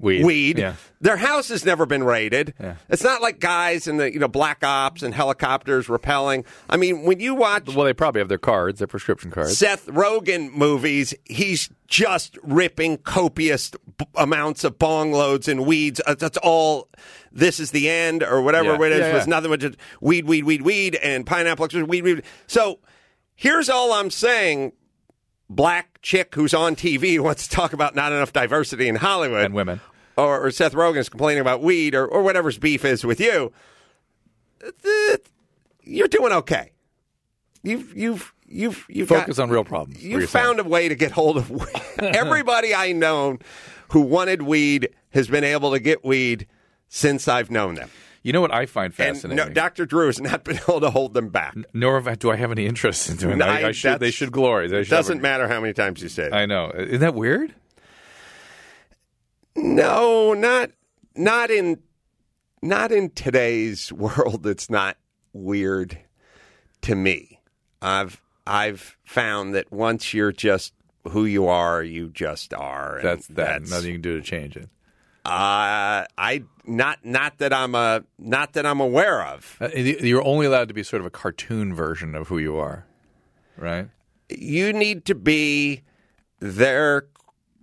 Weed. 0.02 0.59
Yeah. 0.59 0.75
Their 1.00 1.16
house 1.16 1.49
has 1.49 1.64
never 1.64 1.87
been 1.87 2.02
raided. 2.04 2.54
Yeah. 2.61 2.75
It's 2.88 3.04
not 3.04 3.23
like 3.23 3.38
guys 3.40 3.87
in 3.87 3.97
the 3.99 4.12
you 4.12 4.18
know 4.18 4.28
black 4.28 4.64
ops 4.64 5.02
and 5.02 5.14
helicopters 5.14 5.88
repelling. 5.88 6.44
I 6.68 6.76
mean, 6.76 7.04
when 7.04 7.21
you 7.21 7.35
watch 7.35 7.73
Well, 7.75 7.85
they 7.87 7.92
probably 7.94 8.21
have 8.21 8.28
their 8.28 8.36
cards, 8.38 8.80
their 8.80 8.88
prescription 8.88 9.30
cards. 9.30 9.56
Seth 9.56 9.86
Rogen 9.86 10.52
movies, 10.52 11.15
he's 11.25 11.71
just 11.86 12.36
ripping 12.43 12.99
copious 12.99 13.71
b- 13.97 14.06
amounts 14.17 14.65
of 14.65 14.78
bong 14.78 15.12
loads 15.12 15.47
and 15.49 15.65
weeds. 15.67 16.00
Uh, 16.06 16.15
That's 16.17 16.38
all. 16.38 16.88
This 17.30 17.60
is 17.60 17.71
the 17.71 17.88
end, 17.88 18.23
or 18.23 18.43
whatever 18.43 18.73
Yeah. 18.73 18.82
it 18.86 18.93
is. 18.93 19.00
Yeah, 19.00 19.15
Was 19.15 19.26
nothing 19.26 19.50
but 19.50 19.60
just 19.60 19.76
weed, 20.00 20.26
weed, 20.26 20.45
weed, 20.45 20.62
weed, 20.62 20.97
and 20.97 21.25
pineapple 21.25 21.65
extract, 21.65 21.88
weed, 21.88 22.02
weed. 22.02 22.23
So 22.47 22.80
here's 23.34 23.69
all 23.71 23.93
I'm 23.93 24.10
saying. 24.10 24.73
Black 25.50 25.99
chick 26.00 26.34
who's 26.34 26.54
on 26.54 26.75
TV 26.76 27.19
wants 27.23 27.47
to 27.47 27.54
talk 27.54 27.75
about 27.75 27.95
not 27.95 28.10
enough 28.12 28.32
diversity 28.32 28.88
in 28.88 28.97
Hollywood 28.97 29.45
And 29.45 29.54
women. 29.54 29.80
Or, 30.17 30.47
or 30.47 30.51
Seth 30.51 30.73
Rogen's 30.75 31.09
complaining 31.09 31.41
about 31.41 31.63
weed, 31.63 31.95
or, 31.95 32.07
or 32.07 32.23
whatever's 32.23 32.59
beef 32.59 32.85
is 32.85 33.05
with 33.05 33.21
you. 33.21 33.53
You're 35.85 36.09
doing 36.09 36.33
okay. 36.33 36.73
You've 37.63 37.97
you've 37.97 38.33
you've 38.47 38.87
you've 38.89 39.09
got- 39.09 39.21
Focus 39.21 39.39
on 39.39 39.51
real 39.51 39.65
problems. 39.65 40.03
you 40.03 40.27
found 40.27 40.61
a 40.61 40.65
way 40.65 40.89
to 40.89 40.95
get 40.95 41.11
hold 41.13 41.37
of 41.37 41.51
weed. 41.51 41.67
everybody 41.99 42.75
I 42.75 42.93
know 42.93 43.39
who 43.91 44.01
wanted 44.01 44.43
weed 44.43 44.89
has 45.11 45.29
been 45.29 45.45
able 45.45 45.73
to 45.73 45.79
get 45.81 46.05
weed 46.05 46.47
since 46.89 47.29
I've 47.29 47.51
known 47.51 47.75
them. 47.75 47.91
You 48.23 48.33
know 48.33 48.41
what 48.41 48.55
I 48.55 48.67
find 48.67 48.95
fascinating? 48.95 49.45
no, 49.49 49.53
Dr. 49.53 49.85
Drew 49.85 50.07
has 50.07 50.21
not 50.21 50.45
been 50.45 50.57
able 50.59 50.81
to 50.81 50.91
hold 50.91 51.13
them 51.15 51.29
back. 51.29 51.57
Nor 51.75 51.95
have 51.97 52.07
I- 52.07 52.15
do 52.15 52.31
I 52.31 52.37
have 52.37 52.53
any 52.53 52.67
interest 52.67 53.11
in 53.11 53.17
doing 53.17 53.39
No, 53.39 53.47
that. 53.47 53.65
I, 53.65 53.69
I- 53.69 53.73
should. 53.73 53.99
They 54.01 54.11
should 54.13 54.31
glory. 54.33 54.69
They 54.69 54.81
It 54.81 54.85
should 54.85 54.93
have 54.95 54.99
doesn't 55.07 55.19
a- 55.19 55.23
matter 55.23 55.49
how 55.49 55.61
many 55.61 55.73
times 55.73 56.03
you 56.03 56.09
say 56.09 56.25
it. 56.27 56.33
I 56.33 56.47
know. 56.47 56.71
Isn't 56.77 57.01
that 57.01 57.15
weird? 57.15 57.55
No, 59.56 60.32
not 60.34 60.71
not 61.15 61.50
in 61.50 61.78
not 62.62 62.93
in 62.93 63.10
today's 63.10 63.93
world. 63.93 64.47
It's 64.47 64.71
not 64.71 64.97
weird 65.32 65.99
to 66.82 66.95
me. 66.95 67.41
I've 67.80 68.21
I've 68.47 68.97
found 69.04 69.54
that 69.54 69.71
once 69.73 70.12
you're 70.15 70.32
just 70.32 70.73
who 71.10 71.25
you 71.25 71.47
are, 71.49 71.82
you 71.82 72.08
just 72.10 72.54
are. 72.54 72.97
and 72.97 73.04
That's 73.04 73.26
that. 73.28 73.62
Nothing 73.62 73.86
you 73.88 73.93
can 73.95 74.02
do 74.02 74.17
to 74.19 74.23
change 74.25 74.56
it. 74.56 74.69
Uh, 75.25 76.02
I 76.19 76.43
not 76.65 77.04
not 77.04 77.38
that 77.38 77.52
I'm 77.52 77.75
a 77.76 78.02
not 78.19 78.54
that 78.54 78.67
I'm 78.67 78.80
aware 78.80 79.23
of. 79.25 79.56
Uh, 79.60 79.69
You're 79.76 80.25
only 80.26 80.47
allowed 80.47 80.67
to 80.69 80.75
be 80.75 80.82
sort 80.82 81.00
of 81.00 81.06
a 81.06 81.10
cartoon 81.10 81.75
version 81.75 82.17
of 82.17 82.26
who 82.28 82.38
you 82.38 82.56
are, 82.56 82.86
right? 83.56 83.88
You 84.28 84.73
need 84.73 85.04
to 85.04 85.15
be 85.15 85.82
their 86.41 87.06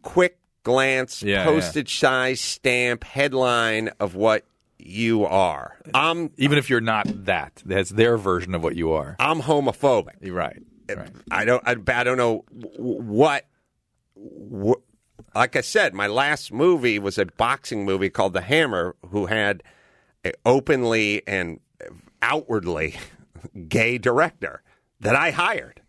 quick 0.04 0.39
glance, 0.64 1.24
Yeah, 1.24 1.46
postage 1.46 2.00
size 2.00 2.40
stamp 2.42 3.04
headline 3.04 3.90
of 4.00 4.16
what 4.16 4.46
you 4.78 5.26
are. 5.26 5.78
I'm 5.94 6.32
Even 6.38 6.58
if 6.58 6.70
you're 6.70 6.82
not 6.82 7.08
that, 7.26 7.62
that's 7.66 7.90
their 7.90 8.18
version 8.18 8.56
of 8.56 8.64
what 8.64 8.76
you 8.76 8.92
are. 8.92 9.16
I'm 9.20 9.42
homophobic. 9.42 10.16
You're 10.22 10.36
right. 10.36 10.62
Uh, 10.90 10.96
right. 10.96 11.10
I 11.30 11.46
don't. 11.46 11.62
I, 11.68 11.76
I 12.00 12.04
don't 12.04 12.18
know 12.18 12.40
wh- 12.50 12.80
what, 12.80 13.46
Like 15.36 15.56
I 15.56 15.62
said, 15.62 15.94
my 15.94 16.08
last 16.08 16.52
movie 16.52 16.98
was 17.00 17.18
a 17.18 17.26
boxing 17.26 17.86
movie 17.86 18.10
called 18.10 18.34
The 18.34 18.42
Hammer, 18.42 18.96
who 19.12 19.28
had 19.28 19.64
a 20.26 20.32
openly 20.46 21.22
and 21.28 21.60
outwardly 22.22 22.98
gay 23.68 23.98
director 23.98 24.64
that 25.00 25.16
I 25.16 25.32
hired. 25.32 25.82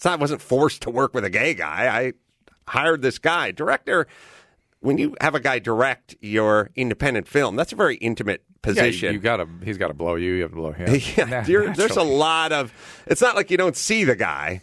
So 0.00 0.10
I 0.10 0.16
wasn't 0.16 0.40
forced 0.42 0.82
to 0.82 0.90
work 0.90 1.14
with 1.14 1.24
a 1.24 1.30
gay 1.30 1.54
guy. 1.54 1.86
I 1.86 2.12
hired 2.68 3.02
this 3.02 3.18
guy 3.18 3.50
director. 3.50 4.06
When 4.80 4.98
you 4.98 5.14
have 5.20 5.34
a 5.36 5.40
guy 5.40 5.60
direct 5.60 6.16
your 6.20 6.70
independent 6.74 7.28
film, 7.28 7.54
that's 7.54 7.72
a 7.72 7.76
very 7.76 7.94
intimate 7.96 8.42
position. 8.62 9.08
you, 9.08 9.14
you 9.14 9.18
gotta. 9.20 9.46
He's 9.64 9.78
got 9.78 9.88
to 9.88 9.94
blow 9.94 10.16
you. 10.16 10.32
You 10.32 10.42
have 10.42 10.50
to 10.50 10.56
blow 10.56 10.72
him. 10.72 10.88
Yeah, 11.16 11.42
there's 11.42 11.96
a 11.96 12.02
lot 12.02 12.50
of. 12.52 12.72
It's 13.06 13.20
not 13.22 13.36
like 13.36 13.50
you 13.50 13.56
don't 13.56 13.76
see 13.76 14.02
the 14.04 14.16
guy. 14.16 14.62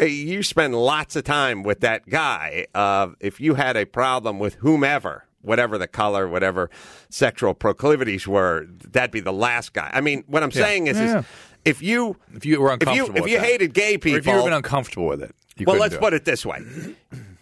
You 0.00 0.42
spend 0.42 0.74
lots 0.74 1.14
of 1.14 1.22
time 1.22 1.62
with 1.62 1.80
that 1.80 2.08
guy. 2.08 2.66
Uh, 2.74 3.10
if 3.20 3.40
you 3.40 3.54
had 3.54 3.76
a 3.76 3.84
problem 3.84 4.40
with 4.40 4.54
whomever, 4.54 5.26
whatever 5.42 5.78
the 5.78 5.86
color, 5.86 6.26
whatever 6.26 6.68
sexual 7.08 7.54
proclivities 7.54 8.26
were, 8.26 8.66
that'd 8.90 9.12
be 9.12 9.20
the 9.20 9.32
last 9.32 9.74
guy. 9.74 9.90
I 9.92 10.00
mean, 10.00 10.24
what 10.26 10.42
I'm 10.42 10.50
saying 10.50 10.88
is, 10.88 10.96
Yeah. 10.96 11.20
is 11.20 11.24
if 11.64 11.82
you 11.82 12.16
If 12.34 12.44
you 12.44 12.60
were 12.60 12.72
if 12.72 12.82
you 12.82 12.88
uncomfortable, 12.90 13.24
if 13.26 13.30
you 13.30 13.38
hated 13.38 13.74
gay 13.74 13.92
or 13.92 13.96
if 13.98 14.06
you 14.06 14.14
were 14.14 14.20
people, 14.22 14.40
even 14.40 14.52
uncomfortable 14.54 15.06
with 15.06 15.22
it, 15.22 15.36
you 15.56 15.66
well, 15.66 15.76
let's 15.76 15.96
put 15.96 16.14
it 16.14 16.24
this 16.24 16.44
way: 16.46 16.60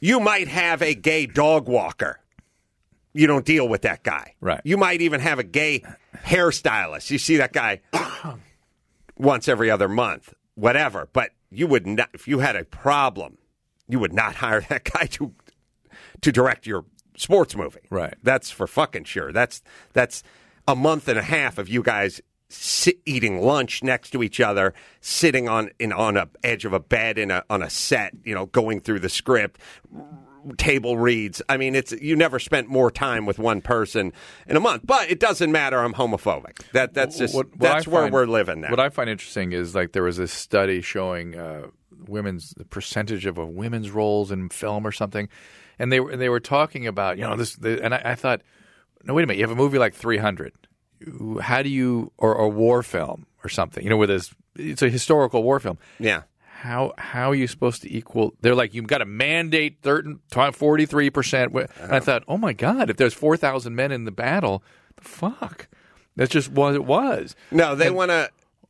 you 0.00 0.20
might 0.20 0.48
have 0.48 0.82
a 0.82 0.94
gay 0.94 1.26
dog 1.26 1.68
walker. 1.68 2.20
You 3.12 3.26
don't 3.26 3.44
deal 3.44 3.68
with 3.68 3.82
that 3.82 4.02
guy. 4.02 4.34
Right. 4.40 4.60
You 4.64 4.76
might 4.76 5.00
even 5.00 5.20
have 5.20 5.38
a 5.38 5.42
gay 5.42 5.82
hairstylist. 6.24 7.10
You 7.10 7.18
see 7.18 7.38
that 7.38 7.52
guy 7.52 7.80
once 9.16 9.48
every 9.48 9.70
other 9.70 9.88
month, 9.88 10.32
whatever. 10.54 11.08
But 11.12 11.30
you 11.50 11.66
would 11.66 11.86
not, 11.86 12.10
if 12.12 12.28
you 12.28 12.38
had 12.38 12.54
a 12.54 12.64
problem, 12.64 13.38
you 13.88 13.98
would 13.98 14.12
not 14.12 14.34
hire 14.36 14.60
that 14.68 14.84
guy 14.84 15.06
to 15.06 15.34
to 16.20 16.32
direct 16.32 16.66
your 16.66 16.84
sports 17.16 17.56
movie. 17.56 17.80
Right. 17.90 18.14
That's 18.22 18.50
for 18.50 18.66
fucking 18.66 19.04
sure. 19.04 19.32
That's 19.32 19.62
that's 19.92 20.22
a 20.68 20.76
month 20.76 21.08
and 21.08 21.18
a 21.18 21.22
half 21.22 21.58
of 21.58 21.68
you 21.68 21.82
guys 21.82 22.20
sit, 22.50 22.98
eating 23.06 23.40
lunch 23.40 23.82
next 23.82 24.10
to 24.10 24.22
each 24.22 24.40
other, 24.40 24.74
sitting 25.00 25.48
on 25.48 25.70
in 25.78 25.92
on 25.92 26.16
a 26.16 26.28
edge 26.44 26.64
of 26.64 26.72
a 26.72 26.80
bed 26.80 27.16
in 27.18 27.30
a 27.30 27.44
on 27.48 27.62
a 27.62 27.70
set, 27.70 28.12
you 28.24 28.34
know, 28.34 28.46
going 28.46 28.80
through 28.80 28.98
the 29.00 29.08
script, 29.08 29.58
table 30.56 30.96
reads. 30.98 31.42
I 31.48 31.56
mean, 31.56 31.74
it's 31.74 31.92
you 31.92 32.16
never 32.16 32.38
spent 32.38 32.68
more 32.68 32.90
time 32.90 33.26
with 33.26 33.38
one 33.38 33.60
person 33.60 34.12
in 34.46 34.56
a 34.56 34.60
month. 34.60 34.82
But 34.84 35.10
it 35.10 35.20
doesn't 35.20 35.52
matter. 35.52 35.78
I'm 35.78 35.94
homophobic. 35.94 36.62
That 36.72 36.94
that's 36.94 37.18
just 37.18 37.34
What- 37.34 37.50
what 37.50 37.58
that's 37.60 37.86
I 37.86 37.90
where 37.90 38.02
find- 38.04 38.12
we're 38.14 38.26
living 38.26 38.60
now. 38.62 38.70
What 38.70 38.80
I 38.80 38.88
find 38.88 39.08
interesting 39.10 39.52
is 39.52 39.74
like 39.74 39.92
there 39.92 40.02
was 40.02 40.16
this 40.16 40.32
study 40.32 40.80
showing 40.80 41.38
uh, 41.38 41.68
women's 42.06 42.50
the 42.56 42.64
percentage 42.64 43.26
of 43.26 43.36
women's 43.36 43.90
roles 43.90 44.30
in 44.32 44.48
film 44.48 44.86
or 44.86 44.92
something, 44.92 45.28
and 45.78 45.92
they 45.92 46.00
were 46.00 46.16
they 46.16 46.28
were 46.28 46.40
talking 46.40 46.86
about 46.86 47.18
you 47.18 47.24
know 47.24 47.36
this, 47.36 47.56
the, 47.56 47.82
and 47.84 47.94
I, 47.94 48.02
I 48.06 48.14
thought, 48.14 48.40
no 49.04 49.14
wait 49.14 49.24
a 49.24 49.26
minute, 49.26 49.38
you 49.38 49.44
have 49.44 49.50
a 49.50 49.60
movie 49.60 49.78
like 49.78 49.94
300, 49.94 50.52
how 51.40 51.62
do 51.62 51.68
you 51.68 52.12
or 52.18 52.34
a 52.34 52.48
war 52.48 52.82
film 52.82 53.26
or 53.44 53.48
something, 53.48 53.82
you 53.82 53.90
know, 53.90 53.96
where 53.96 54.06
there's 54.06 54.34
it's 54.56 54.82
a 54.82 54.88
historical 54.88 55.42
war 55.42 55.60
film. 55.60 55.78
yeah. 55.98 56.22
How 56.42 56.92
how 56.98 57.30
are 57.30 57.34
you 57.34 57.46
supposed 57.46 57.80
to 57.82 57.94
equal? 57.94 58.34
They're 58.42 58.54
like 58.54 58.74
you've 58.74 58.86
got 58.86 58.98
to 58.98 59.06
mandate 59.06 59.78
forty 60.52 60.84
three 60.84 61.08
percent. 61.08 61.54
And 61.54 61.66
I 61.80 61.84
uh-huh. 61.84 62.00
thought, 62.00 62.24
oh 62.28 62.36
my 62.36 62.52
god, 62.52 62.90
if 62.90 62.98
there's 62.98 63.14
four 63.14 63.38
thousand 63.38 63.74
men 63.76 63.92
in 63.92 64.04
the 64.04 64.10
battle, 64.10 64.62
the 64.96 65.08
fuck, 65.08 65.68
that's 66.16 66.30
just 66.30 66.50
what 66.50 66.74
it 66.74 66.84
was. 66.84 67.34
No, 67.50 67.74
they 67.74 67.90
want 67.90 68.10
to. 68.10 68.28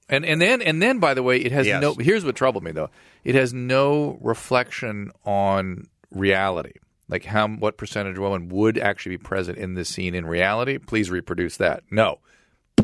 And 0.08 0.24
and 0.24 0.40
then 0.40 0.62
and 0.62 0.80
then 0.80 1.00
by 1.00 1.14
the 1.14 1.24
way, 1.24 1.38
it 1.38 1.50
has 1.50 1.66
Yes. 1.66 1.82
no. 1.82 1.94
Here's 1.94 2.24
what 2.24 2.36
troubled 2.36 2.62
me 2.62 2.70
though. 2.70 2.90
It 3.24 3.34
has 3.34 3.52
no 3.52 4.18
reflection 4.20 5.10
on 5.24 5.88
reality. 6.12 6.74
Like 7.10 7.24
how 7.24 7.48
what 7.48 7.76
percentage 7.76 8.16
of 8.16 8.22
women 8.22 8.48
would 8.48 8.78
actually 8.78 9.16
be 9.16 9.22
present 9.22 9.58
in 9.58 9.74
this 9.74 9.88
scene 9.88 10.14
in 10.14 10.26
reality? 10.26 10.78
Please 10.78 11.10
reproduce 11.10 11.56
that. 11.56 11.82
No, 11.90 12.18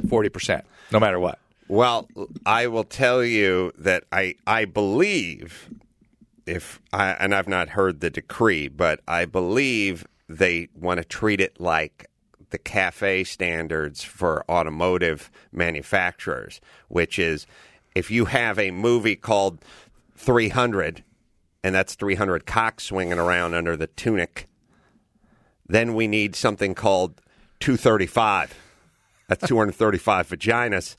forty 0.08 0.28
percent, 0.28 0.64
no 0.90 0.98
matter 0.98 1.20
what. 1.20 1.38
Well, 1.68 2.08
I 2.44 2.66
will 2.66 2.84
tell 2.84 3.24
you 3.24 3.72
that 3.78 4.04
I 4.12 4.34
I 4.46 4.64
believe 4.64 5.70
if 6.46 6.80
I 6.92 7.10
and 7.10 7.34
I've 7.34 7.48
not 7.48 7.70
heard 7.70 8.00
the 8.00 8.10
decree, 8.10 8.68
but 8.68 9.00
I 9.06 9.24
believe 9.24 10.06
they 10.28 10.68
want 10.74 10.98
to 10.98 11.04
treat 11.04 11.40
it 11.40 11.60
like 11.60 12.10
the 12.50 12.58
cafe 12.58 13.24
standards 13.24 14.02
for 14.02 14.44
automotive 14.48 15.30
manufacturers, 15.52 16.60
which 16.88 17.18
is 17.18 17.46
if 17.94 18.10
you 18.10 18.26
have 18.26 18.58
a 18.58 18.70
movie 18.70 19.16
called 19.16 19.64
300 20.16 21.02
and 21.66 21.74
that's 21.74 21.96
300 21.96 22.46
cocks 22.46 22.84
swinging 22.84 23.18
around 23.18 23.52
under 23.54 23.76
the 23.76 23.88
tunic, 23.88 24.46
then 25.68 25.94
we 25.94 26.06
need 26.06 26.36
something 26.36 26.74
called 26.76 27.20
235. 27.60 28.54
That's 29.28 29.46
235 29.48 30.28
vaginas 30.28 30.94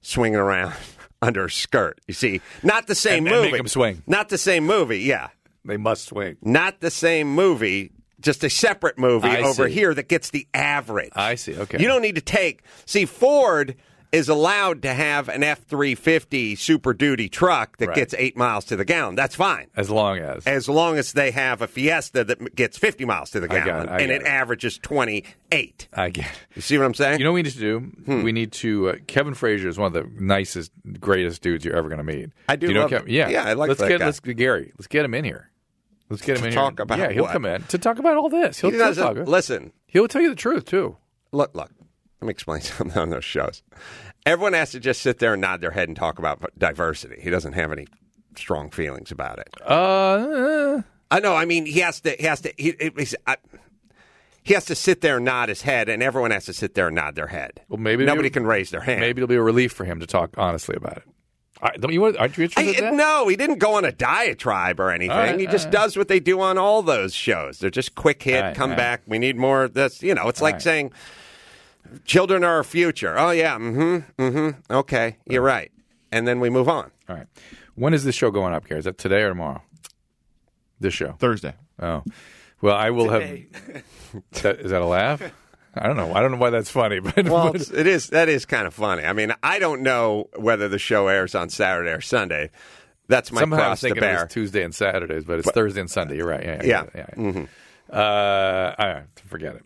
swinging 0.00 0.38
around 0.40 0.74
under 1.22 1.44
a 1.44 1.50
skirt. 1.50 2.00
You 2.08 2.14
see, 2.14 2.40
not 2.64 2.88
the 2.88 2.94
same 2.96 3.26
And- 3.26 3.28
and 3.28 3.36
movie. 3.36 3.52
make 3.52 3.60
'em 3.60 3.68
swing. 3.68 4.02
Not 4.06 4.30
the 4.30 4.38
same 4.38 4.66
movie. 4.66 5.00
Yeah, 5.00 5.28
They 5.64 5.76
must 5.76 6.06
swing. 6.06 6.36
not 6.42 6.80
the 6.80 6.90
same 6.90 7.32
movie. 7.32 7.92
Just 8.20 8.42
a 8.44 8.50
separate 8.50 8.98
movie 8.98 9.28
I 9.28 9.42
over 9.42 9.66
see. 9.68 9.72
here 9.74 9.94
that 9.94 10.08
gets 10.08 10.28
the 10.30 10.46
average. 10.52 11.12
I 11.14 11.36
see. 11.36 11.56
Okay. 11.56 11.78
You 11.80 11.86
don't 11.88 12.02
need 12.02 12.16
to 12.16 12.20
take. 12.20 12.62
See, 12.84 13.06
Ford 13.06 13.76
is 14.12 14.28
allowed 14.28 14.82
to 14.82 14.92
have 14.92 15.28
an 15.28 15.42
F 15.44 15.62
three 15.64 15.94
fifty 15.94 16.56
Super 16.56 16.92
Duty 16.92 17.28
truck 17.28 17.76
that 17.78 17.88
Right. 17.88 17.94
gets 17.94 18.14
eight 18.14 18.36
miles 18.36 18.64
to 18.66 18.76
the 18.76 18.84
gallon. 18.84 19.14
That's 19.14 19.34
fine. 19.36 19.68
As 19.76 19.88
long 19.90 20.18
as 20.18 20.46
As 20.46 20.68
long 20.68 20.98
as 20.98 21.12
they 21.12 21.30
have 21.30 21.62
a 21.62 21.68
Fiesta 21.68 22.24
that 22.24 22.54
gets 22.56 22.76
50 22.76 23.04
miles 23.04 23.30
to 23.30 23.40
the 23.40 23.46
gallon 23.48 23.88
it, 23.88 24.02
and 24.02 24.10
it 24.10 24.22
it. 24.22 24.26
averages 24.26 24.78
28. 24.78 25.88
I 25.92 26.10
get. 26.10 26.26
You 26.54 26.62
see 26.62 26.76
what 26.78 26.84
I'm 26.86 26.94
saying? 26.94 27.18
You 27.20 27.24
know 27.24 27.30
what 27.30 27.36
we 27.36 27.42
need 27.42 27.52
to 27.52 27.58
do? 27.58 27.78
Hmm. 27.80 28.22
We 28.22 28.32
need 28.32 28.52
to. 28.52 28.90
Uh, 28.90 28.94
Kevin 29.06 29.34
Frazier 29.34 29.68
is 29.68 29.78
one 29.78 29.86
of 29.86 29.92
the 29.92 30.10
nicest, 30.22 30.72
greatest 30.98 31.42
dudes 31.42 31.64
you're 31.64 31.76
ever 31.76 31.88
going 31.88 31.98
to 31.98 32.04
meet. 32.04 32.30
I 32.48 32.56
do 32.56 32.66
you 32.66 32.74
know 32.74 32.88
Kevin? 32.88 33.08
Yeah, 33.12 33.28
yeah, 33.28 33.44
I 33.44 33.52
like 33.52 33.68
let's 33.68 33.80
that 33.80 33.88
get 33.88 34.00
guy. 34.00 34.06
let's 34.06 34.20
Gary. 34.20 34.72
Let's 34.76 34.86
get 34.88 35.04
him 35.04 35.14
in 35.14 35.24
here. 35.24 35.50
Let's 36.08 36.22
get 36.22 36.36
him 36.38 36.42
To 36.42 36.48
in 36.48 36.54
talk 36.54 36.72
here. 36.78 36.82
about 36.82 36.98
yeah, 36.98 37.10
he'll 37.12 37.22
what? 37.22 37.32
come 37.32 37.44
in 37.44 37.62
to 37.64 37.78
talk 37.78 37.98
about 38.00 38.16
all 38.16 38.28
this. 38.28 38.58
He'll, 38.60 38.70
he 38.70 38.76
he'll 38.76 39.12
listen. 39.24 39.72
He'll 39.86 40.08
tell 40.08 40.20
you 40.22 40.30
the 40.30 40.34
truth 40.34 40.64
too. 40.64 40.96
Look, 41.30 41.54
look. 41.54 41.70
Let 42.20 42.26
me 42.26 42.30
explain 42.30 42.60
something 42.60 42.98
on 43.00 43.10
those 43.10 43.24
shows. 43.24 43.62
Everyone 44.26 44.52
has 44.52 44.72
to 44.72 44.80
just 44.80 45.00
sit 45.00 45.18
there 45.18 45.32
and 45.32 45.40
nod 45.40 45.60
their 45.60 45.70
head 45.70 45.88
and 45.88 45.96
talk 45.96 46.18
about 46.18 46.42
diversity. 46.58 47.20
He 47.20 47.30
doesn't 47.30 47.54
have 47.54 47.72
any 47.72 47.86
strong 48.36 48.70
feelings 48.70 49.10
about 49.10 49.38
it. 49.38 49.48
Uh, 49.64 50.82
I 51.10 51.20
know. 51.20 51.34
I 51.34 51.44
mean, 51.46 51.66
he 51.66 51.80
has 51.80 52.00
to. 52.02 52.10
He 52.10 52.24
has 52.24 52.40
to. 52.42 52.52
He, 52.56 52.70
it- 52.70 53.14
I, 53.26 53.36
he 54.42 54.54
has 54.54 54.64
to 54.66 54.74
sit 54.74 55.00
there 55.02 55.16
and 55.16 55.24
nod 55.24 55.48
his 55.48 55.62
head, 55.62 55.88
and 55.88 56.02
everyone 56.02 56.30
has 56.30 56.46
to 56.46 56.54
sit 56.54 56.74
there 56.74 56.86
and 56.86 56.96
nod 56.96 57.14
their 57.14 57.26
head. 57.26 57.60
Well, 57.68 57.78
maybe 57.78 58.04
nobody 58.04 58.30
can 58.30 58.46
raise 58.46 58.70
their 58.70 58.80
hand. 58.80 59.00
maybe 59.00 59.20
it'll 59.20 59.28
be 59.28 59.34
a 59.34 59.42
relief 59.42 59.72
for 59.72 59.84
him 59.84 60.00
to 60.00 60.06
talk 60.06 60.30
honestly 60.38 60.76
about 60.76 60.96
it. 60.96 61.02
I, 61.62 61.76
don't 61.76 61.92
you? 61.92 62.04
Aren't 62.04 62.38
you 62.38 62.44
I, 62.44 62.62
interested 62.62 62.78
in 62.78 62.84
that? 62.84 62.94
no, 62.94 63.28
he 63.28 63.36
didn't 63.36 63.58
go 63.58 63.74
on 63.74 63.84
a 63.84 63.92
diatribe 63.92 64.80
or 64.80 64.90
anything. 64.90 65.16
Right, 65.16 65.38
he 65.38 65.46
just 65.46 65.66
right. 65.66 65.72
does 65.72 65.96
what 65.96 66.08
they 66.08 66.18
do 66.20 66.40
on 66.40 66.56
all 66.56 66.82
those 66.82 67.12
shows. 67.14 67.58
They're 67.58 67.68
just 67.70 67.94
quick 67.94 68.22
hit, 68.22 68.40
right, 68.40 68.56
come 68.56 68.74
back. 68.74 69.02
We 69.06 69.18
need 69.18 69.36
more. 69.36 69.68
That's 69.68 70.02
you 70.02 70.14
know, 70.14 70.28
it's 70.28 70.40
like 70.40 70.60
saying 70.62 70.92
children 72.04 72.44
are 72.44 72.56
our 72.56 72.64
future. 72.64 73.18
Oh 73.18 73.30
yeah, 73.30 73.56
mm-hmm, 73.56 74.22
mm-hmm. 74.22 74.72
Okay, 74.72 75.16
you're 75.26 75.42
right. 75.42 75.70
And 76.12 76.26
then 76.26 76.40
we 76.40 76.50
move 76.50 76.68
on. 76.68 76.90
All 77.08 77.16
right. 77.16 77.26
When 77.76 77.94
is 77.94 78.04
this 78.04 78.14
show 78.14 78.30
going 78.30 78.52
up, 78.52 78.66
Gary? 78.66 78.78
Is 78.80 78.84
that 78.84 78.98
today 78.98 79.22
or 79.22 79.28
tomorrow? 79.30 79.62
This 80.80 80.94
show. 80.94 81.12
Thursday. 81.18 81.54
Oh, 81.80 82.02
well, 82.60 82.76
I 82.76 82.90
will 82.90 83.08
have. 83.10 83.22
Is 84.32 84.42
that, 84.42 84.58
is 84.60 84.70
that 84.72 84.82
a 84.82 84.86
laugh? 84.86 85.22
I 85.72 85.86
don't 85.86 85.96
know. 85.96 86.12
I 86.12 86.20
don't 86.20 86.32
know 86.32 86.36
why 86.36 86.50
that's 86.50 86.68
funny, 86.68 86.98
but, 87.00 87.28
Well, 87.28 87.52
but- 87.52 87.60
it's, 87.60 87.70
it 87.72 87.86
is 87.86 88.08
that 88.08 88.28
is 88.28 88.44
kind 88.44 88.66
of 88.66 88.74
funny. 88.74 89.04
I 89.04 89.12
mean, 89.12 89.32
I 89.42 89.60
don't 89.60 89.82
know 89.82 90.28
whether 90.36 90.68
the 90.68 90.78
show 90.80 91.06
airs 91.06 91.34
on 91.36 91.48
Saturday 91.48 91.92
or 91.92 92.00
Sunday. 92.00 92.50
That's 93.06 93.30
my 93.30 93.40
somehow 93.40 93.56
I 93.56 93.58
was 93.58 93.66
cross 93.66 93.80
to 93.80 93.86
thinking 93.86 94.02
it 94.02 94.06
bear. 94.06 94.24
was 94.24 94.32
Tuesday 94.32 94.62
and 94.64 94.74
Saturdays, 94.74 95.24
but 95.24 95.38
it's 95.38 95.50
Thursday 95.50 95.80
and 95.80 95.90
Sunday. 95.90 96.16
You're 96.16 96.26
right. 96.28 96.42
Yeah, 96.44 96.62
Yeah. 96.64 96.84
yeah. 96.94 97.06
yeah. 97.16 97.46
Uh, 97.92 98.74
right, 98.78 99.04
forget 99.26 99.56
it. 99.56 99.64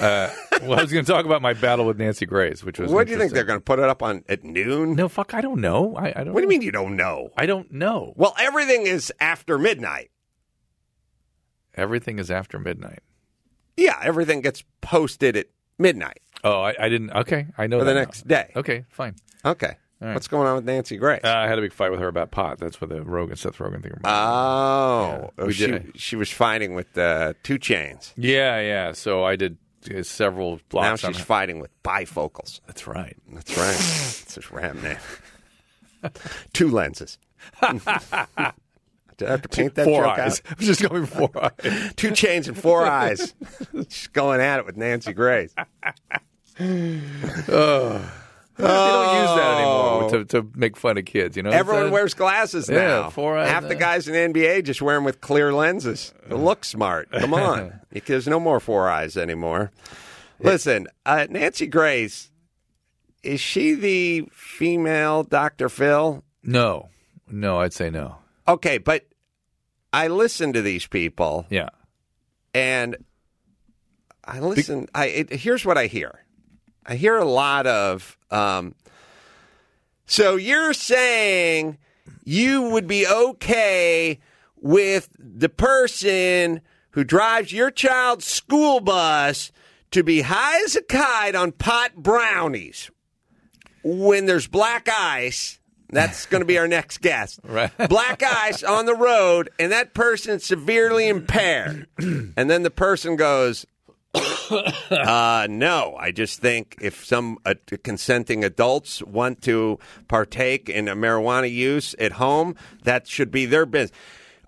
Uh, 0.00 0.30
well, 0.62 0.78
I 0.78 0.82
was 0.82 0.92
going 0.92 1.04
to 1.04 1.12
talk 1.12 1.26
about 1.26 1.42
my 1.42 1.52
battle 1.52 1.84
with 1.84 1.98
Nancy 1.98 2.24
Grace, 2.26 2.64
which 2.64 2.78
was. 2.78 2.90
What 2.90 3.06
do 3.06 3.12
you 3.12 3.18
think 3.18 3.32
they're 3.32 3.44
going 3.44 3.58
to 3.58 3.64
put 3.64 3.78
it 3.78 3.84
up 3.84 4.02
on 4.02 4.24
at 4.28 4.44
noon? 4.44 4.94
No, 4.94 5.08
fuck. 5.08 5.34
I 5.34 5.40
don't 5.40 5.60
know. 5.60 5.94
I, 5.96 6.08
I 6.16 6.24
don't. 6.24 6.32
What 6.32 6.40
do 6.40 6.42
you 6.44 6.48
mean 6.48 6.62
you 6.62 6.72
don't 6.72 6.96
know? 6.96 7.30
I 7.36 7.46
don't 7.46 7.70
know. 7.72 8.14
Well, 8.16 8.34
everything 8.38 8.86
is 8.86 9.12
after 9.20 9.58
midnight. 9.58 10.10
Everything 11.74 12.18
is 12.18 12.30
after 12.30 12.58
midnight. 12.58 13.00
Yeah, 13.76 13.98
everything 14.02 14.40
gets 14.40 14.64
posted 14.80 15.36
at 15.36 15.46
midnight 15.78 16.20
Oh, 16.44 16.62
I, 16.62 16.74
I 16.78 16.88
didn't. 16.88 17.10
Okay, 17.10 17.48
I 17.58 17.66
know 17.66 17.78
for 17.80 17.84
the 17.84 17.92
now. 17.94 18.00
next 18.00 18.26
day. 18.26 18.52
Okay, 18.56 18.84
fine. 18.88 19.16
Okay. 19.44 19.76
Right. 20.00 20.12
What's 20.12 20.28
going 20.28 20.46
on 20.46 20.56
with 20.56 20.64
Nancy 20.66 20.98
Grace? 20.98 21.22
Uh, 21.24 21.28
I 21.34 21.48
had 21.48 21.58
a 21.58 21.62
big 21.62 21.72
fight 21.72 21.90
with 21.90 22.00
her 22.00 22.08
about 22.08 22.30
pot. 22.30 22.58
That's 22.58 22.80
what 22.80 22.90
the 22.90 22.96
Rogen, 23.00 23.38
Seth 23.38 23.56
Rogen 23.56 23.82
thing. 23.82 23.92
oh, 24.04 25.30
Yeah, 25.38 25.44
oh, 25.44 25.50
she, 25.50 25.66
did. 25.66 25.92
she 25.98 26.16
was 26.16 26.30
fighting 26.30 26.74
with 26.74 26.98
uh, 26.98 27.32
2 27.44 27.58
Chainz. 27.58 28.12
yeah, 28.16 28.60
yeah. 28.60 28.92
So 28.92 29.24
I 29.24 29.36
did 29.36 29.56
uh, 29.94 30.02
several 30.02 30.56
Now 30.56 30.60
blocks 30.68 31.04
on 31.04 31.12
she's 31.12 31.20
her. 31.20 31.24
fighting 31.24 31.60
with 31.60 31.70
bifocals. 31.82 32.60
That's 32.66 32.86
right. 32.86 33.16
That's 33.32 33.56
right. 33.56 33.74
it's 33.74 34.34
his 34.34 34.52
rap 34.52 34.74
name. 34.76 34.98
two 36.52 36.70
lenses. 36.70 37.18
Did 37.62 39.28
I 39.28 39.30
have 39.30 39.42
to 39.42 39.48
paint 39.48 39.76
that 39.76 39.84
four 39.86 40.02
joke 40.04 40.18
eyes. 40.18 40.42
out? 40.44 40.52
I 40.52 40.54
was 40.58 40.66
just 40.66 40.82
going 40.90 41.06
four 41.06 41.30
eyes. 41.42 41.94
2 41.96 42.10
Chainz 42.10 42.48
and 42.48 42.58
four 42.58 42.84
eyes. 42.86 43.32
She's 43.88 44.08
going 44.08 44.42
at 44.42 44.58
it 44.58 44.66
with 44.66 44.76
Nancy 44.76 45.14
Grace. 45.14 45.54
They 48.58 48.64
don't 48.66 49.20
use 49.20 49.36
that 49.36 49.54
anymore 49.58 50.10
to, 50.10 50.24
to 50.26 50.50
make 50.54 50.76
fun 50.76 50.96
of 50.98 51.04
kids. 51.04 51.36
You 51.36 51.42
know, 51.42 51.50
Everyone 51.50 51.90
wears 51.90 52.14
glasses 52.14 52.68
Yeah, 52.68 52.76
now. 53.02 53.10
four 53.10 53.36
eyes, 53.38 53.48
Half 53.50 53.68
the 53.68 53.74
guys 53.74 54.08
in 54.08 54.14
the 54.32 54.40
NBA 54.40 54.64
just 54.64 54.80
wear 54.82 54.96
them 54.96 55.04
with 55.04 55.20
clear 55.20 55.52
lenses. 55.52 56.14
They 56.28 56.34
look 56.36 56.64
smart. 56.64 57.10
Come 57.12 57.34
on. 57.34 57.80
There's 57.90 58.26
no 58.28 58.40
more 58.40 58.60
four 58.60 58.88
eyes 58.88 59.16
anymore. 59.16 59.70
Listen, 60.38 60.86
uh, 61.04 61.26
Nancy 61.30 61.66
Grace, 61.66 62.30
is 63.22 63.40
she 63.40 63.74
the 63.74 64.28
female 64.32 65.22
Dr. 65.22 65.68
Phil? 65.68 66.22
No, 66.42 66.88
no, 67.30 67.60
I'd 67.60 67.72
say 67.72 67.90
no. 67.90 68.16
Okay, 68.46 68.78
but 68.78 69.06
I 69.92 70.08
listen 70.08 70.52
to 70.52 70.62
these 70.62 70.86
people 70.86 71.46
Yeah. 71.50 71.70
and 72.54 72.96
I 74.24 74.40
listen. 74.40 74.88
I 74.94 75.06
it, 75.06 75.30
here's 75.32 75.64
what 75.64 75.78
I 75.78 75.86
hear. 75.86 76.24
I 76.84 76.96
hear 76.96 77.16
a 77.16 77.24
lot 77.24 77.66
of. 77.66 78.15
Um, 78.30 78.74
so 80.06 80.36
you're 80.36 80.72
saying 80.72 81.78
you 82.24 82.70
would 82.70 82.86
be 82.86 83.06
okay 83.06 84.20
with 84.60 85.10
the 85.18 85.48
person 85.48 86.60
who 86.90 87.04
drives 87.04 87.52
your 87.52 87.70
child's 87.70 88.24
school 88.24 88.80
bus 88.80 89.52
to 89.90 90.02
be 90.02 90.22
high 90.22 90.60
as 90.64 90.76
a 90.76 90.82
kite 90.82 91.34
on 91.34 91.52
pot 91.52 91.96
brownies 91.96 92.90
when 93.82 94.26
there's 94.26 94.46
black 94.46 94.88
ice. 94.88 95.60
That's 95.90 96.26
going 96.26 96.40
to 96.40 96.46
be 96.46 96.58
our 96.58 96.66
next 96.66 97.00
guest. 97.00 97.40
Right. 97.48 97.70
Black 97.88 98.22
ice 98.22 98.64
on 98.64 98.86
the 98.86 98.94
road, 98.94 99.50
and 99.58 99.70
that 99.70 99.94
person's 99.94 100.44
severely 100.44 101.08
impaired. 101.08 101.86
And 101.98 102.50
then 102.50 102.64
the 102.64 102.70
person 102.70 103.16
goes, 103.16 103.66
uh, 104.90 105.46
no, 105.50 105.96
I 105.98 106.12
just 106.12 106.40
think 106.40 106.76
if 106.80 107.04
some 107.04 107.38
uh, 107.44 107.54
consenting 107.82 108.44
adults 108.44 109.02
want 109.02 109.42
to 109.42 109.78
partake 110.08 110.68
in 110.68 110.88
a 110.88 110.96
marijuana 110.96 111.50
use 111.50 111.94
at 111.98 112.12
home, 112.12 112.54
that 112.84 113.06
should 113.06 113.30
be 113.30 113.46
their 113.46 113.66
business. 113.66 113.96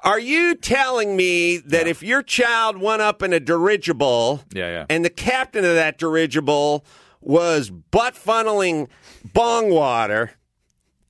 Are 0.04 0.20
you 0.20 0.54
telling 0.54 1.16
me 1.16 1.56
that 1.58 1.88
if 1.88 2.02
your 2.02 2.22
child 2.22 2.80
went 2.80 3.02
up 3.02 3.22
in 3.22 3.32
a 3.32 3.40
dirigible 3.40 4.42
Yeah, 4.54 4.70
yeah. 4.70 4.86
and 4.88 5.04
the 5.04 5.10
captain 5.10 5.64
of 5.64 5.74
that 5.74 5.98
dirigible 5.98 6.84
was 7.20 7.68
butt 7.70 8.14
funneling 8.14 8.88
bong 9.34 9.70
water, 9.70 10.30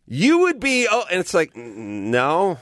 you 0.07 0.39
would 0.39 0.59
be, 0.59 0.89
oh, 0.91 1.05
and 1.11 1.21
it's 1.21 1.35
like, 1.35 1.55
no. 1.55 2.59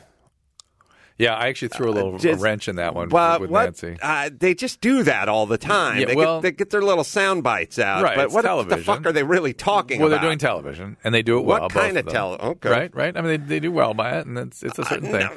Yeah, 1.19 1.35
I 1.35 1.49
actually 1.49 1.69
threw 1.69 1.89
a 1.89 1.93
little 1.93 2.19
just- 2.19 2.41
a 2.41 2.43
wrench 2.43 2.69
in 2.69 2.77
that 2.77 2.95
one 2.95 3.09
Well, 3.09 3.41
with 3.41 3.51
what, 3.51 3.65
Nancy. 3.65 3.97
Uh, 4.03 4.29
they 4.37 4.55
just 4.55 4.83
do 4.83 5.03
that 5.05 5.29
all 5.31 5.47
the 5.47 5.57
time. 5.57 5.99
Yeah, 5.99 6.07
they, 6.07 6.15
well- 6.15 6.41
get, 6.41 6.43
they 6.43 6.57
get 6.57 6.71
their 6.71 6.83
little 6.83 7.05
sound 7.05 7.43
bites 7.43 7.79
out. 7.79 8.03
Right, 8.03 8.17
but 8.17 8.33
what 8.33 8.69
the 8.69 8.77
fuck 8.77 9.07
are 9.07 9.13
they 9.13 9.23
really 9.23 9.55
talking 9.55 9.97
about? 9.97 10.05
Well, 10.05 10.13
about? 10.13 10.21
they're 10.23 10.29
doing 10.31 10.39
television, 10.39 10.97
and 11.05 11.15
they 11.15 11.23
do 11.23 11.39
it 11.39 11.45
What 11.47 11.61
well. 11.61 11.69
both 11.71 11.83
kind 11.83 11.97
of 11.97 12.05
them. 12.05 12.13
tele- 12.15 12.37
okay. 12.39 12.69
Right, 12.71 12.95
right. 12.95 13.17
I 13.17 13.21
mean, 13.23 13.31
they, 13.31 13.37
they 13.55 13.61
do 13.61 13.73
well 13.73 13.95
by 13.95 14.19
it, 14.19 14.27
and 14.27 14.37
it's 14.37 14.63
it's 14.63 14.79
a 14.79 14.85
certain 14.85 15.11
thing. 15.11 15.29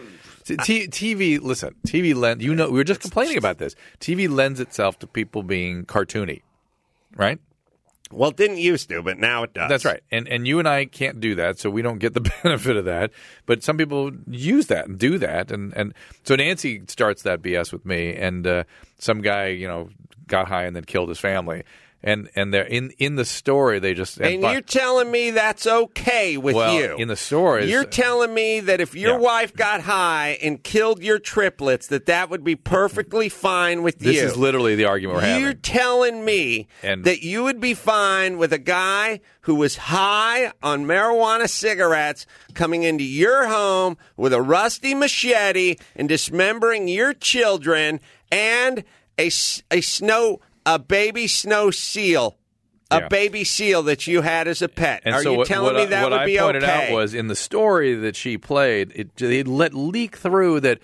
T- 0.64 0.88
TV, 0.88 1.40
listen, 1.40 1.76
TV 1.88 2.16
lends. 2.16 2.44
You 2.44 2.56
know, 2.56 2.70
we 2.72 2.78
were 2.78 2.84
just 2.84 3.02
complaining 3.02 3.38
about 3.38 3.60
this. 3.60 3.76
TV 4.00 4.28
lends 4.28 4.60
itself 4.60 4.98
to 5.00 5.08
people 5.08 5.44
being 5.44 5.86
cartoony, 5.86 6.42
right? 7.16 7.40
Well, 8.12 8.32
it 8.32 8.38
didn't 8.38 8.58
used 8.58 8.90
to, 8.90 9.04
but 9.04 9.20
now 9.20 9.44
it 9.44 9.54
does. 9.54 9.70
That's 9.70 9.86
right. 9.86 10.02
And 10.12 10.28
and 10.28 10.48
you 10.48 10.60
and 10.60 10.68
I 10.68 10.86
can't 10.86 11.20
do 11.20 11.36
that, 11.36 11.60
so 11.60 11.70
we 11.70 11.82
don't 11.82 12.00
get 12.00 12.14
the 12.14 12.22
benefit 12.44 12.76
of 12.76 12.86
that. 12.86 13.12
But 13.46 13.64
some 13.64 13.78
people 13.78 14.12
use 14.28 14.68
that 14.68 14.88
and 14.88 14.98
do 14.98 15.18
that, 15.20 15.52
and 15.52 15.74
and 15.76 15.94
so 16.24 16.36
Nancy 16.36 16.82
starts 16.88 17.24
that 17.24 17.42
BS 17.42 17.72
with 17.72 17.86
me, 17.86 18.16
and 18.16 18.46
uh, 18.48 18.64
some 18.98 19.22
guy, 19.22 19.48
you 19.48 19.68
know, 19.68 19.90
got 20.28 20.48
high 20.48 20.64
and 20.64 20.76
then 20.76 20.86
killed 20.86 21.10
his 21.10 21.20
family, 21.20 21.64
and 22.02 22.30
and 22.36 22.54
they're 22.54 22.64
in 22.66 22.92
in 22.98 23.16
the 23.16 23.26
story 23.26 23.80
they 23.80 23.94
just 23.94 24.18
And 24.20 24.42
but- 24.42 24.52
you're 24.54 24.62
telling 24.62 25.12
me 25.12 25.32
that's 25.32 25.68
okay 25.68 26.38
with 26.38 26.56
well 26.56 26.74
you? 26.74 26.96
in 26.98 27.08
the 27.10 27.16
story 27.18 27.70
You're 27.70 27.84
telling 27.84 28.34
me 28.34 28.62
that 28.62 28.80
if 28.80 28.96
your 28.96 29.14
Yeah. 29.14 29.18
wife 29.20 29.54
got 29.54 29.82
high 29.82 30.38
and 30.42 30.64
killed 30.64 31.04
your 31.04 31.20
triplets, 31.20 31.88
that 31.88 32.06
that 32.06 32.30
would 32.30 32.44
be 32.44 32.56
perfectly 32.56 33.28
fine 33.28 33.84
with 33.84 34.02
you. 34.02 34.14
this 34.14 34.22
is 34.32 34.38
literally 34.38 34.76
the 34.76 34.86
argument 34.86 35.18
we're 35.22 35.28
You're 35.40 35.48
having. 35.48 35.62
telling 35.62 36.24
me 36.26 36.68
And- 36.84 37.04
that 37.04 37.22
you 37.22 37.44
would 37.44 37.60
be 37.60 37.74
fine 37.74 38.38
with 38.38 38.54
a 38.54 38.58
guy 38.60 39.20
who 39.42 39.56
was 39.56 39.76
high 39.76 40.52
on 40.64 40.86
marijuana 40.86 41.50
cigarettes 41.50 42.26
coming 42.54 42.84
into 42.84 43.04
your 43.04 43.48
home 43.48 43.98
with 44.16 44.32
a 44.32 44.42
rusty 44.42 44.94
machete 44.94 45.76
and 45.98 46.08
dismembering 46.08 46.88
your 46.88 47.14
children 47.14 48.00
and 48.32 48.84
a, 49.18 49.30
a 49.72 49.82
snow 49.82 50.40
a 50.66 50.80
baby 50.80 51.28
snow 51.28 51.72
seal. 51.72 52.38
A 52.92 53.02
Yeah. 53.02 53.08
baby 53.08 53.44
seal 53.44 53.84
that 53.84 54.08
you 54.08 54.22
had 54.22 54.48
as 54.48 54.64
a 54.64 54.68
pet. 54.68 55.04
And 55.06 55.14
Are 55.14 55.22
so 55.22 55.34
you 55.34 55.38
what, 55.40 55.48
telling 55.48 55.76
what 55.76 55.84
me 55.84 55.86
that 55.86 56.02
what 56.02 56.12
would 56.12 56.22
I 56.22 56.26
be 56.26 56.38
pointed 56.40 56.64
okay? 56.64 56.88
out 56.88 56.92
was 56.92 57.14
in 57.14 57.28
the 57.28 57.36
story 57.36 57.94
that 57.94 58.16
she 58.16 58.36
played, 58.38 58.92
it 58.96 59.16
they 59.16 59.44
let 59.44 59.76
leak 59.76 60.18
through 60.18 60.62
that 60.62 60.80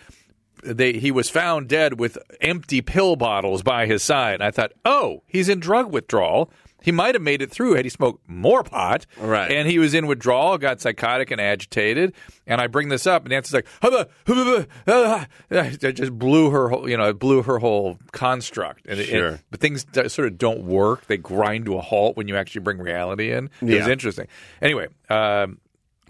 they 0.64 0.94
he 0.94 1.10
was 1.10 1.30
found 1.32 1.68
dead 1.68 2.00
with 2.00 2.18
empty 2.42 2.82
pill 2.84 3.16
bottles 3.16 3.64
by 3.64 3.88
his 3.88 4.04
side. 4.04 4.40
I 4.42 4.52
thought, 4.52 4.74
oh, 4.86 5.24
he's 5.26 5.50
in 5.50 5.60
drug 5.60 5.92
withdrawal. 5.92 6.52
He 6.86 6.92
might 6.92 7.16
have 7.16 7.22
made 7.22 7.42
it 7.42 7.52
through 7.52 7.74
had 7.74 7.84
he 7.86 7.90
smoked 7.90 8.30
more 8.30 8.64
pot. 8.64 9.06
Right. 9.20 9.52
And 9.52 9.68
he 9.68 9.80
was 9.80 9.94
in 9.94 10.06
withdrawal, 10.08 10.58
got 10.58 10.80
psychotic 10.80 11.32
and 11.32 11.42
agitated. 11.42 12.14
And 12.48 12.62
I 12.62 12.68
bring 12.68 12.90
this 12.90 13.08
up, 13.08 13.24
and 13.24 13.32
Nancy's 13.32 13.54
like, 13.56 13.68
hubba, 13.82 14.08
hubba, 14.28 14.68
hubba. 14.88 15.28
it 15.50 15.94
just 15.94 16.18
blew 16.18 16.52
her, 16.52 16.70
whole, 16.70 16.88
you 16.90 16.96
know, 16.96 17.10
it 17.10 17.20
blew 17.20 17.42
her 17.42 17.58
whole 17.58 17.98
construct. 18.12 18.86
And 18.88 19.00
Sure. 19.00 19.28
it- 19.30 19.42
but 19.50 19.60
things 19.60 19.86
sort 20.08 20.28
of 20.28 20.38
don't 20.38 20.64
work. 20.64 21.08
They 21.08 21.18
grind 21.18 21.66
to 21.66 21.76
a 21.78 21.82
halt 21.82 22.16
when 22.18 22.28
you 22.28 22.36
actually 22.38 22.62
bring 22.62 22.78
reality 22.78 23.32
in. 23.32 23.50
It 23.62 23.80
was 23.80 23.88
interesting. 23.88 24.28
Anyway, 24.62 24.88
um, 25.10 25.58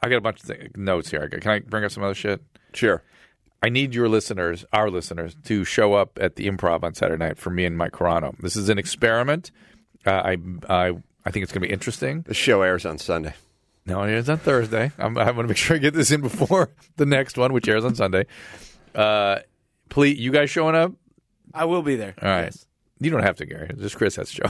I 0.04 0.10
got 0.10 0.18
a 0.18 0.22
bunch 0.22 0.44
of 0.44 0.48
th- 0.50 0.72
notes 0.76 1.10
here. 1.10 1.28
Can 1.30 1.50
I 1.52 1.60
bring 1.60 1.84
up 1.86 1.92
some 1.92 2.04
other 2.04 2.14
shit? 2.14 2.42
Sure. 2.74 3.02
I 3.64 3.70
need 3.70 3.96
your 3.96 4.08
listeners, 4.10 4.64
our 4.74 4.92
listeners, 4.92 5.36
to 5.46 5.64
show 5.64 5.94
up 5.94 6.20
at 6.22 6.36
the 6.36 6.48
Improv 6.48 6.84
on 6.84 6.94
Saturday 6.94 7.24
night 7.24 7.38
for 7.40 7.50
me 7.50 7.66
and 7.66 7.76
Mike 7.78 7.94
Carano. 7.94 8.38
This 8.40 8.56
is 8.56 8.70
an 8.70 8.78
experiment. 8.78 9.50
Uh, 10.06 10.12
I, 10.12 10.38
I, 10.70 10.88
I 11.26 11.32
think 11.32 11.44
it's 11.44 11.52
going 11.52 11.62
to 11.62 11.68
be 11.68 11.74
interesting. 11.74 12.22
The 12.22 12.34
show 12.34 12.62
airs 12.62 12.86
on 12.86 12.98
Sunday. 12.98 13.34
No, 13.86 14.04
it's 14.04 14.30
on 14.30 14.38
Thursday. 14.38 14.92
I'm, 14.98 15.18
I 15.18 15.26
want 15.26 15.40
to 15.40 15.48
make 15.48 15.58
sure 15.58 15.76
I 15.76 15.80
get 15.80 15.94
this 15.94 16.12
in 16.12 16.22
before 16.22 16.70
the 16.98 17.06
next 17.06 17.38
one, 17.38 17.54
which 17.54 17.68
airs 17.68 17.86
on 17.86 17.96
Sunday. 17.96 18.26
Uh, 18.94 19.40
please, 19.90 20.18
you 20.20 20.32
guys 20.32 20.50
showing 20.50 20.76
up? 20.76 20.94
I 21.54 21.66
will 21.66 21.82
be 21.82 21.96
there. 21.96 22.16
All 22.22 22.30
right. 22.30 22.46
Yes. 22.46 22.66
You 23.00 23.12
don't 23.12 23.24
have 23.24 23.36
to, 23.38 23.46
Gary. 23.46 23.70
Just 23.78 23.98
Chris 23.98 24.16
has 24.16 24.32
to 24.32 24.36
show. 24.36 24.50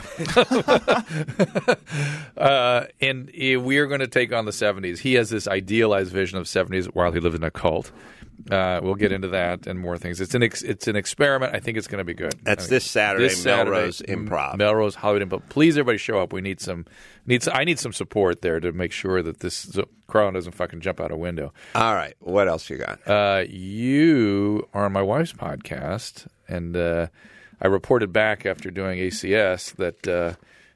uh, 2.40 2.86
and 3.00 3.28
uh, 3.28 3.60
we 3.60 3.78
are 3.78 3.86
going 3.86 4.00
to 4.00 4.06
take 4.06 4.32
on 4.32 4.44
the 4.44 4.52
70s. 4.52 4.98
He 4.98 5.14
has 5.14 5.30
this 5.30 5.48
idealized 5.48 6.12
vision 6.12 6.38
of 6.38 6.44
70s 6.44 6.86
while 6.94 7.10
he 7.10 7.18
lived 7.18 7.34
in 7.34 7.42
a 7.42 7.50
cult. 7.50 7.90
Uh, 8.50 8.80
we'll 8.82 8.94
get 8.94 9.12
into 9.12 9.28
that 9.28 9.66
and 9.66 9.78
more 9.78 9.98
things. 9.98 10.20
It's 10.20 10.34
an 10.34 10.42
ex- 10.42 10.62
it's 10.62 10.86
an 10.88 10.96
experiment. 10.96 11.54
I 11.54 11.60
think 11.60 11.78
it's 11.78 11.86
going 11.88 11.98
to 11.98 12.04
be 12.04 12.14
good. 12.14 12.34
That's 12.42 12.66
I 12.66 12.70
this 12.70 12.90
Saturday, 12.90 13.24
This 13.24 13.42
Saturday, 13.42 13.70
Melrose 13.70 14.02
Improv. 14.02 14.56
Melrose 14.56 14.94
Hollywood 14.94 15.28
Improv. 15.28 15.48
Please, 15.48 15.76
everybody, 15.76 15.98
show 15.98 16.20
up. 16.20 16.32
We 16.32 16.40
need 16.40 16.60
some 16.60 16.86
needs. 17.26 17.48
I 17.48 17.64
need 17.64 17.78
some 17.78 17.92
support 17.92 18.42
there 18.42 18.60
to 18.60 18.72
make 18.72 18.92
sure 18.92 19.22
that 19.22 19.40
this 19.40 19.78
Crown 20.06 20.34
doesn't 20.34 20.52
fucking 20.52 20.80
jump 20.80 21.00
out 21.00 21.10
a 21.10 21.16
window. 21.16 21.52
All 21.74 21.94
right. 21.94 22.14
What 22.20 22.46
else 22.48 22.70
you 22.70 22.76
got? 22.78 23.00
Uh, 23.06 23.44
you 23.48 24.68
are 24.72 24.84
on 24.84 24.92
my 24.92 25.02
wife's 25.02 25.32
podcast, 25.32 26.26
and 26.48 26.76
uh, 26.76 27.08
I 27.60 27.66
reported 27.66 28.12
back 28.12 28.46
after 28.46 28.70
doing 28.70 28.98
ACS 28.98 29.74
that 29.76 30.06
uh, 30.06 30.34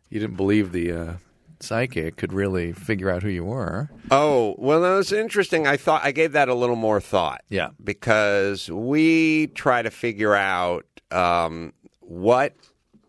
you 0.08 0.18
didn't 0.18 0.36
believe 0.36 0.72
the 0.72 0.92
uh, 0.92 1.12
psychic 1.60 2.16
could 2.16 2.32
really 2.32 2.72
figure 2.72 3.10
out 3.10 3.22
who 3.22 3.28
you 3.28 3.44
were. 3.44 3.90
Oh, 4.10 4.54
well, 4.58 4.80
that 4.82 4.96
was 4.96 5.12
interesting. 5.12 5.66
I 5.66 5.76
thought 5.76 6.02
I 6.04 6.12
gave 6.12 6.32
that 6.32 6.48
a 6.48 6.54
little 6.54 6.76
more 6.76 7.00
thought. 7.00 7.42
Yeah. 7.48 7.70
Because 7.82 8.70
we 8.70 9.48
try 9.48 9.82
to 9.82 9.90
figure 9.90 10.34
out 10.34 10.86
um, 11.10 11.72
what 12.00 12.54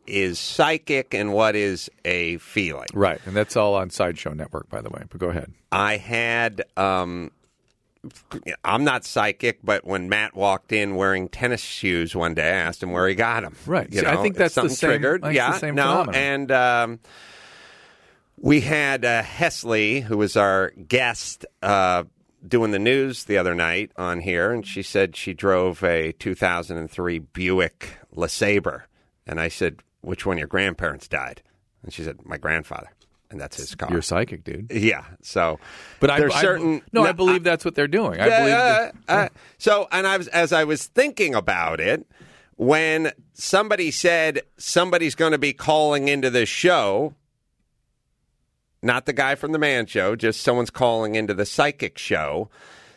is 0.08 0.40
psychic 0.40 1.14
and 1.14 1.34
what 1.34 1.56
is 1.56 1.90
a 2.04 2.38
feeling. 2.38 2.88
Right, 2.94 3.22
and 3.26 3.36
that's 3.36 3.56
all 3.56 3.76
on 3.76 3.90
Sideshow 3.90 4.34
Network, 4.34 4.70
by 4.70 4.82
the 4.82 4.90
way. 4.90 5.04
But 5.10 5.20
go 5.20 5.30
ahead. 5.30 5.54
I 5.72 5.98
had. 5.98 6.64
Um, 6.76 7.32
I'm 8.66 8.84
not 8.84 9.06
psychic, 9.06 9.60
but 9.64 9.86
when 9.86 10.10
Matt 10.10 10.36
walked 10.36 10.72
in 10.72 10.96
wearing 10.96 11.30
tennis 11.30 11.62
shoes 11.62 12.16
one 12.16 12.34
day, 12.34 12.48
I 12.48 12.56
asked 12.56 12.82
him 12.82 12.92
where 12.92 13.08
he 13.08 13.14
got 13.14 13.44
them. 13.44 13.56
Right. 13.68 13.88
You 13.94 14.00
See, 14.02 14.06
I 14.08 14.18
think 14.18 14.36
that's 14.38 14.56
the 14.56 14.62
something 14.62 14.76
same- 14.76 14.90
triggered. 14.90 15.24
Yeah. 15.32 15.52
the 15.52 15.60
same 15.60 15.76
no. 15.76 15.84
phenomenon. 15.84 16.16
And 16.16 16.52
um, 16.52 17.00
we 18.42 18.62
had 18.62 19.06
uh, 19.06 19.22
Hesley, 19.24 20.02
who 20.02 20.18
was 20.18 20.36
our 20.36 20.72
guest, 20.72 21.46
uh, 21.62 22.04
doing 22.46 22.72
the 22.72 22.80
news 22.80 23.26
the 23.26 23.38
other 23.38 23.54
night 23.54 23.92
on 23.98 24.20
here, 24.20 24.52
and 24.52 24.66
she 24.66 24.82
said 24.82 25.16
she 25.16 25.34
drove 25.34 25.84
a 25.84 26.12
2003 26.14 27.20
Buick 27.20 27.98
LeSabre, 28.16 28.84
and 29.28 29.40
I 29.40 29.48
said, 29.48 29.82
"Which 30.02 30.26
one 30.26 30.38
your 30.40 30.48
grandparents 30.48 31.08
died?" 31.08 31.44
And 31.84 31.94
she 31.94 32.04
said, 32.04 32.26
"My 32.26 32.38
grandfather." 32.38 32.90
And 33.30 33.40
that's 33.40 33.56
his 33.56 33.76
car. 33.76 33.88
You're 33.90 34.02
psychic, 34.02 34.44
dude. 34.44 34.70
yeah. 34.74 35.06
So, 35.22 35.58
But 36.02 36.10
I, 36.10 36.20
there's 36.20 36.34
I- 36.34 36.42
certain. 36.42 36.82
no, 36.92 37.06
I 37.06 37.14
believe 37.14 37.44
that's 37.46 37.64
what 37.64 37.76
they're 37.76 37.88
doing. 37.88 38.20
I 38.20 38.26
believe. 38.28 38.50
that- 38.52 38.96
uh, 39.08 39.12
uh, 39.12 39.30
so, 39.58 39.88
and 39.92 40.06
I 40.06 40.18
was 40.18 40.28
as 40.30 40.52
I 40.52 40.64
was 40.66 40.88
thinking 40.88 41.34
about 41.36 41.80
it, 41.80 42.06
when 42.58 43.12
somebody 43.34 43.90
said 43.92 44.42
somebody's 44.58 45.16
going 45.16 45.32
to 45.32 45.38
be 45.38 45.54
calling 45.54 46.10
into 46.10 46.30
the 46.30 46.46
show, 46.46 47.14
not 48.82 49.06
the 49.06 49.14
guy 49.14 49.36
from 49.36 49.52
the 49.52 49.60
Man 49.60 49.86
Show, 49.86 50.16
just 50.16 50.42
someone's 50.42 50.70
calling 50.72 51.16
into 51.16 51.34
the 51.34 51.46
psychic 51.46 51.98
show. 51.98 52.50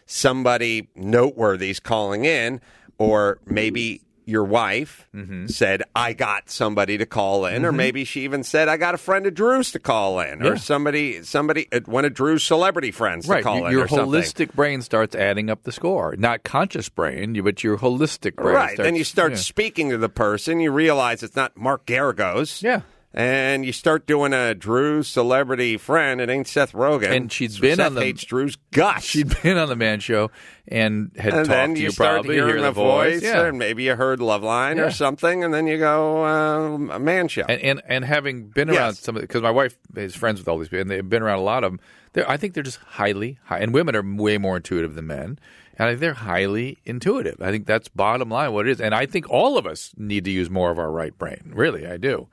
Somebody 0.06 0.88
noteworthy's 0.94 1.80
calling 1.80 2.24
in, 2.24 2.60
or 2.98 3.38
maybe 3.46 4.02
your 4.26 4.44
wife 4.44 5.06
Mm-hmm. 5.14 5.46
said, 5.48 5.82
"I 5.94 6.12
got 6.12 6.50
somebody 6.50 6.98
to 6.98 7.06
call 7.06 7.46
in," 7.46 7.64
or 7.64 7.72
maybe 7.72 8.04
she 8.04 8.22
even 8.24 8.42
said, 8.42 8.68
"I 8.68 8.76
got 8.76 8.94
a 8.94 8.98
friend 8.98 9.26
of 9.26 9.34
Drew's 9.34 9.70
to 9.72 9.78
call 9.78 10.18
in," 10.20 10.40
Yeah. 10.40 10.50
or 10.52 10.56
somebody, 10.56 11.22
somebody, 11.22 11.68
uh, 11.72 11.80
one 11.86 12.04
of 12.04 12.14
Drew's 12.14 12.42
celebrity 12.42 12.90
friends 12.90 13.28
Right, 13.28 13.38
to 13.38 13.42
call 13.42 13.58
your, 13.58 13.66
in, 13.66 13.72
your 13.72 13.84
or 13.84 13.88
something. 13.88 14.06
holistic 14.20 14.54
brain 14.54 14.82
starts 14.82 15.14
adding 15.14 15.50
up 15.50 15.62
the 15.64 15.72
score. 15.72 16.14
Not 16.18 16.42
conscious 16.42 16.88
brain, 16.88 17.40
but 17.42 17.62
your 17.62 17.78
holistic 17.78 18.36
brain. 18.36 18.54
Right. 18.56 18.74
Starts, 18.74 18.86
then 18.86 18.96
you 18.96 19.04
start 19.04 19.32
yeah. 19.32 19.38
speaking 19.38 19.90
to 19.90 19.98
the 19.98 20.08
person. 20.08 20.58
You 20.60 20.72
realize 20.72 21.22
it's 21.22 21.36
not 21.36 21.56
Mark 21.56 21.86
Geragos. 21.86 22.62
Yeah. 22.62 22.80
And 23.16 23.64
you 23.64 23.72
start 23.72 24.08
doing 24.08 24.32
a 24.32 24.56
Drew 24.56 25.04
celebrity 25.04 25.76
friend. 25.76 26.20
It 26.20 26.28
ain't 26.28 26.48
Seth 26.48 26.72
Rogen. 26.72 27.10
And 27.10 27.30
she'd 27.30 27.52
So 27.52 27.60
been 27.60 27.76
Seth 27.76 27.86
on 27.86 27.94
the- 27.94 28.00
hates 28.00 28.24
Drew's 28.24 28.56
guts. 28.72 29.04
She'd 29.04 29.40
been 29.42 29.56
on 29.56 29.68
the 29.68 29.76
Man 29.76 30.00
Show 30.00 30.32
and 30.66 31.12
had 31.16 31.32
and 31.32 31.46
talked 31.46 31.74
to 31.74 31.78
you, 31.80 31.84
you, 31.84 31.90
start 31.92 32.14
probably 32.16 32.34
hearing 32.34 32.54
hear 32.54 32.62
the 32.62 32.72
voice, 32.72 33.22
Yeah. 33.22 33.42
or 33.42 33.52
maybe 33.52 33.84
you 33.84 33.94
heard 33.94 34.18
Loveline 34.18 34.76
Yeah. 34.78 34.86
or 34.86 34.90
something, 34.90 35.44
and 35.44 35.54
then 35.54 35.68
you 35.68 35.78
go 35.78 36.24
uh, 36.24 36.94
a 36.94 36.98
man 36.98 37.28
show. 37.28 37.42
and, 37.48 37.60
and 37.62 37.82
and 37.86 38.04
having 38.04 38.48
been 38.48 38.66
Yes. 38.66 38.76
around 38.78 38.94
some 38.94 39.14
of 39.16 39.22
because 39.22 39.42
my 39.42 39.50
wife 39.52 39.76
is 39.94 40.16
friends 40.16 40.40
with 40.40 40.48
all 40.48 40.58
these 40.58 40.68
people 40.68 40.80
and 40.82 40.90
they've 40.90 41.08
been 41.08 41.22
around 41.22 41.38
a 41.38 41.42
lot 41.42 41.62
of 41.62 41.70
them. 41.70 41.80
They're, 42.14 42.28
I 42.28 42.36
think 42.36 42.54
they're 42.54 42.62
just 42.64 42.78
highly 42.78 43.38
high, 43.44 43.58
and 43.60 43.72
women 43.72 43.94
are 43.94 44.02
way 44.02 44.38
more 44.38 44.56
intuitive 44.56 44.96
than 44.96 45.06
men. 45.06 45.38
And 45.76 45.88
I 45.88 45.92
think 45.92 46.00
they're 46.00 46.14
highly 46.14 46.78
intuitive. 46.84 47.36
I 47.40 47.50
think 47.52 47.66
that's 47.66 47.88
bottom 47.88 48.28
line 48.28 48.52
what 48.52 48.66
it 48.68 48.70
is. 48.72 48.80
And 48.80 48.94
I 48.94 49.06
think 49.06 49.28
all 49.28 49.56
of 49.58 49.66
us 49.66 49.92
need 49.96 50.24
to 50.24 50.30
use 50.30 50.48
more 50.50 50.70
of 50.70 50.78
our 50.80 50.90
right 50.90 51.16
brain. 51.18 51.50
Really, 51.54 51.86
I 51.86 51.96
do. 51.96 52.28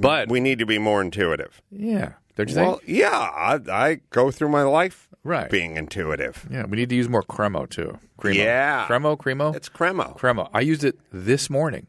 But 0.00 0.28
we 0.28 0.40
need 0.40 0.58
to 0.60 0.66
be 0.66 0.78
more 0.78 1.00
intuitive. 1.02 1.60
yeah, 1.70 2.12
Don't 2.36 2.50
you 2.50 2.56
Well, 2.56 2.76
think? 2.78 2.98
yeah, 2.98 3.10
I, 3.10 3.58
I 3.70 4.00
go 4.10 4.30
through 4.30 4.48
my 4.50 4.62
life 4.62 5.08
Right. 5.24 5.50
being 5.50 5.76
intuitive. 5.76 6.46
Yeah, 6.50 6.66
we 6.66 6.76
need 6.76 6.88
to 6.90 6.94
use 6.94 7.08
more 7.08 7.22
Cremo 7.22 7.68
too. 7.68 7.98
Cremo. 8.20 8.34
Yeah. 8.34 8.86
Cremo, 8.88 9.16
Cremo. 9.16 9.54
It's 9.56 9.68
cremo. 9.68 10.16
Cremo. 10.18 10.48
I 10.54 10.60
used 10.60 10.84
it 10.84 10.98
this 11.12 11.50
morning. 11.50 11.86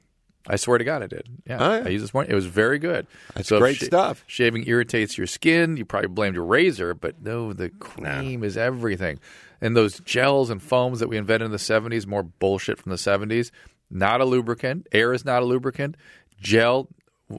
I 0.49 0.55
swear 0.55 0.77
to 0.77 0.83
God, 0.85 1.03
I 1.03 1.07
did. 1.07 1.27
Yeah, 1.45 1.57
Oh, 1.59 1.73
yeah. 1.79 1.83
I 1.85 1.89
used 1.89 2.03
it 2.03 2.07
this 2.07 2.13
morning. 2.13 2.31
It 2.31 2.35
was 2.35 2.45
very 2.45 2.79
good. 2.79 3.05
That's 3.35 3.49
great 3.51 3.81
stuff. 3.81 4.23
Shaving 4.27 4.65
irritates 4.67 5.17
your 5.17 5.27
skin. 5.27 5.75
You 5.75 5.83
probably 5.85 6.07
blamed 6.07 6.35
your 6.35 6.45
razor, 6.45 6.93
but 6.93 7.21
no, 7.21 7.51
the 7.51 7.69
cream 7.69 8.43
is 8.45 8.55
everything. 8.57 9.19
And 9.59 9.75
those 9.75 9.99
gels 9.99 10.49
and 10.49 10.61
foams 10.63 10.99
that 11.01 11.09
we 11.09 11.17
invented 11.17 11.47
in 11.47 11.51
the 11.51 11.57
'70s, 11.57 12.07
more 12.07 12.23
bullshit 12.23 12.77
from 12.79 12.91
the 12.91 12.97
'70s. 12.97 13.51
Not 13.91 14.21
a 14.21 14.25
lubricant. 14.25 14.87
Air 14.93 15.11
is 15.13 15.25
not 15.25 15.41
a 15.41 15.45
lubricant. 15.45 15.97
Gel. 16.39 16.87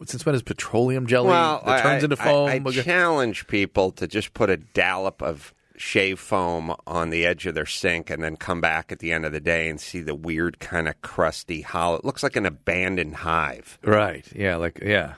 Since 0.04 0.26
when 0.26 0.34
is 0.34 0.42
petroleum 0.42 1.06
jelly 1.06 1.28
Well, 1.28 1.62
that 1.64 1.82
turns 1.82 2.02
I, 2.02 2.06
into 2.06 2.16
I- 2.20 2.24
foam? 2.24 2.66
I, 2.66 2.70
challenge 2.82 3.46
people 3.46 3.90
to 3.92 4.06
just 4.06 4.34
put 4.34 4.50
a 4.50 4.58
dollop 4.58 5.22
of 5.22 5.54
shave 5.76 6.18
foam 6.18 6.74
on 6.86 7.10
the 7.10 7.24
edge 7.24 7.46
of 7.46 7.54
their 7.54 7.64
sink 7.64 8.10
and 8.10 8.22
then 8.22 8.36
come 8.36 8.60
back 8.60 8.90
at 8.92 8.98
the 8.98 9.12
end 9.12 9.24
of 9.24 9.32
the 9.32 9.40
day 9.40 9.68
and 9.70 9.80
see 9.80 10.00
the 10.00 10.14
weird 10.14 10.58
kind 10.58 10.88
of 10.88 11.00
crusty 11.02 11.62
hollow. 11.62 11.96
It 11.96 12.04
looks 12.04 12.22
like 12.22 12.36
an 12.36 12.44
abandoned 12.46 13.14
hive. 13.16 13.78
right. 13.82 14.26
Yeah. 14.34 14.56
Like 14.56 14.80
yeah. 14.84 15.14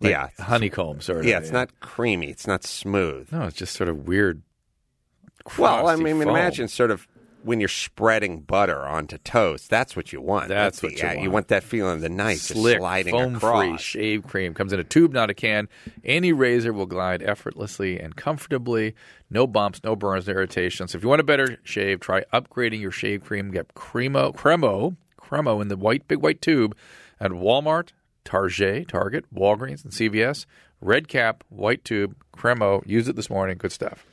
Like 0.00 0.10
yeah. 0.12 0.28
Honeycomb 0.38 1.02
sort 1.02 1.18
of. 1.20 1.24
Yeah, 1.26 1.38
it's 1.38 1.50
not 1.50 1.78
creamy. 1.80 2.30
It's 2.30 2.46
not 2.46 2.64
smooth. 2.64 3.30
No, 3.30 3.42
it's 3.42 3.56
just 3.56 3.76
sort 3.76 3.90
of 3.90 4.08
weird. 4.08 4.42
Well, 5.58 5.86
I 5.88 5.96
mean, 5.96 6.20
foam. 6.20 6.28
imagine 6.30 6.68
sort 6.68 6.90
of 6.90 7.06
when 7.42 7.58
you're 7.60 7.68
spreading 7.68 8.40
butter 8.40 8.78
onto 8.80 9.18
toast. 9.18 9.70
That's 9.70 9.96
what 9.96 10.12
you 10.12 10.20
want. 10.20 10.48
That's 10.48 10.80
the- 10.80 10.88
what 10.88 10.92
you 10.92 10.98
yeah, 10.98 11.12
You 11.12 11.18
want. 11.20 11.32
want 11.32 11.48
that 11.48 11.62
feeling 11.64 11.94
of 11.94 12.00
the 12.00 12.08
knife 12.08 12.38
just 12.38 12.52
slick, 12.52 12.78
sliding 12.78 13.12
foam-free 13.12 13.78
shave 13.78 14.24
cream 14.26 14.54
comes 14.54 14.72
in 14.72 14.80
a 14.80 14.84
tube, 14.84 15.12
not 15.12 15.30
a 15.30 15.34
can. 15.34 15.68
Any 16.04 16.32
razor 16.32 16.72
will 16.72 16.86
glide 16.86 17.22
effortlessly 17.22 17.98
and 17.98 18.14
comfortably. 18.16 18.94
No 19.30 19.46
bumps, 19.46 19.80
no 19.84 19.96
burns, 19.96 20.26
no 20.26 20.32
irritations. 20.34 20.94
If 20.94 21.02
you 21.02 21.08
want 21.08 21.20
a 21.20 21.24
better 21.24 21.58
shave, 21.64 22.00
try 22.00 22.24
upgrading 22.32 22.80
your 22.80 22.90
shave 22.90 23.24
cream. 23.24 23.50
Get 23.50 23.74
Cremo, 23.74 24.34
Cremo, 24.34 24.96
Cremo 25.20 25.62
in 25.62 25.68
the 25.68 25.76
white, 25.76 26.06
big 26.08 26.18
white 26.20 26.42
tube 26.42 26.76
at 27.20 27.30
Walmart, 27.30 27.90
Target, 28.24 28.88
Target, 28.88 29.24
Walgreens, 29.34 29.82
and 29.84 29.92
CVS. 29.92 30.46
Red 30.82 31.08
cap, 31.08 31.44
white 31.50 31.84
tube, 31.84 32.16
Cremo. 32.36 32.82
Use 32.86 33.06
it 33.08 33.14
this 33.16 33.28
morning. 33.30 33.56
Good 33.58 33.72
stuff. 33.72 34.04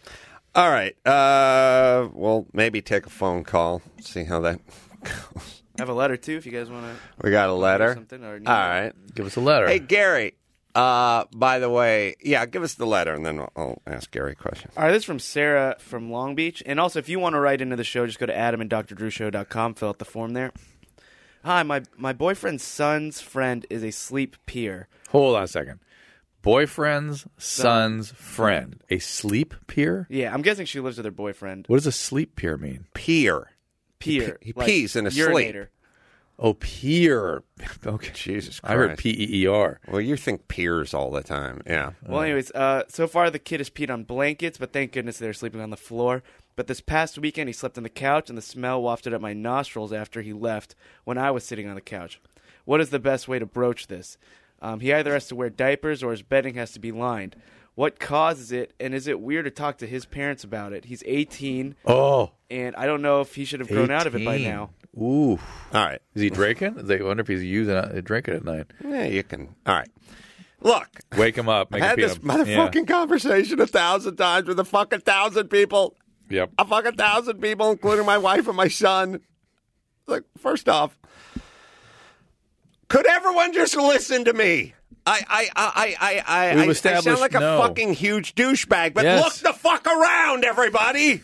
All 0.58 0.72
right. 0.72 0.96
Uh, 1.06 2.10
well, 2.14 2.48
maybe 2.52 2.82
take 2.82 3.06
a 3.06 3.12
phone 3.12 3.44
call. 3.44 3.84
See 4.02 4.24
how 4.24 4.40
that 4.40 4.60
goes. 5.04 5.62
I 5.78 5.84
have 5.84 5.90
a 5.90 5.94
letter 5.94 6.18
too, 6.18 6.36
if 6.36 6.48
you 6.48 6.52
guys 6.52 6.68
want 6.68 6.86
to. 6.86 6.96
We 7.24 7.30
got 7.30 7.50
a 7.50 7.54
letter. 7.54 7.94
something 7.94 8.24
or 8.24 8.40
need 8.40 8.48
All 8.48 8.92
Give 9.14 9.28
us 9.28 9.36
a 9.36 9.40
letter. 9.40 9.68
Hey, 9.68 9.78
Gary. 9.78 10.34
Uh, 10.74 11.26
by 11.36 11.60
the 11.60 11.70
way, 11.70 12.16
yeah, 12.24 12.44
give 12.48 12.64
us 12.64 12.74
the 12.74 12.88
letter, 12.88 13.14
and 13.14 13.24
then 13.24 13.40
I'll, 13.40 13.52
I'll 13.56 13.82
ask 13.86 14.10
Gary 14.10 14.32
a 14.32 14.36
question. 14.36 14.72
All 14.76 14.84
right, 14.84 14.92
this 14.92 15.02
is 15.02 15.06
from 15.06 15.20
Sarah 15.20 15.76
from 15.78 16.12
Long 16.12 16.34
Beach. 16.34 16.64
And 16.66 16.80
also, 16.80 16.98
if 16.98 17.08
you 17.08 17.20
want 17.20 17.34
to 17.34 17.40
write 17.40 17.62
into 17.62 17.76
the 17.76 17.84
show, 17.84 18.08
just 18.08 18.18
go 18.18 18.26
to 18.26 18.34
adamandrdrewshow.com, 18.34 19.76
fill 19.76 19.90
out 19.90 20.00
the 20.00 20.06
form 20.06 20.34
there. 20.34 20.54
Hi, 21.44 21.62
my, 21.62 21.84
my 21.96 22.14
boyfriend's 22.14 22.64
son's 22.64 23.22
friend 23.22 23.64
is 23.70 23.84
a 23.84 23.92
sleep 23.92 24.38
peer. 24.48 24.88
Hold 25.10 25.36
on 25.36 25.44
a 25.44 25.48
second. 25.48 25.80
Boyfriend's 26.42 27.26
son's 27.38 28.12
friend. 28.12 28.82
A 28.90 29.00
sleep 29.00 29.54
peer? 29.68 30.08
Yeah, 30.10 30.34
I'm 30.34 30.42
guessing 30.42 30.66
she 30.66 30.80
lives 30.80 30.98
with 30.98 31.06
her 31.06 31.12
boyfriend. 31.12 31.66
What 31.68 31.78
does 31.78 31.88
a 31.88 31.92
sleep 31.92 32.36
peer 32.36 32.58
mean? 32.58 32.86
Peer. 32.94 33.52
Peer. 34.00 34.38
he 34.42 34.54
like 34.56 34.68
pees 34.68 34.96
in 34.96 35.06
his 35.06 35.16
sleep. 35.16 35.56
Oh, 36.40 36.54
peer. 36.54 37.44
Okay. 37.86 38.12
Jesus 38.14 38.60
Christ. 38.60 38.72
I 38.72 38.76
heard 38.76 38.88
Christ. 38.90 39.02
P 39.02 39.10
E 39.10 39.42
E 39.44 39.48
R. 39.48 39.80
Well, 39.88 40.02
you 40.02 40.16
think 40.18 40.48
peers 40.48 40.94
all 40.94 41.10
the 41.10 41.24
time. 41.24 41.62
Yeah. 41.66 41.92
Well, 42.08 42.22
anyways, 42.22 42.52
uh, 42.52 42.84
so 42.90 43.08
far 43.08 43.30
the 43.30 43.40
kid 43.40 43.60
has 43.60 43.70
peed 43.70 43.90
on 43.90 44.04
blankets, 44.04 44.58
but 44.58 44.74
thank 44.74 44.92
goodness 44.92 45.18
they're 45.18 45.34
sleeping 45.34 45.62
on 45.62 45.70
the 45.70 45.78
floor. 45.78 46.22
But 46.56 46.68
this 46.68 46.82
past 46.82 47.18
weekend, 47.18 47.50
he 47.50 47.54
slept 47.54 47.78
on 47.78 47.84
the 47.84 47.90
couch, 47.90 48.30
and 48.30 48.38
the 48.38 48.42
smell 48.42 48.82
wafted 48.82 49.14
up 49.14 49.22
my 49.22 49.34
nostrils 49.34 49.94
after 49.94 50.22
he 50.22 50.34
left 50.34 50.76
when 51.06 51.18
I 51.18 51.32
was 51.32 51.44
sitting 51.44 51.68
on 51.68 51.76
the 51.76 51.82
couch. 51.82 52.20
What 52.66 52.82
is 52.82 52.90
the 52.90 53.00
best 53.00 53.28
way 53.28 53.40
to 53.40 53.46
broach 53.46 53.88
this? 53.88 54.18
Um, 54.62 54.80
he 54.80 54.92
either 54.94 55.14
has 55.14 55.28
to 55.28 55.36
wear 55.36 55.50
diapers 55.50 56.02
or 56.04 56.12
his 56.12 56.22
bedding 56.24 56.56
has 56.56 56.72
to 56.72 56.80
be 56.80 56.92
lined. 56.92 57.36
What 57.76 58.00
causes 58.00 58.52
it, 58.52 58.74
and 58.80 58.96
is 58.96 59.06
it 59.08 59.20
weird 59.22 59.46
to 59.46 59.52
talk 59.52 59.78
to 59.80 59.88
his 59.88 60.06
parents 60.06 60.44
about 60.44 60.74
it? 60.74 60.86
He's 60.86 61.04
18, 61.06 61.76
Oh. 61.86 62.32
and 62.50 62.76
I 62.76 62.88
don't 62.88 63.04
know 63.04 63.22
if 63.22 63.36
he 63.36 63.46
should 63.46 63.60
have 63.60 63.70
grown 63.70 63.92
out 63.92 64.08
of 64.08 64.16
it 64.16 64.26
by 64.26 64.36
18. 64.36 64.48
now. 64.50 64.70
Ooh. 65.00 65.34
All 65.74 65.86
right. 65.86 66.02
Is 66.16 66.24
he 66.24 66.32
drinking? 66.32 66.74
They 66.76 67.00
wonder 67.04 67.22
if 67.22 67.28
he's 67.28 67.44
using 67.44 67.76
it, 67.76 68.04
drinking 68.04 68.34
at 68.34 68.44
night. 68.44 68.66
Yeah, 68.84 69.04
you 69.06 69.22
can. 69.24 69.54
All 69.68 69.76
right. 69.76 69.90
Look, 70.60 70.88
Wake 71.16 71.36
him 71.38 71.48
up. 71.50 71.70
Make 71.70 71.84
I 71.84 71.86
him 71.86 71.90
had 71.90 71.96
pee 71.98 72.02
this 72.02 72.14
on 72.14 72.48
him. 72.48 72.58
motherfucking 72.58 72.88
conversation 72.88 73.60
a 73.62 73.68
thousand 73.68 74.16
times 74.16 74.48
with 74.48 74.60
a 74.60 74.66
fucking 74.66 75.02
thousand 75.02 75.50
people. 75.50 75.96
Yep. 76.32 76.54
a 76.58 76.66
fucking 76.66 76.94
thousand 76.96 77.40
people, 77.42 77.70
including 77.72 78.08
my 78.08 78.18
wife 78.18 78.48
and 78.48 78.58
my 78.58 78.68
son. 78.70 79.20
Like, 80.08 80.24
first 80.40 80.68
off, 80.68 80.98
could 82.88 83.06
everyone 83.08 83.54
just 83.54 83.76
listen 83.76 84.26
to 84.26 84.34
me? 84.34 84.74
I, 85.06 85.24
I, 85.30 85.50
I, 85.56 85.96
I, 86.00 86.24
I, 86.28 86.54
I, 86.60 86.68
I 86.70 86.74
sound 86.74 87.06
like 87.22 87.34
a 87.34 87.40
no. 87.40 87.60
fucking 87.62 87.94
huge 87.94 88.36
douchebag, 88.36 88.94
but 88.94 89.06
Yes. 89.06 89.24
look 89.24 89.54
the 89.54 89.58
fuck 89.58 89.88
around, 89.88 90.44
everybody. 90.44 91.22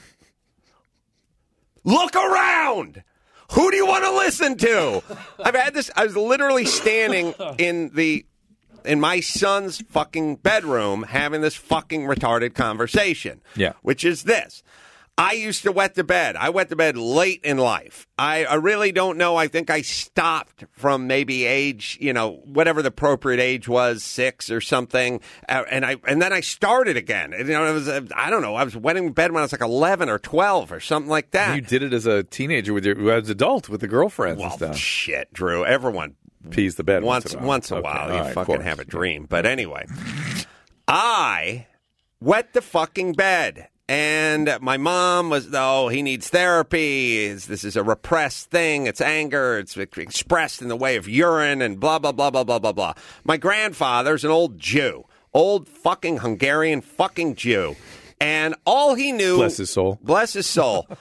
Look 1.83 2.15
around. 2.15 3.03
Who 3.51 3.69
do 3.71 3.77
you 3.77 3.85
want 3.85 4.05
to 4.05 4.11
listen 4.11 4.57
to? 4.57 5.03
I've 5.43 5.55
had 5.55 5.73
this. 5.73 5.91
I 5.95 6.05
was 6.05 6.15
literally 6.15 6.65
standing 6.65 7.33
in 7.57 7.89
the 7.93 8.25
in 8.85 8.99
my 8.99 9.19
son's 9.19 9.81
fucking 9.81 10.37
bedroom 10.37 11.03
having 11.03 11.41
this 11.41 11.55
fucking 11.55 12.03
retarded 12.03 12.53
conversation. 12.53 13.41
Yeah. 13.55 13.73
Which 13.81 14.05
is 14.05 14.23
this. 14.23 14.63
I 15.15 15.33
used 15.33 15.61
to 15.63 15.71
wet 15.71 15.93
the 15.93 16.03
bed. 16.03 16.35
I 16.35 16.49
wet 16.49 16.69
the 16.69 16.75
bed 16.75 16.97
late 16.97 17.41
in 17.43 17.57
life. 17.57 18.07
I, 18.17 18.45
I 18.45 18.55
really 18.55 18.91
don't 18.91 19.17
know. 19.17 19.35
I 19.35 19.47
think 19.47 19.69
I 19.69 19.83
stopped 19.83 20.65
from 20.71 21.05
maybe 21.05 21.45
age, 21.45 21.99
you 22.01 22.13
know, 22.13 22.41
whatever 22.45 22.81
the 22.81 22.87
appropriate 22.87 23.39
age 23.39 23.67
was, 23.67 24.01
six 24.01 24.49
or 24.49 24.59
something, 24.59 25.21
uh, 25.47 25.63
and 25.69 25.85
I 25.85 25.97
and 26.07 26.19
then 26.19 26.33
I 26.33 26.39
started 26.39 26.97
again. 26.97 27.31
You 27.37 27.43
know, 27.43 27.67
it 27.67 27.73
was 27.73 27.87
uh, 27.87 28.01
I 28.15 28.31
don't 28.31 28.41
know. 28.41 28.55
I 28.55 28.63
was 28.63 28.75
wetting 28.75 29.11
bed 29.11 29.31
when 29.31 29.41
I 29.41 29.43
was 29.43 29.51
like 29.51 29.61
eleven 29.61 30.09
or 30.09 30.17
twelve 30.17 30.71
or 30.71 30.79
something 30.79 31.11
like 31.11 31.31
that. 31.31 31.55
You 31.55 31.61
did 31.61 31.83
it 31.83 31.93
as 31.93 32.07
a 32.07 32.23
teenager 32.23 32.73
with 32.73 32.85
your 32.85 33.11
as 33.11 33.27
an 33.27 33.33
adult 33.33 33.69
with 33.69 33.81
the 33.81 33.87
girlfriends 33.87 34.39
well, 34.39 34.49
and 34.49 34.57
stuff. 34.57 34.77
shit, 34.77 35.31
Drew. 35.31 35.63
Everyone 35.63 36.15
Pees 36.49 36.75
the 36.75 36.83
bed 36.83 37.03
once 37.03 37.33
in 37.33 37.37
a 37.37 37.41
while. 37.41 37.47
once 37.47 37.71
a 37.71 37.81
while 37.81 38.11
you 38.11 38.19
right, 38.19 38.33
fucking 38.33 38.61
have 38.61 38.79
a 38.79 38.85
dream. 38.85 39.27
But 39.29 39.45
anyway, 39.45 39.85
I 40.87 41.67
wet 42.19 42.53
the 42.53 42.61
fucking 42.61 43.13
bed. 43.13 43.69
And 43.93 44.57
my 44.59 44.77
mom 44.77 45.29
was, 45.29 45.47
oh, 45.53 45.87
he 45.87 46.01
needs 46.01 46.27
therapy. 46.27 47.31
This 47.31 47.63
is 47.63 47.75
a 47.75 47.83
repressed 47.83 48.49
thing. 48.49 48.87
It's 48.87 48.99
anger. 48.99 49.59
It's 49.59 49.77
expressed 49.77 50.63
in 50.63 50.67
the 50.67 50.75
way 50.75 50.95
of 50.95 51.07
urine 51.07 51.61
and 51.61 51.79
blah, 51.79 51.99
blah, 51.99 52.11
blah, 52.11 52.31
blah, 52.31 52.43
blah, 52.43 52.57
blah, 52.57 52.71
blah. 52.71 52.93
My 53.23 53.37
grandfather's 53.37 54.25
an 54.25 54.31
old 54.31 54.57
Jew, 54.57 55.05
old 55.31 55.67
fucking 55.67 56.17
Hungarian 56.17 56.81
fucking 56.81 57.35
Jew. 57.35 57.75
And 58.19 58.55
all 58.65 58.95
he 58.95 59.11
knew. 59.11 59.37
Bless 59.37 59.57
his 59.57 59.69
soul. 59.69 59.99
Bless 60.01 60.33
his 60.33 60.47
soul. 60.47 60.87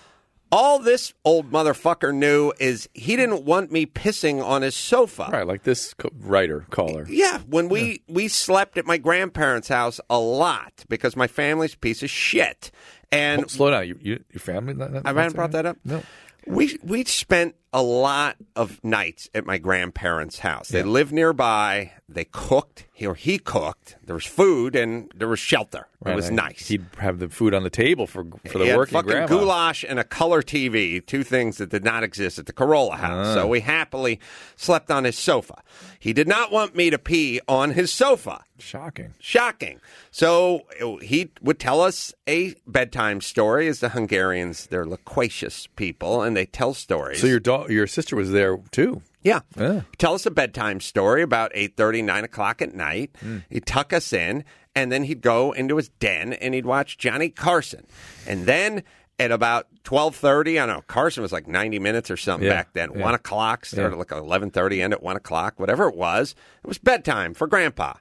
all 0.53 0.79
this 0.79 1.15
old 1.25 1.51
motherfucker 1.51 2.15
knew 2.15 2.53
is 2.61 2.89
he 2.93 3.17
didn't 3.17 3.45
want 3.45 3.73
me 3.73 3.87
pissing 3.87 4.45
on 4.45 4.61
his 4.63 4.77
sofa. 4.77 5.31
Right, 5.33 5.47
like 5.47 5.63
this 5.63 5.95
co- 5.95 6.11
writer 6.21 6.67
caller. 6.71 7.07
Yeah, 7.09 7.39
when 7.49 7.69
we 7.71 8.03
we 8.07 8.29
slept 8.29 8.77
at 8.77 8.85
my 8.85 8.99
grandparents' 8.99 9.69
house 9.69 9.99
a 10.11 10.19
lot 10.19 10.85
because 10.89 11.17
my 11.17 11.27
family's 11.27 11.75
a 11.75 11.79
piece 11.79 12.03
of 12.03 12.11
shit. 12.11 12.71
And 13.11 13.45
oh, 13.45 13.47
Slow 13.49 13.71
down. 13.71 13.89
You, 13.89 13.99
you, 14.01 14.25
your 14.31 14.41
family? 14.41 14.75
That, 14.75 14.93
that, 14.93 15.03
I 15.07 15.09
haven't 15.09 15.35
brought 15.35 15.53
that 15.53 15.67
up. 15.67 15.79
No. 15.85 16.03
We 16.47 16.79
we 16.83 17.05
spent 17.05 17.55
a 17.73 17.83
lot 17.83 18.37
of 18.55 18.83
nights 18.85 19.31
at 19.35 19.47
my 19.47 19.59
grandparents' 19.59 20.41
house. 20.41 20.69
They 20.69 20.81
Yeah. 20.81 20.85
lived 20.87 21.13
nearby. 21.13 21.93
They 22.09 22.25
cooked, 22.27 22.85
he 22.93 23.07
or 23.07 23.15
he 23.15 23.39
cooked. 23.39 23.97
There 24.05 24.15
was 24.15 24.27
food 24.27 24.77
and 24.77 25.11
there 25.15 25.29
was 25.29 25.39
shelter. 25.39 25.87
it 26.05 26.15
was 26.17 26.27
Right, 26.27 26.35
nice. 26.35 26.67
He'd 26.69 26.85
have 26.99 27.21
the 27.21 27.29
food 27.29 27.55
on 27.55 27.63
the 27.63 27.71
table 27.71 28.07
for 28.09 28.25
for 28.51 28.59
the 28.59 28.65
He 28.65 28.71
had 28.71 28.77
working 28.77 28.93
fucking 28.95 29.11
grandma. 29.11 29.27
goulash 29.29 29.85
and 29.89 29.99
a 30.01 30.05
color 30.05 30.43
TV, 30.43 31.01
two 31.01 31.23
things 31.23 31.59
that 31.59 31.71
did 31.71 31.85
not 31.85 32.03
exist 32.03 32.39
at 32.41 32.47
the 32.47 32.53
Carolla 32.53 32.97
house. 32.99 33.29
Ah. 33.29 33.35
So 33.35 33.47
we 33.47 33.61
happily 33.61 34.19
slept 34.57 34.91
on 34.91 35.05
his 35.05 35.17
sofa. 35.17 35.63
He 36.01 36.13
did 36.13 36.27
not 36.29 36.51
want 36.53 36.75
me 36.75 36.91
to 36.91 36.99
pee 36.99 37.41
on 37.47 37.71
his 37.71 37.93
sofa. 37.93 38.43
Shocking. 38.59 39.15
Shocking. 39.21 39.81
So 40.11 40.63
he 41.01 41.31
would 41.41 41.59
tell 41.61 41.81
us 41.81 42.13
a 42.29 42.55
bedtime 42.67 43.21
story, 43.21 43.69
as 43.69 43.79
the 43.81 43.91
Hungarians, 43.91 44.67
they're 44.67 44.85
loquacious 44.87 45.69
people, 45.77 46.21
and 46.23 46.37
they 46.37 46.47
tell 46.47 46.75
stories. 46.75 47.21
So 47.21 47.27
your 47.29 47.41
da- 47.67 47.73
your 47.73 47.87
sister 47.87 48.17
was 48.17 48.31
there 48.33 48.59
too. 48.71 49.03
Yeah. 49.23 49.41
Yeah. 49.57 49.83
Tell 49.99 50.15
us 50.15 50.27
a 50.27 50.31
bedtime 50.31 50.81
story 50.81 51.23
about 51.23 51.53
8.30, 51.55 52.05
9 52.05 52.25
o'clock 52.25 52.61
at 52.63 52.75
night. 52.75 53.15
He'd 53.51 53.67
tuck 53.67 53.93
us 53.93 54.13
in, 54.13 54.45
and 54.75 54.91
then 54.91 55.05
he'd 55.05 55.21
go 55.21 55.53
into 55.53 55.77
his 55.77 55.89
den 55.91 56.33
and 56.33 56.55
he'd 56.55 56.67
watch 56.67 56.99
Johnny 56.99 57.29
Carson. 57.29 57.87
And 58.27 58.47
then 58.47 58.83
at 59.21 59.31
about 59.31 59.69
12.30, 59.85 60.61
I 60.61 60.67
don't 60.67 60.77
know, 60.77 60.83
Carson 60.89 61.23
was 61.23 61.31
like 61.31 61.47
90 61.47 61.79
minutes 61.79 62.11
or 62.11 62.17
something 62.17 62.49
Yeah. 62.49 62.55
back 62.55 62.73
then. 62.73 62.91
Yeah. 62.97 63.03
1 63.03 63.15
o'clock, 63.15 63.65
started 63.65 63.97
like 63.97 64.09
11.30, 64.09 64.83
end 64.83 64.93
at 64.93 65.03
1 65.03 65.17
o'clock, 65.17 65.61
whatever 65.61 65.87
it 65.89 65.95
was. 65.95 66.35
It 66.65 66.67
was 66.67 66.79
bedtime 66.79 67.33
for 67.35 67.47
Grandpa. 67.47 67.95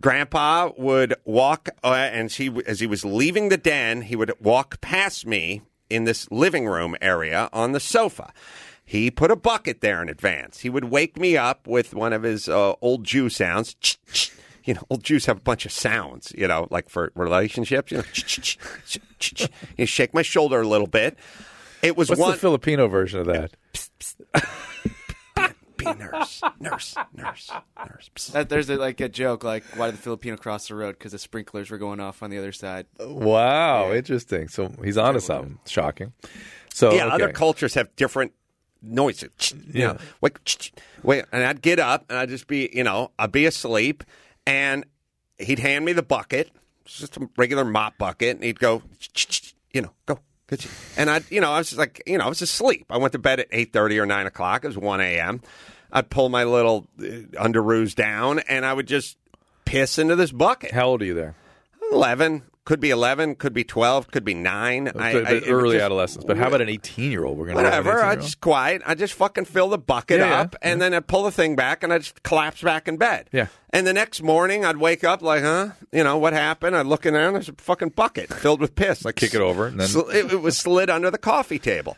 Grandpa 0.00 0.70
would 0.76 1.14
walk, 1.24 1.68
uh, 1.84 1.92
and 1.92 2.32
she, 2.32 2.50
as 2.66 2.80
he 2.80 2.86
was 2.86 3.04
leaving 3.04 3.48
the 3.50 3.56
den, 3.56 4.02
he 4.02 4.16
would 4.16 4.32
walk 4.40 4.80
past 4.80 5.26
me 5.26 5.62
in 5.88 6.04
this 6.04 6.28
living 6.32 6.66
room 6.66 6.96
area 7.00 7.48
on 7.52 7.70
the 7.72 7.78
sofa. 7.80 8.32
He 8.88 9.10
put 9.10 9.32
a 9.32 9.36
bucket 9.36 9.80
there 9.80 10.00
in 10.00 10.08
advance. 10.08 10.60
He 10.60 10.70
would 10.70 10.84
wake 10.84 11.18
me 11.18 11.36
up 11.36 11.66
with 11.66 11.92
one 11.92 12.12
of 12.12 12.22
his 12.22 12.48
uh, 12.48 12.74
old 12.80 13.02
Jew 13.02 13.28
sounds. 13.28 13.98
You 14.64 14.74
know, 14.74 14.82
old 14.88 15.02
Jews 15.02 15.26
have 15.26 15.38
a 15.38 15.40
bunch 15.40 15.66
of 15.66 15.72
sounds, 15.72 16.32
you 16.38 16.46
know, 16.46 16.68
like 16.70 16.88
for 16.88 17.10
relationships. 17.16 17.90
You 17.90 17.98
know, 17.98 19.46
you 19.76 19.86
shake 19.86 20.14
my 20.14 20.22
shoulder 20.22 20.60
a 20.60 20.66
little 20.66 20.86
bit. 20.86 21.18
It 21.82 21.96
was 21.96 22.08
What's 22.08 22.20
one 22.20 22.30
the 22.32 22.36
Filipino 22.38 22.86
version 22.86 23.20
of 23.20 23.26
that? 23.26 23.52
be 25.76 25.84
nurse, 25.84 26.40
nurse, 26.58 26.96
nurse, 27.14 27.50
nurse. 27.76 28.26
That, 28.28 28.48
there's 28.48 28.70
a, 28.70 28.76
like 28.76 29.00
a 29.00 29.08
joke 29.08 29.44
like 29.44 29.64
why 29.76 29.86
did 29.86 29.94
the 29.96 30.02
Filipino 30.02 30.36
cross 30.36 30.68
the 30.68 30.74
road 30.74 30.92
because 30.92 31.12
the 31.12 31.18
sprinklers 31.18 31.70
were 31.70 31.78
going 31.78 32.00
off 32.00 32.22
on 32.22 32.30
the 32.30 32.38
other 32.38 32.52
side. 32.52 32.86
Wow, 32.98 33.92
interesting. 33.92 34.48
So 34.48 34.72
he's 34.82 34.96
onto 34.96 35.20
something. 35.20 35.58
Shocking. 35.66 36.12
So 36.72 36.92
Yeah, 36.92 37.06
okay. 37.06 37.14
other 37.14 37.32
cultures 37.32 37.74
have 37.74 37.94
different 37.96 38.32
noises. 38.82 39.54
You 39.72 39.80
Yeah. 39.80 39.86
know, 39.92 39.98
wait, 40.20 40.70
wait, 41.02 41.24
and 41.32 41.44
I'd 41.44 41.62
get 41.62 41.78
up 41.78 42.04
and 42.08 42.18
I'd 42.18 42.28
just 42.28 42.46
be, 42.46 42.70
you 42.72 42.84
know, 42.84 43.10
I'd 43.18 43.32
be 43.32 43.46
asleep, 43.46 44.04
and 44.46 44.84
he'd 45.38 45.58
hand 45.58 45.84
me 45.84 45.92
the 45.92 46.02
bucket, 46.02 46.50
just 46.84 47.16
a 47.16 47.28
regular 47.36 47.64
mop 47.64 47.98
bucket, 47.98 48.36
and 48.36 48.44
he'd 48.44 48.60
go, 48.60 48.82
you 49.72 49.82
know, 49.82 49.90
go. 50.06 50.18
And 50.96 51.10
I, 51.10 51.22
you 51.28 51.40
know, 51.40 51.50
I 51.50 51.58
was 51.58 51.70
just 51.70 51.78
like, 51.78 52.00
you 52.06 52.18
know, 52.18 52.24
I 52.24 52.28
was 52.28 52.40
asleep. 52.40 52.86
I 52.88 52.98
went 52.98 53.12
to 53.14 53.18
bed 53.18 53.40
at 53.40 53.48
eight 53.50 53.72
thirty 53.72 53.98
or 53.98 54.06
nine 54.06 54.26
o'clock. 54.26 54.64
It 54.64 54.68
was 54.68 54.78
one 54.78 55.00
a.m. 55.00 55.40
I'd 55.90 56.08
pull 56.08 56.28
my 56.28 56.44
little 56.44 56.86
uh, 57.00 57.02
underoos 57.42 57.94
down, 57.96 58.38
and 58.48 58.64
I 58.64 58.72
would 58.72 58.86
just 58.86 59.16
piss 59.64 59.98
into 59.98 60.14
this 60.14 60.30
bucket. 60.30 60.70
How 60.70 60.86
old 60.86 61.02
are 61.02 61.04
you 61.04 61.14
there? 61.14 61.34
Eleven 61.90 62.42
could 62.66 62.80
be 62.80 62.90
eleven, 62.90 63.34
could 63.34 63.54
be 63.54 63.64
twelve, 63.64 64.10
could 64.10 64.24
be 64.24 64.34
nine. 64.34 64.88
I- 64.88 65.12
But 65.14 65.26
I- 65.26 65.40
early 65.48 65.76
just- 65.76 65.84
adolescence. 65.84 66.24
But 66.24 66.36
how 66.36 66.48
about 66.48 66.60
an 66.60 66.68
18 66.68 67.10
year 67.10 67.24
old? 67.24 67.38
We're 67.38 67.46
going 67.46 67.56
to 67.56 67.62
Whatever. 67.62 68.02
I 68.02 68.16
just 68.16 68.42
quiet. 68.42 68.82
I 68.84 68.94
just 68.94 69.14
fucking 69.14 69.46
fill 69.46 69.70
the 69.70 69.78
bucket 69.78 70.18
Yeah, 70.20 70.28
yeah, 70.28 70.40
up, 70.42 70.56
and 70.60 70.82
then 70.82 70.92
I 70.92 71.00
pull 71.00 71.22
the 71.22 71.30
thing 71.32 71.56
back, 71.56 71.82
and 71.82 71.90
I 71.92 71.98
just 71.98 72.22
collapse 72.22 72.60
back 72.60 72.86
in 72.88 72.98
bed. 72.98 73.30
Yeah. 73.32 73.46
And 73.70 73.86
the 73.86 73.92
next 73.94 74.22
morning, 74.22 74.64
I'd 74.66 74.76
wake 74.76 75.04
up 75.04 75.22
like, 75.22 75.42
huh? 75.42 75.68
You 75.92 76.04
know 76.04 76.18
what 76.18 76.32
happened? 76.34 76.76
I'd 76.76 76.84
look 76.86 77.06
in 77.06 77.14
there, 77.14 77.26
and 77.28 77.36
there's 77.36 77.48
a 77.48 77.54
fucking 77.56 77.90
bucket 77.90 78.30
filled 78.32 78.60
with 78.60 78.74
piss. 78.74 79.04
Like 79.04 79.14
Kick 79.16 79.32
it 79.34 79.40
over, 79.40 79.66
and 79.68 79.80
then- 79.80 79.88
sl- 79.88 80.10
it, 80.10 80.32
it 80.32 80.42
was 80.42 80.58
slid 80.58 80.90
under 80.90 81.10
the 81.10 81.18
coffee 81.18 81.58
table, 81.58 81.96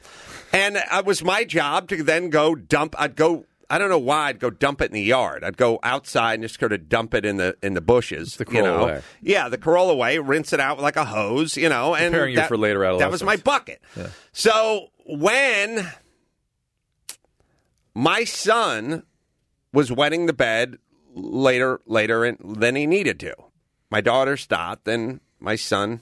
and 0.53 0.77
uh, 0.77 0.83
it 0.99 1.05
was 1.07 1.25
my 1.25 1.45
job 1.45 1.89
to 1.89 2.03
then 2.03 2.31
go 2.31 2.55
dump. 2.55 2.95
I'd 2.99 3.17
go. 3.17 3.47
I 3.71 3.77
don't 3.79 3.91
know 3.91 3.99
why 3.99 4.29
I'd 4.29 4.41
go 4.41 4.49
dump 4.51 4.81
it 4.81 4.87
in 4.87 4.93
the 4.93 5.03
yard. 5.03 5.45
I'd 5.45 5.57
go 5.59 5.79
outside 5.83 6.35
and 6.35 6.43
just 6.43 6.59
sort 6.59 6.73
of 6.73 6.89
dump 6.89 7.13
it 7.15 7.25
in 7.27 7.37
the 7.37 7.57
in 7.63 7.75
the 7.75 7.81
bushes. 7.83 8.37
The 8.37 8.45
you 8.45 8.51
Carolla 8.63 8.63
know? 8.63 8.87
way. 8.87 9.03
Yeah, 9.21 9.49
the 9.49 9.59
Carolla 9.59 9.97
way. 9.97 10.19
Rinse 10.19 10.53
it 10.53 10.61
out 10.61 10.81
like 10.81 10.97
a 10.97 11.05
hose. 11.05 11.57
You 11.57 11.69
know, 11.69 11.95
and 11.95 12.13
Preparing 12.13 12.35
you 12.35 12.43
for 12.45 12.57
later 12.57 12.81
That 12.99 13.11
was 13.11 13.23
my 13.23 13.35
adolescence. 13.35 13.43
bucket. 13.43 13.83
So 14.33 14.89
when 15.05 15.91
my 17.95 18.25
son 18.25 19.03
was 19.73 19.93
wetting 19.93 20.27
the 20.27 20.33
bed 20.33 20.79
later 21.15 21.81
later 21.87 22.25
in, 22.25 22.39
than 22.43 22.75
he 22.77 22.87
needed 22.87 23.21
to. 23.21 23.35
My 23.91 24.01
daughter 24.01 24.37
stopped, 24.37 24.87
and 24.89 25.21
my 25.41 25.57
son 25.57 26.01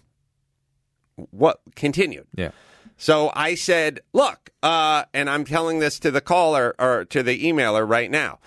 what 1.16 1.60
continued. 1.74 2.26
Yeah. 2.34 2.50
So 2.96 3.30
I 3.34 3.54
said, 3.54 4.00
"Look," 4.12 4.50
uh, 4.62 5.04
and 5.12 5.28
I'm 5.28 5.44
telling 5.44 5.78
this 5.80 5.98
to 6.00 6.10
the 6.10 6.20
caller 6.20 6.74
or 6.78 7.04
to 7.06 7.22
the 7.22 7.44
emailer 7.44 7.88
right 7.88 8.10
now. 8.10 8.38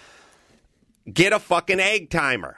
Get 1.12 1.34
a 1.34 1.40
fucking 1.40 1.80
egg 1.80 2.10
timer. 2.10 2.58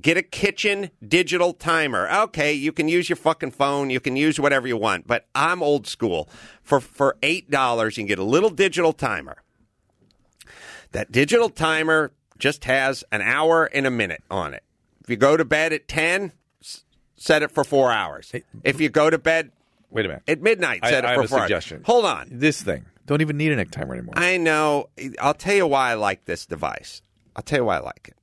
Get 0.00 0.16
a 0.16 0.22
kitchen 0.22 0.90
digital 1.06 1.52
timer. 1.52 2.08
Okay, 2.08 2.52
you 2.52 2.72
can 2.72 2.88
use 2.88 3.08
your 3.08 3.16
fucking 3.16 3.50
phone. 3.50 3.90
You 3.90 4.00
can 4.00 4.14
use 4.14 4.38
whatever 4.38 4.68
you 4.68 4.76
want, 4.76 5.06
but 5.06 5.26
I'm 5.34 5.62
old 5.62 5.86
school. 5.86 6.28
For 6.62 6.80
for 6.80 7.16
eight 7.22 7.50
dollars, 7.50 7.96
you 7.96 8.02
can 8.02 8.08
get 8.08 8.18
a 8.18 8.24
little 8.24 8.50
digital 8.50 8.92
timer. 8.92 9.42
That 10.92 11.12
digital 11.12 11.50
timer 11.50 12.12
just 12.38 12.64
has 12.64 13.04
an 13.10 13.20
hour 13.20 13.64
and 13.64 13.86
a 13.86 13.90
minute 13.90 14.22
on 14.30 14.54
it. 14.54 14.62
If 15.02 15.10
you 15.10 15.16
go 15.16 15.36
to 15.36 15.44
bed 15.44 15.72
at 15.72 15.88
ten, 15.88 16.32
set 17.16 17.42
it 17.42 17.50
for 17.50 17.64
four 17.64 17.90
hours. 17.90 18.32
If 18.62 18.80
you 18.80 18.88
go 18.88 19.10
to 19.10 19.18
bed 19.18 19.50
Wait 19.90 20.04
a 20.04 20.08
minute. 20.08 20.22
at 20.28 20.42
midnight, 20.42 20.80
I, 20.82 20.90
it 20.90 21.04
I 21.04 21.14
for 21.14 21.22
have 21.22 21.32
a 21.32 21.40
suggestion. 21.40 21.82
Hold 21.84 22.04
on. 22.04 22.28
This 22.30 22.62
thing. 22.62 22.84
Don't 23.06 23.22
even 23.22 23.38
need 23.38 23.52
an 23.52 23.58
egg 23.58 23.70
timer 23.70 23.94
anymore. 23.94 24.14
I 24.16 24.36
know. 24.36 24.90
I'll 25.18 25.34
tell 25.34 25.54
you 25.54 25.66
why 25.66 25.92
I 25.92 25.94
like 25.94 26.26
this 26.26 26.44
device. 26.44 27.00
I'll 27.34 27.42
tell 27.42 27.60
you 27.60 27.64
why 27.64 27.76
I 27.76 27.80
like 27.80 28.08
it. 28.08 28.14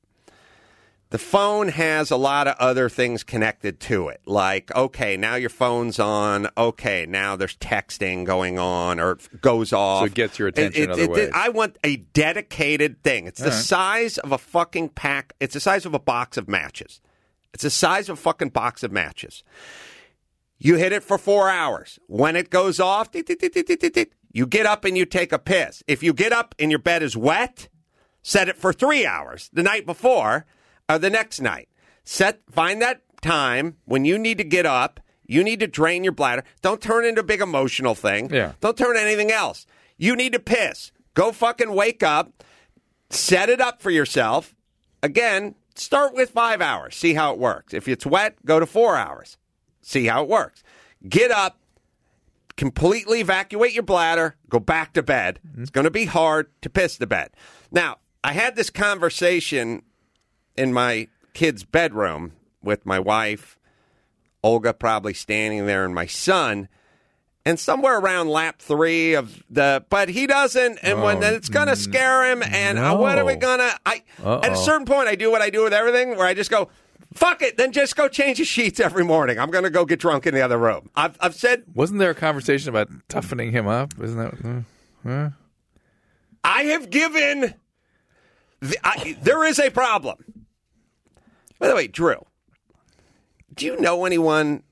The 1.10 1.18
phone 1.20 1.70
has 1.70 2.12
a 2.12 2.18
lot 2.18 2.48
of 2.48 2.56
other 2.58 2.90
things 2.90 3.24
connected 3.24 3.80
to 3.82 4.10
it. 4.10 4.22
Like, 4.26 4.76
okay, 4.76 5.18
now 5.18 5.36
your 5.36 5.50
phone's 5.50 5.98
on. 5.98 6.50
Okay, 6.58 7.06
now 7.08 7.36
there's 7.36 7.56
texting 7.58 8.26
going 8.26 8.60
on 8.60 9.00
or 9.00 9.12
it 9.12 9.42
goes 9.42 9.72
off. 9.72 10.02
So 10.02 10.06
it 10.06 10.14
gets 10.14 10.38
your 10.38 10.50
attention 10.50 10.84
in 10.84 10.92
other 10.92 11.08
ways. 11.08 11.32
I 11.34 11.50
want 11.50 11.78
a 11.84 11.98
dedicated 11.98 13.02
thing. 13.02 13.28
It's 13.28 13.42
the 13.42 13.52
size 13.52 14.18
of 14.18 14.32
a 14.32 14.38
fucking 14.38 14.90
pack. 14.90 15.34
It's 15.40 15.54
the 15.54 15.60
size 15.60 15.86
of 15.86 15.94
a 15.94 16.00
box 16.00 16.38
of 16.38 16.48
matches. 16.50 17.02
It's 17.54 17.64
the 17.64 17.70
size 17.70 18.10
of 18.10 18.18
a 18.18 18.22
fucking 18.22 18.50
box 18.50 18.84
of 18.84 18.92
matches. 18.92 19.44
You 20.58 20.76
hit 20.76 20.94
it 20.94 21.04
for 21.04 21.18
four 21.18 21.50
hours. 21.50 22.00
When 22.08 22.36
it 22.36 22.50
goes 22.50 22.80
off, 22.80 23.10
you 23.14 24.48
get 24.48 24.66
up 24.66 24.86
and 24.86 24.98
you 24.98 25.06
take 25.06 25.32
a 25.32 25.40
piss. 25.40 25.84
If 25.88 26.02
you 26.02 26.14
get 26.14 26.32
up 26.32 26.56
and 26.58 26.72
your 26.72 26.80
bed 26.80 27.04
is 27.04 27.18
wet, 27.18 27.68
set 28.22 28.50
it 28.50 28.58
for 28.58 28.72
three 28.72 29.06
hours 29.06 29.50
the 29.52 29.64
night 29.64 29.86
before 29.86 30.46
or 30.90 31.00
the 31.00 31.10
next 31.10 31.42
night. 31.42 31.70
Set 32.04 32.42
find 32.50 32.82
that 32.82 33.02
time 33.22 33.78
when 33.86 34.06
you 34.06 34.18
need 34.18 34.38
to 34.38 34.44
get 34.44 34.66
up. 34.66 35.00
You 35.28 35.44
need 35.44 35.60
to 35.62 35.68
drain 35.68 36.04
your 36.04 36.14
bladder. 36.14 36.44
Don't 36.62 36.82
turn 36.82 37.04
it 37.04 37.10
into 37.10 37.22
a 37.22 37.24
big 37.24 37.42
emotional 37.42 37.96
thing. 37.96 38.30
Yeah. 38.30 38.54
Don't 38.62 38.78
turn 38.78 38.96
anything 38.96 39.32
else. 39.32 39.66
You 39.98 40.16
need 40.16 40.34
to 40.34 40.40
piss. 40.40 40.92
Go 41.16 41.32
fucking 41.32 41.74
wake 41.74 42.04
up. 42.04 42.44
Set 43.10 43.50
it 43.50 43.60
up 43.60 43.82
for 43.82 43.90
yourself. 43.90 44.56
Again, 45.02 45.56
start 45.74 46.14
with 46.14 46.30
five 46.30 46.62
hours. 46.62 46.96
See 46.96 47.16
how 47.16 47.34
it 47.34 47.40
works. 47.40 47.74
If 47.74 47.88
it's 47.88 48.06
wet, 48.06 48.36
go 48.46 48.60
to 48.60 48.68
four 48.68 48.96
hours 48.98 49.38
see 49.86 50.08
how 50.08 50.24
it 50.24 50.30
works. 50.30 50.64
Get 51.08 51.32
up, 51.32 51.60
completely 52.58 53.22
evacuate 53.22 53.74
your 53.74 53.84
bladder, 53.84 54.36
go 54.50 54.60
back 54.60 54.94
to 54.94 55.04
bed. 55.04 55.40
It's 55.58 55.70
going 55.70 55.86
to 55.86 55.92
be 55.92 56.06
hard 56.06 56.48
to 56.64 56.70
piss 56.70 56.98
the 56.98 57.08
bed. 57.08 57.30
Now, 57.72 57.98
I 58.24 58.34
had 58.34 58.56
this 58.56 58.72
conversation 58.72 59.84
in 60.58 60.74
my 60.74 61.08
kid's 61.34 61.64
bedroom 61.64 62.34
with 62.64 62.86
my 62.86 63.00
wife, 63.00 63.60
Olga 64.44 64.74
probably 64.74 65.14
standing 65.14 65.68
there, 65.68 65.86
and 65.86 65.94
my 65.94 66.08
son. 66.08 66.68
And 67.46 67.60
somewhere 67.60 68.00
around 68.00 68.30
lap 68.30 68.60
three 68.60 69.14
of 69.14 69.44
the, 69.52 69.86
but 69.92 70.10
he 70.10 70.26
doesn't, 70.26 70.80
and 70.82 71.04
when 71.04 71.22
it's 71.22 71.50
gonna 71.50 71.76
scare 71.76 72.32
him, 72.32 72.42
and 72.42 72.80
uh, 72.80 72.98
what 72.98 73.20
are 73.20 73.26
we 73.26 73.36
gonna? 73.36 73.70
I 73.86 74.02
at 74.24 74.52
a 74.54 74.56
certain 74.58 74.88
point, 74.88 75.10
I 75.10 75.14
do 75.14 75.30
what 75.30 75.44
I 75.44 75.52
do 75.52 75.64
with 75.64 75.74
everything, 75.74 76.18
where 76.18 76.26
I 76.26 76.34
just 76.34 76.50
go, 76.50 76.70
"Fuck 77.16 77.42
it," 77.42 77.58
then 77.58 77.72
just 77.72 77.96
go 77.96 78.08
change 78.08 78.38
the 78.38 78.46
sheets 78.46 78.80
every 78.80 79.04
morning. 79.04 79.40
I'm 79.40 79.50
gonna 79.50 79.70
go 79.70 79.86
get 79.86 80.00
drunk 80.00 80.28
in 80.28 80.34
the 80.36 80.42
other 80.42 80.58
room. 80.58 80.90
I've 80.96 81.18
I've 81.20 81.36
said 81.36 81.64
Wasn't 81.74 82.00
there 82.00 82.12
a 82.12 82.16
conversation 82.16 82.70
about 82.70 82.90
toughening 83.10 83.52
him 83.52 83.68
up? 83.68 83.94
Isn't 84.00 84.18
that? 84.18 84.66
uh, 85.06 85.10
uh? 85.10 85.30
I 86.44 86.64
have 86.66 86.90
given. 86.92 87.56
The, 88.60 88.78
I, 88.84 89.18
there 89.22 89.44
is 89.44 89.60
a 89.60 89.70
problem. 89.72 90.46
By 91.60 91.68
the 91.68 91.76
way, 91.76 91.88
Drew, 91.88 92.26
do 93.54 93.66
you 93.66 93.80
know 93.80 94.06
anyone 94.06 94.64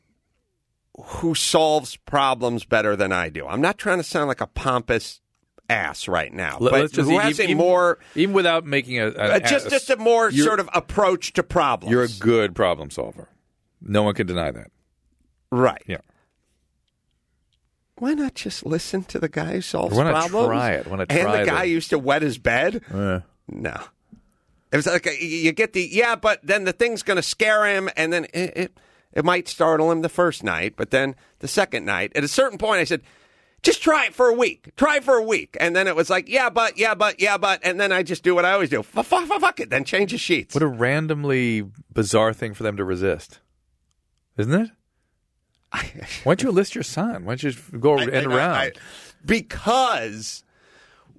who 0.98 1.34
solves 1.34 1.96
problems 1.96 2.66
better 2.66 2.96
than 2.96 3.12
I 3.12 3.30
do? 3.30 3.48
I'm 3.48 3.62
not 3.62 3.78
trying 3.78 3.98
to 3.98 4.04
sound 4.04 4.28
like 4.28 4.41
a 4.41 4.48
pompous 4.48 5.22
ass 5.70 6.07
right 6.07 6.34
now, 6.34 6.57
Let- 6.59 6.72
but 6.72 6.91
just 6.91 7.09
who 7.09 7.22
even- 7.22 7.51
a 7.51 7.55
more 7.55 7.99
even 8.16 8.34
without 8.36 8.66
making 8.66 8.99
a, 8.99 9.07
uh, 9.07 9.36
a 9.36 9.39
just 9.39 9.70
just 9.70 9.89
a 9.89 9.95
more 9.97 10.32
sort 10.32 10.59
of 10.59 10.70
approach 10.74 11.34
to 11.34 11.43
problems. 11.43 11.91
You're 11.91 12.03
a 12.03 12.09
good 12.20 12.53
problem 12.55 12.89
solver. 12.89 13.30
No 13.82 14.03
one 14.03 14.14
can 14.14 14.28
deny 14.28 14.51
that. 14.51 14.72
right. 15.51 15.82
Yeah. 15.88 15.97
Why 17.97 18.14
not 18.14 18.34
just 18.34 18.66
listen 18.66 19.03
to 19.05 19.20
the 19.20 19.30
guy 19.30 19.53
who 19.53 19.61
solves 19.61 19.95
Why 19.95 20.03
not 20.03 20.11
problems? 20.30 20.47
try 20.47 20.72
it? 20.72 20.88
Why 20.88 20.97
not 20.97 21.11
and 21.11 21.22
try 21.22 21.39
the 21.39 21.45
guy 21.49 21.61
the- 21.61 21.68
who 21.68 21.74
used 21.74 21.89
to 21.91 21.99
wet 21.99 22.22
his 22.22 22.38
bed. 22.38 22.82
Uh, 22.91 23.20
No. 23.47 23.76
It 24.72 24.78
was 24.78 24.88
like 24.88 25.05
a, 25.05 25.24
you 25.24 25.51
get 25.51 25.74
the 25.74 25.88
yeah, 25.91 26.16
but 26.16 26.39
then 26.41 26.64
the 26.64 26.74
thing's 26.74 27.03
going 27.03 27.18
to 27.18 27.22
scare 27.24 27.66
him, 27.68 27.89
and 27.95 28.11
then 28.11 28.26
it, 28.34 28.53
it 28.57 28.78
it 29.11 29.24
might 29.24 29.47
startle 29.47 29.91
him 29.91 30.01
the 30.01 30.09
first 30.09 30.43
night, 30.43 30.74
but 30.76 30.89
then 30.89 31.16
the 31.39 31.47
second 31.47 31.86
night, 31.86 32.11
at 32.16 32.24
a 32.24 32.28
certain 32.28 32.57
point, 32.57 32.80
I 32.80 32.84
said, 32.84 33.01
just 33.64 33.82
try 33.82 34.05
it 34.05 34.14
for 34.14 34.28
a 34.28 34.34
week, 34.34 34.70
try 34.76 34.97
it 34.97 35.03
for 35.03 35.16
a 35.16 35.24
week, 35.24 35.57
and 35.59 35.76
then 35.76 35.88
it 35.88 35.95
was 35.95 36.09
like 36.09 36.30
yeah, 36.30 36.49
but 36.49 36.78
yeah, 36.78 36.93
but 36.93 37.20
yeah, 37.20 37.38
but, 37.38 37.59
and 37.64 37.80
then 37.80 37.91
I 37.91 38.03
just 38.03 38.24
do 38.24 38.36
what 38.36 38.45
I 38.45 38.51
always 38.51 38.70
do, 38.70 38.84
fuck, 38.84 39.05
fuck, 39.05 39.26
fuck, 39.26 39.41
fuck 39.41 39.59
it, 39.59 39.70
then 39.70 39.84
change 39.84 40.11
the 40.11 40.18
sheets. 40.18 40.53
what 40.53 40.61
a 40.61 40.68
randomly 40.68 41.64
bizarre 41.93 42.34
thing 42.34 42.53
for 42.53 42.64
them 42.64 42.78
to 42.78 42.84
resist, 42.84 43.39
isn't 44.38 44.53
it? 44.53 44.70
Why 46.24 46.36
don't 46.36 46.43
you 46.43 46.51
list 46.51 46.76
your 46.76 46.84
son? 46.84 47.26
Why 47.26 47.32
don't 47.32 47.43
you 47.43 47.51
just 47.51 47.80
go 47.80 47.97
I- 47.97 48.03
end 48.03 48.28
I- 48.28 48.36
around? 48.36 48.55
I- 48.55 48.72
because 49.26 50.43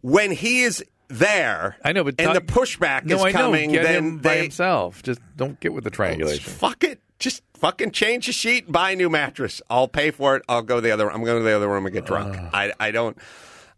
when 0.03 0.31
he 0.31 0.63
is 0.63 0.85
there, 1.09 1.77
I 1.83 1.93
know, 1.93 2.05
but 2.05 2.15
and 2.19 2.35
Doug- 2.35 2.47
the 2.47 2.53
pushback 2.53 3.05
no, 3.05 3.25
is 3.25 3.33
coming, 3.33 3.73
then 3.73 4.19
by 4.19 4.35
they 4.35 4.43
himself. 4.43 5.03
Just 5.03 5.21
don't 5.37 5.59
get 5.61 5.73
with 5.73 5.85
the 5.85 5.91
oh, 5.91 5.95
triangulation. 5.95 6.53
fuck 6.53 6.85
it. 6.85 7.01
Just 7.19 7.43
fucking 7.65 7.91
change 7.93 8.27
the 8.27 8.33
sheet, 8.33 8.71
buy 8.71 8.91
a 8.91 8.97
new 8.97 9.09
mattress. 9.09 9.63
I'll 9.71 9.89
pay 9.89 10.11
for 10.11 10.37
it. 10.37 10.43
I'll 10.51 10.61
go 10.61 10.77
to 10.77 10.81
the 10.83 10.91
other. 10.91 11.11
I'm 11.11 11.25
going 11.25 11.39
to 11.39 11.45
the 11.45 11.57
other 11.57 11.67
room 11.69 11.87
and 11.87 11.95
get 11.95 12.05
drunk. 12.05 12.37
Ah. 12.39 12.51
I 12.53 12.73
I 12.79 12.91
don't. 12.91 13.17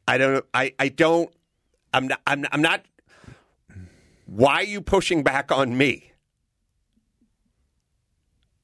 I 0.08 0.18
don't. 0.18 0.44
I 0.52 0.74
I 0.78 0.88
don't. 0.88 1.30
I'm 1.94 2.08
not. 2.08 2.20
I'm. 2.26 2.44
I'm 2.50 2.62
not. 2.62 2.84
Why 4.26 4.54
are 4.54 4.64
you 4.64 4.80
pushing 4.80 5.22
back 5.22 5.52
on 5.52 5.78
me? 5.78 6.10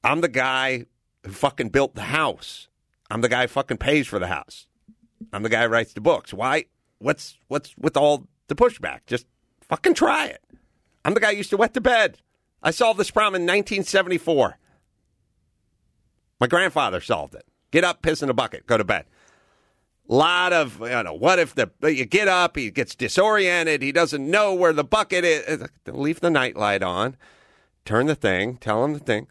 I'm 0.03 0.19
the 0.19 0.27
guy 0.27 0.87
who 1.25 1.31
fucking 1.31 1.69
built 1.69 1.95
the 1.95 2.01
house. 2.01 2.67
I'm 3.09 3.21
the 3.21 3.29
guy 3.29 3.43
who 3.43 3.47
fucking 3.47 3.77
pays 3.77 4.07
for 4.07 4.19
the 4.19 4.27
house. 4.27 4.67
I'm 5.31 5.43
the 5.43 5.49
guy 5.49 5.63
who 5.63 5.69
writes 5.69 5.93
the 5.93 6.01
books. 6.01 6.33
Why? 6.33 6.65
What's 6.99 7.37
what's 7.47 7.73
with 7.77 7.95
all 7.95 8.27
the 8.49 8.55
pushback? 8.55 9.05
Just 9.07 9.25
fucking 9.61 9.93
try 9.93 10.25
it. 10.25 10.43
I'm 11.05 11.13
the 11.13 11.21
guy 11.21 11.31
who 11.31 11.37
used 11.37 11.51
to 11.51 11.57
wet 11.57 11.73
the 11.73 11.81
bed. 11.81 12.17
I 12.61 12.71
solved 12.71 12.99
this 12.99 13.11
problem 13.11 13.41
in 13.41 13.43
1974. 13.43 14.57
My 16.43 16.47
grandfather 16.47 16.99
solved 16.99 17.35
it. 17.35 17.45
Get 17.71 17.85
up, 17.85 18.01
piss 18.01 18.21
in 18.21 18.29
a 18.29 18.33
bucket, 18.33 18.67
go 18.67 18.77
to 18.77 18.83
bed. 18.83 19.05
Lot 20.09 20.51
of 20.51 20.81
you 20.81 21.01
know. 21.01 21.13
What 21.13 21.39
if 21.39 21.55
the 21.55 21.71
you 21.83 22.03
get 22.03 22.27
up, 22.27 22.57
he 22.57 22.69
gets 22.69 22.95
disoriented, 22.95 23.81
he 23.81 23.93
doesn't 23.93 24.29
know 24.29 24.53
where 24.53 24.73
the 24.73 24.83
bucket 24.83 25.23
is. 25.23 25.65
Leave 25.87 26.19
the 26.19 26.29
nightlight 26.29 26.83
on, 26.83 27.15
turn 27.85 28.07
the 28.07 28.15
thing, 28.15 28.57
tell 28.57 28.83
him 28.83 28.91
the 28.91 28.99
thing. 28.99 29.27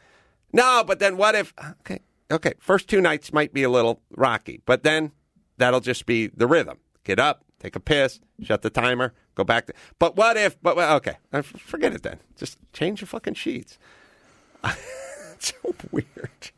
No, 0.54 0.84
but 0.86 1.00
then 1.00 1.18
what 1.18 1.34
if? 1.34 1.52
Okay, 1.82 1.98
okay. 2.30 2.54
First 2.58 2.88
two 2.88 3.02
nights 3.02 3.30
might 3.30 3.52
be 3.52 3.62
a 3.62 3.68
little 3.68 4.00
rocky, 4.16 4.62
but 4.64 4.82
then 4.82 5.12
that'll 5.58 5.80
just 5.80 6.06
be 6.06 6.28
the 6.28 6.46
rhythm. 6.46 6.78
Get 7.04 7.18
up, 7.18 7.44
take 7.60 7.76
a 7.76 7.80
piss, 7.80 8.20
shut 8.42 8.62
the 8.62 8.70
timer, 8.70 9.12
go 9.34 9.44
back. 9.44 9.66
To, 9.66 9.74
but 9.98 10.16
what 10.16 10.38
if? 10.38 10.56
But 10.62 10.78
okay, 10.78 11.18
forget 11.42 11.92
it 11.92 12.04
then. 12.04 12.20
Just 12.38 12.56
change 12.72 13.02
your 13.02 13.08
fucking 13.08 13.34
sheets. 13.34 13.76
so 15.38 15.74
weird. 15.90 16.52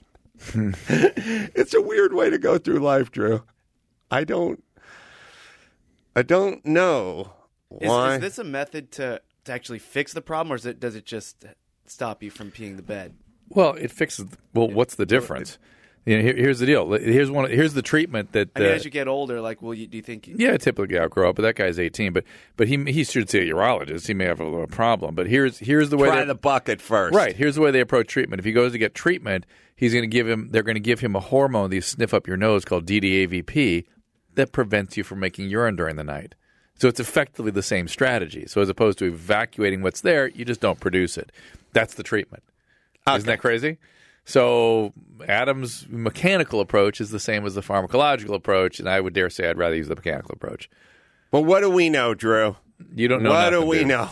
it's 0.88 1.74
a 1.74 1.80
weird 1.80 2.12
way 2.14 2.30
to 2.30 2.38
go 2.38 2.58
through 2.58 2.78
life, 2.80 3.10
Drew. 3.10 3.42
I 4.10 4.24
don't. 4.24 4.62
I 6.16 6.22
don't 6.22 6.64
know 6.64 7.32
Is, 7.80 7.88
why. 7.88 8.14
is 8.14 8.20
this 8.20 8.38
a 8.38 8.44
method 8.44 8.92
to, 8.92 9.20
to 9.44 9.52
actually 9.52 9.80
fix 9.80 10.12
the 10.12 10.22
problem, 10.22 10.52
or 10.52 10.56
is 10.56 10.64
it, 10.66 10.78
does 10.78 10.94
it 10.94 11.04
just 11.04 11.44
stop 11.86 12.22
you 12.22 12.30
from 12.30 12.50
peeing 12.52 12.76
the 12.76 12.82
bed? 12.82 13.14
Well, 13.48 13.74
it 13.74 13.90
fixes. 13.90 14.26
Well, 14.52 14.68
what's 14.68 14.94
the 14.94 15.06
difference? 15.06 15.58
You 16.06 16.16
know, 16.18 16.22
here, 16.22 16.36
here's 16.36 16.58
the 16.58 16.66
deal. 16.66 16.90
Here's 16.92 17.30
one. 17.30 17.50
Here's 17.50 17.72
the 17.72 17.80
treatment 17.80 18.32
that. 18.32 18.50
I 18.54 18.60
mean, 18.60 18.68
uh, 18.68 18.72
as 18.72 18.84
you 18.84 18.90
get 18.90 19.08
older, 19.08 19.40
like, 19.40 19.62
will 19.62 19.72
you 19.72 19.86
do 19.86 19.96
you 19.96 20.02
think? 20.02 20.26
You, 20.26 20.36
Yeah, 20.38 20.56
typically 20.58 20.98
I'll 20.98 21.08
grow 21.08 21.30
up. 21.30 21.36
but 21.36 21.42
that 21.42 21.54
guy's 21.56 21.78
18. 21.78 22.12
But 22.12 22.24
but 22.58 22.68
he 22.68 22.76
he 22.92 23.04
should 23.04 23.30
see 23.30 23.38
a 23.38 23.54
urologist. 23.54 24.06
He 24.06 24.12
may 24.12 24.26
have 24.26 24.38
a 24.40 24.44
little 24.44 24.66
problem. 24.66 25.14
But 25.14 25.28
here's 25.28 25.58
here's 25.58 25.88
the 25.88 25.96
way 25.96 26.08
Try 26.08 26.20
they- 26.20 26.26
the 26.26 26.34
bucket 26.34 26.82
first. 26.82 27.14
right. 27.16 27.34
Here's 27.34 27.54
the 27.54 27.62
way 27.62 27.70
they 27.70 27.80
approach 27.80 28.08
treatment. 28.08 28.38
If 28.40 28.44
he 28.44 28.52
goes 28.52 28.72
to 28.72 28.78
get 28.78 28.94
treatment, 28.94 29.46
he's 29.74 29.92
going 29.94 30.02
to 30.02 30.08
give 30.08 30.28
him. 30.28 30.48
They're 30.50 30.62
going 30.62 30.74
to 30.76 30.80
give 30.80 31.00
him 31.00 31.16
a 31.16 31.20
hormone 31.20 31.70
that 31.70 31.76
you 31.76 31.80
sniff 31.82 32.12
up 32.12 32.26
your 32.26 32.36
nose 32.36 32.64
called 32.66 32.84
DDAVP 32.86 33.86
that 34.34 34.52
prevents 34.52 34.96
you 34.98 35.04
from 35.04 35.20
making 35.20 35.48
urine 35.48 35.76
during 35.76 35.96
the 35.96 36.04
night. 36.04 36.34
So 36.76 36.88
it's 36.88 36.98
effectively 37.00 37.52
the 37.52 37.62
same 37.62 37.86
strategy. 37.88 38.46
So 38.48 38.60
as 38.60 38.68
opposed 38.68 38.98
to 38.98 39.04
evacuating 39.06 39.80
what's 39.80 40.00
there, 40.00 40.26
you 40.28 40.44
just 40.44 40.60
don't 40.60 40.80
produce 40.80 41.16
it. 41.16 41.30
That's 41.72 41.94
the 41.94 42.02
treatment. 42.02 42.42
Isn't 43.08 43.26
that 43.26 43.38
crazy? 43.40 43.78
So 44.24 44.92
Adam's 45.28 45.86
mechanical 45.88 46.60
approach 46.60 47.00
is 47.00 47.10
the 47.10 47.20
same 47.20 47.44
as 47.44 47.54
the 47.54 47.60
pharmacological 47.60 48.34
approach, 48.34 48.78
and 48.80 48.88
I 48.88 49.00
would 49.00 49.12
dare 49.12 49.28
say 49.30 49.48
I'd 49.48 49.58
rather 49.58 49.76
use 49.76 49.88
the 49.88 49.96
mechanical 49.96 50.32
approach. 50.32 50.70
But 51.30 51.42
what 51.42 51.60
do 51.60 51.70
we 51.70 51.90
know, 51.90 52.14
Drew? 52.14 52.56
You 52.94 53.08
don't 53.08 53.22
know 53.22 53.30
what 53.30 53.50
do 53.50 53.62
we 53.64 53.84
know? 53.84 54.08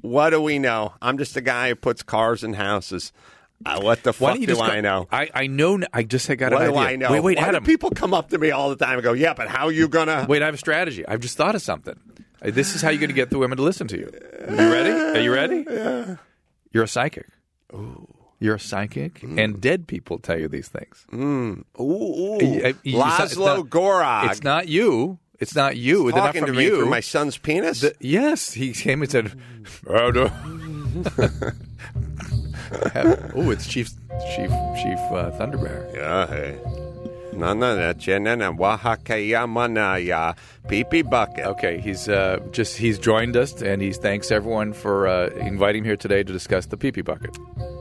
What 0.00 0.30
do 0.30 0.40
we 0.40 0.58
know? 0.58 0.94
I'm 1.02 1.18
just 1.18 1.36
a 1.36 1.40
guy 1.42 1.68
who 1.68 1.74
puts 1.74 2.02
cars 2.02 2.42
in 2.42 2.54
houses. 2.54 3.12
Uh, 3.66 3.78
what 3.82 4.02
the 4.02 4.14
fuck 4.14 4.38
you 4.38 4.46
do 4.46 4.58
I 4.58 4.76
go- 4.76 4.80
know? 4.80 5.08
I, 5.12 5.28
I 5.34 5.46
know. 5.46 5.78
I 5.92 6.02
just 6.04 6.26
got 6.38 6.52
what 6.52 6.62
an 6.62 6.70
do 6.72 6.78
idea. 6.78 6.88
I 6.92 6.96
know? 6.96 7.12
Wait, 7.12 7.20
wait, 7.20 7.36
Why 7.38 7.44
Adam. 7.48 7.62
do 7.62 7.70
people 7.70 7.90
come 7.90 8.14
up 8.14 8.30
to 8.30 8.38
me 8.38 8.50
all 8.50 8.70
the 8.70 8.76
time 8.76 8.94
and 8.94 9.02
go, 9.02 9.12
"Yeah, 9.12 9.34
but 9.34 9.48
how 9.48 9.66
are 9.66 9.72
you 9.72 9.86
gonna?" 9.88 10.24
Wait, 10.26 10.40
I 10.40 10.46
have 10.46 10.54
a 10.54 10.58
strategy. 10.58 11.06
I've 11.06 11.20
just 11.20 11.36
thought 11.36 11.54
of 11.54 11.60
something. 11.60 12.00
Uh, 12.40 12.50
This 12.50 12.74
is 12.74 12.80
how 12.80 12.88
you're 12.88 13.00
going 13.00 13.10
to 13.10 13.14
get 13.14 13.28
the 13.28 13.36
women 13.38 13.58
to 13.58 13.62
listen 13.62 13.86
to 13.88 13.98
you. 13.98 14.10
Are 14.48 14.50
you 14.64 14.72
ready? 14.72 14.90
Are 14.90 15.22
you 15.22 15.34
ready? 15.34 15.64
Yeah. 15.68 16.16
You're 16.72 16.84
a 16.84 16.88
psychic. 16.88 17.26
Ooh. 17.74 18.08
You're 18.40 18.54
a 18.54 18.60
psychic, 18.60 19.20
mm. 19.20 19.38
and 19.38 19.60
dead 19.60 19.86
people 19.86 20.18
tell 20.18 20.38
you 20.40 20.48
these 20.48 20.68
things. 20.68 21.04
Mm. 21.12 21.64
Ooh, 21.78 21.82
ooh. 21.82 22.36
Uh, 22.36 22.42
you- 22.42 22.74
you- 22.82 22.98
Laszlo 22.98 23.24
it's 23.24 23.36
not- 23.36 23.66
Gorog. 23.68 24.30
It's 24.30 24.42
not 24.42 24.66
you. 24.66 25.18
It's 25.38 25.54
not 25.54 25.76
you. 25.76 26.10
They're 26.10 26.22
not 26.22 26.34
from 26.36 26.46
to 26.46 26.52
me 26.52 26.64
you. 26.64 26.76
through 26.76 26.88
my 26.90 27.00
son's 27.00 27.36
penis. 27.38 27.80
The- 27.82 27.94
yes, 28.00 28.52
he 28.52 28.72
came 28.72 29.02
and 29.02 29.10
said, 29.10 29.32
"Oh, 29.86 30.10
no." 30.10 30.30
"Oh, 33.34 33.50
it's 33.50 33.66
Chief 33.66 33.88
Chief 34.36 34.50
Chief 34.80 34.98
uh, 35.12 35.30
Thunderbear." 35.38 35.94
yeah, 35.94 36.26
hey. 36.26 36.58
No, 37.32 37.54
no, 37.54 37.76
no, 37.76 37.94
chenena, 37.94 38.58
Oaxaca, 38.58 39.14
yamana, 39.14 40.04
ya, 40.04 40.34
pee 40.68 40.84
pee 40.84 41.02
bucket. 41.02 41.46
Okay, 41.46 41.78
he's 41.80 42.08
uh, 42.08 42.38
just 42.50 42.76
he's 42.76 42.98
joined 42.98 43.36
us, 43.36 43.62
and 43.62 43.80
he 43.80 43.92
thanks 43.92 44.30
everyone 44.30 44.72
for 44.72 45.06
uh, 45.06 45.28
inviting 45.28 45.80
him 45.82 45.86
here 45.86 45.96
today 45.96 46.22
to 46.22 46.32
discuss 46.32 46.66
the 46.66 46.76
pee 46.76 46.92
pee 46.92 47.02
bucket. 47.02 47.36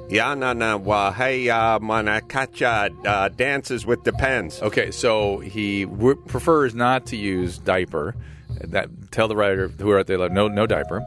Ya, 0.10 0.34
na, 0.36 0.54
na, 0.54 0.78
wa, 0.78 1.12
hey, 1.12 1.42
ya, 1.42 1.78
mana, 1.82 2.22
kacha, 2.22 2.90
uh, 3.06 3.30
dances 3.30 3.86
with 3.86 4.04
the 4.06 4.14
pens. 4.14 4.62
Okay, 4.62 4.92
so 4.92 5.40
he 5.40 5.86
w- 5.86 6.16
prefers 6.28 6.74
not 6.74 7.06
to 7.08 7.16
use 7.16 7.58
diaper. 7.60 8.16
That 8.62 8.90
tell 9.12 9.28
the 9.28 9.36
writer 9.36 9.68
who 9.68 9.90
are 9.92 10.00
out 10.00 10.08
there 10.08 10.18
like, 10.18 10.32
no 10.32 10.48
no 10.48 10.68
diaper, 10.68 11.06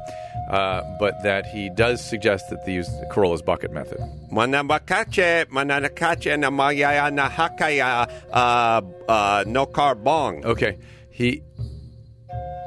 uh, 0.51 0.83
but 0.99 1.23
that 1.23 1.47
he 1.47 1.71
does 1.71 2.05
suggest 2.05 2.51
that 2.51 2.65
they 2.65 2.73
use 2.73 2.91
Carolla's 3.11 3.43
bucket 3.43 3.73
method. 3.73 3.99
Manabakache, 4.31 5.47
mananakache, 5.47 6.39
na 6.39 6.51
maya, 6.51 7.11
na 7.11 7.29
hakaya, 7.29 8.09
uh, 8.33 8.81
uh, 9.09 9.45
no 9.47 9.67
car 9.67 9.95
bong. 9.95 10.45
Okay, 10.45 10.79
he 11.11 11.43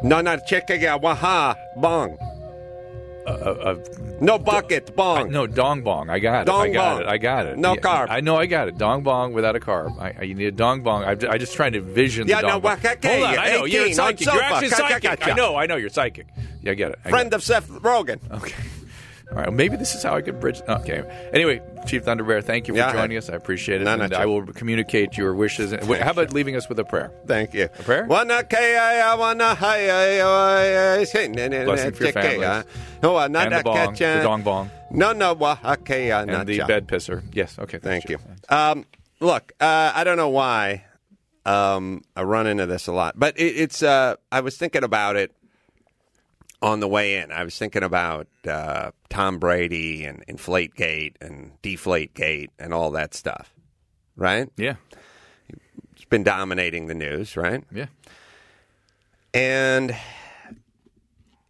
No, 0.03 0.21
waha, 0.21 1.55
bong. 1.77 2.17
Uh, 3.27 3.29
uh, 3.29 3.83
No 4.21 4.37
bucket, 4.37 4.95
bong. 4.95 5.31
no 5.31 5.47
dong 5.47 5.81
bong. 5.81 6.09
I 6.09 6.19
got 6.19 6.41
it. 6.41 6.45
Dong 6.45 6.61
I 6.61 6.69
got 6.69 6.93
bong. 6.93 7.01
it. 7.01 7.07
I 7.07 7.17
got 7.17 7.45
it. 7.47 7.57
No 7.57 7.73
Yeah, 7.73 7.79
carb. 7.81 8.07
I 8.09 8.21
know. 8.21 8.37
I 8.37 8.45
got 8.45 8.67
it. 8.67 8.77
Dong 8.77 9.03
bong 9.03 9.33
without 9.33 9.55
a 9.55 9.59
carb. 9.59 9.99
I, 9.99 10.15
I, 10.19 10.23
you 10.23 10.35
need 10.35 10.47
a 10.47 10.51
dong 10.51 10.81
bong. 10.81 11.03
I, 11.03 11.11
I 11.29 11.37
just 11.37 11.55
trying 11.55 11.73
to 11.73 11.81
vision. 11.81 12.27
Yeah, 12.27 12.41
the 12.41 12.47
no, 12.47 12.59
bong. 12.59 12.77
wakake, 12.77 13.05
Hold 13.05 13.23
on. 13.23 13.37
I 13.37 13.49
know. 13.53 13.65
You're 13.65 13.91
psychic. 13.93 14.25
You're 14.27 14.41
actually 14.41 14.69
psychic. 14.69 15.27
I 15.27 15.33
know. 15.33 15.55
I 15.55 15.65
know. 15.65 15.75
You're 15.75 15.89
psychic. 15.89 16.27
Yeah, 16.61 16.71
I 16.71 16.75
get 16.75 16.91
it. 16.91 16.99
I 17.05 17.09
Friend 17.09 17.29
get 17.29 17.35
of 17.35 17.43
Seth 17.43 17.69
Rogen. 17.69 18.19
Okay. 18.31 18.53
All 19.31 19.37
right. 19.37 19.51
Maybe 19.51 19.75
this 19.75 19.95
is 19.95 20.03
how 20.03 20.15
I 20.15 20.21
could 20.21 20.39
bridge. 20.39 20.61
Okay. 20.67 21.03
Anyway, 21.33 21.61
Chief 21.87 22.03
Thunderbear, 22.05 22.43
thank 22.43 22.67
you 22.67 22.73
for 22.73 22.77
Yeah. 22.79 22.93
joining 22.93 23.17
us. 23.17 23.29
I 23.29 23.33
appreciate 23.33 23.81
it, 23.81 23.85
No, 23.85 23.93
and. 23.93 24.13
I 24.13 24.25
will 24.25 24.45
communicate 24.45 25.17
your 25.17 25.33
wishes. 25.33 25.71
And, 25.71 25.83
how 25.83 26.11
about 26.11 26.31
leaving 26.31 26.55
us 26.55 26.69
with 26.69 26.79
a 26.79 26.83
prayer? 26.85 27.11
Thank 27.25 27.53
you. 27.53 27.65
A 27.65 27.83
prayer? 27.83 28.05
Wana 28.07 28.47
kaya, 28.49 29.15
wana 29.17 29.55
haya, 29.55 31.05
say, 31.05 31.27
ne- 31.27 31.47
ne- 31.47 31.65
Blessing 31.65 31.91
for 31.93 32.03
your 32.03 32.13
families. 32.13 32.43
uh, 32.43 32.63
no, 33.01 33.15
uh, 33.17 33.25
And 33.25 33.33
the 33.35 33.61
bong, 33.63 33.93
the 33.93 34.19
dong 34.23 34.41
bong, 34.43 34.69
No, 34.91 35.11
no, 35.13 35.35
wahakea, 35.35 36.27
and 36.27 36.47
the 36.47 36.59
bed 36.65 36.87
pisser. 36.87 37.23
Yes. 37.33 37.57
Okay. 37.59 37.79
Thank 37.79 38.09
you. 38.09 38.17
Um, 38.49 38.85
look, 39.19 39.53
uh, 39.59 39.91
I 39.95 40.03
don't 40.03 40.17
know 40.17 40.29
why 40.29 40.83
um, 41.45 42.01
I 42.15 42.23
run 42.23 42.47
into 42.47 42.65
this 42.65 42.87
a 42.87 42.91
lot, 42.93 43.15
but 43.17 43.37
it, 43.37 43.43
it's. 43.57 43.83
Uh, 43.83 44.15
I 44.31 44.39
was 44.41 44.57
thinking 44.57 44.83
about 44.83 45.15
it 45.15 45.31
on 46.65 46.79
the 46.79 46.87
way 46.87 47.17
in. 47.17 47.31
I 47.31 47.43
was 47.43 47.55
thinking 47.57 47.83
about 47.83 48.27
uh, 48.47 48.89
Tom 49.09 49.37
Brady 49.37 50.03
and 50.03 50.25
Inflategate 50.25 51.13
and 51.21 51.51
Deflategate 51.61 52.49
and 52.57 52.73
all 52.73 52.89
that 52.91 53.13
stuff. 53.13 53.53
Right? 54.17 54.49
Yeah. 54.57 54.75
It's 55.93 56.05
been 56.05 56.23
dominating 56.23 56.87
the 56.87 56.95
news, 56.95 57.37
right? 57.37 57.63
Yeah. 57.71 57.85
And 59.31 59.95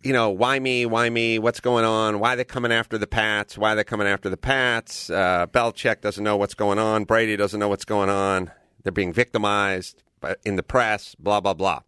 you 0.04 0.12
know, 0.12 0.32
why 0.32 0.60
me? 0.60 0.86
Why 0.86 1.10
me? 1.10 1.40
What's 1.40 1.62
going 1.62 1.86
on? 1.86 2.20
Why 2.20 2.34
are 2.34 2.36
they 2.36 2.44
coming 2.44 2.74
after 2.74 2.98
the 2.98 3.08
Pats? 3.08 3.58
Why 3.58 3.72
are 3.72 3.76
they 3.76 3.84
coming 3.86 4.08
after 4.08 4.30
the 4.30 4.38
Pats? 4.38 5.10
Uh, 5.10 5.48
Belichick 5.48 6.02
doesn't 6.02 6.24
know 6.24 6.36
what's 6.36 6.54
going 6.54 6.78
on. 6.78 7.06
Brady 7.06 7.38
doesn't 7.38 7.60
know 7.60 7.70
what's 7.70 7.86
going 7.86 8.10
on. 8.10 8.52
They're 8.84 8.92
being 8.92 9.14
victimized 9.14 10.04
in 10.44 10.58
the 10.58 10.64
press. 10.64 11.16
Blah 11.16 11.40
blah 11.40 11.54
blah. 11.54 11.80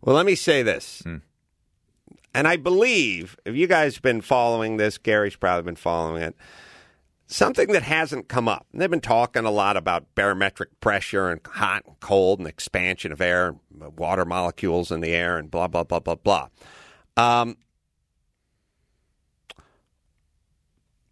Well, 0.00 0.14
let 0.14 0.26
me 0.26 0.36
say 0.36 0.62
this, 0.62 1.02
and 2.36 2.46
I 2.46 2.56
believe 2.56 3.38
if 3.46 3.56
you 3.56 3.66
guys 3.66 3.94
have 3.94 4.02
been 4.02 4.20
following 4.20 4.76
this, 4.76 4.98
Gary's 4.98 5.36
probably 5.36 5.62
been 5.62 5.74
following 5.74 6.22
it. 6.22 6.36
Something 7.26 7.72
that 7.72 7.82
hasn't 7.82 8.28
come 8.28 8.46
up. 8.46 8.66
They've 8.74 8.90
been 8.90 9.00
talking 9.00 9.46
a 9.46 9.50
lot 9.50 9.78
about 9.78 10.14
barometric 10.14 10.78
pressure 10.80 11.30
and 11.30 11.40
hot 11.46 11.84
and 11.86 11.98
cold 11.98 12.38
and 12.38 12.46
expansion 12.46 13.10
of 13.10 13.22
air, 13.22 13.48
and 13.48 13.98
water 13.98 14.26
molecules 14.26 14.92
in 14.92 15.00
the 15.00 15.14
air, 15.14 15.38
and 15.38 15.50
blah 15.50 15.66
blah 15.66 15.82
blah 15.82 15.98
blah 15.98 16.16
blah. 16.16 16.48
Um, 17.16 17.56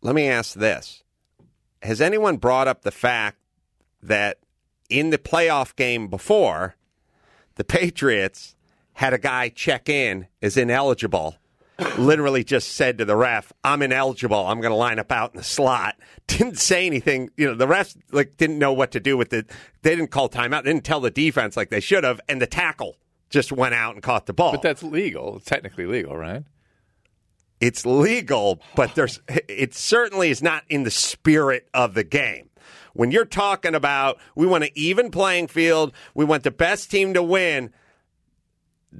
let 0.02 0.14
me 0.14 0.28
ask 0.28 0.52
this: 0.52 1.04
Has 1.82 2.02
anyone 2.02 2.36
brought 2.36 2.68
up 2.68 2.82
the 2.82 2.92
fact 2.92 3.38
that 4.02 4.40
in 4.90 5.08
the 5.08 5.18
playoff 5.18 5.74
game 5.74 6.08
before, 6.08 6.76
the 7.54 7.64
Patriots 7.64 8.53
had 8.94 9.12
a 9.12 9.18
guy 9.18 9.48
check 9.48 9.88
in 9.88 10.26
as 10.42 10.56
ineligible. 10.56 11.36
Literally 11.98 12.44
just 12.44 12.72
said 12.72 12.98
to 12.98 13.04
the 13.04 13.16
ref, 13.16 13.52
"I'm 13.64 13.82
ineligible. 13.82 14.46
I'm 14.46 14.60
going 14.60 14.70
to 14.70 14.76
line 14.76 15.00
up 15.00 15.10
out 15.10 15.32
in 15.32 15.38
the 15.38 15.44
slot." 15.44 15.96
Didn't 16.28 16.58
say 16.58 16.86
anything. 16.86 17.30
You 17.36 17.48
know, 17.48 17.54
the 17.54 17.66
refs 17.66 17.96
like 18.12 18.36
didn't 18.36 18.58
know 18.58 18.72
what 18.72 18.92
to 18.92 19.00
do 19.00 19.16
with 19.16 19.32
it. 19.32 19.50
They 19.82 19.90
didn't 19.96 20.12
call 20.12 20.28
timeout. 20.28 20.64
Didn't 20.64 20.84
tell 20.84 21.00
the 21.00 21.10
defense 21.10 21.56
like 21.56 21.70
they 21.70 21.80
should 21.80 22.04
have, 22.04 22.20
and 22.28 22.40
the 22.40 22.46
tackle 22.46 22.96
just 23.28 23.50
went 23.50 23.74
out 23.74 23.94
and 23.94 24.02
caught 24.02 24.26
the 24.26 24.32
ball. 24.32 24.52
But 24.52 24.62
that's 24.62 24.82
legal. 24.84 25.36
It's 25.36 25.46
technically 25.46 25.86
legal, 25.86 26.16
right? 26.16 26.44
it's 27.60 27.86
legal, 27.86 28.60
but 28.74 28.94
there's 28.94 29.20
it 29.28 29.74
certainly 29.74 30.30
is 30.30 30.42
not 30.42 30.64
in 30.68 30.82
the 30.82 30.90
spirit 30.90 31.68
of 31.72 31.94
the 31.94 32.04
game. 32.04 32.50
When 32.92 33.10
you're 33.10 33.24
talking 33.24 33.74
about 33.74 34.18
we 34.36 34.46
want 34.46 34.64
an 34.64 34.70
even 34.74 35.10
playing 35.10 35.48
field, 35.48 35.92
we 36.14 36.24
want 36.24 36.42
the 36.42 36.50
best 36.50 36.90
team 36.90 37.14
to 37.14 37.22
win. 37.22 37.72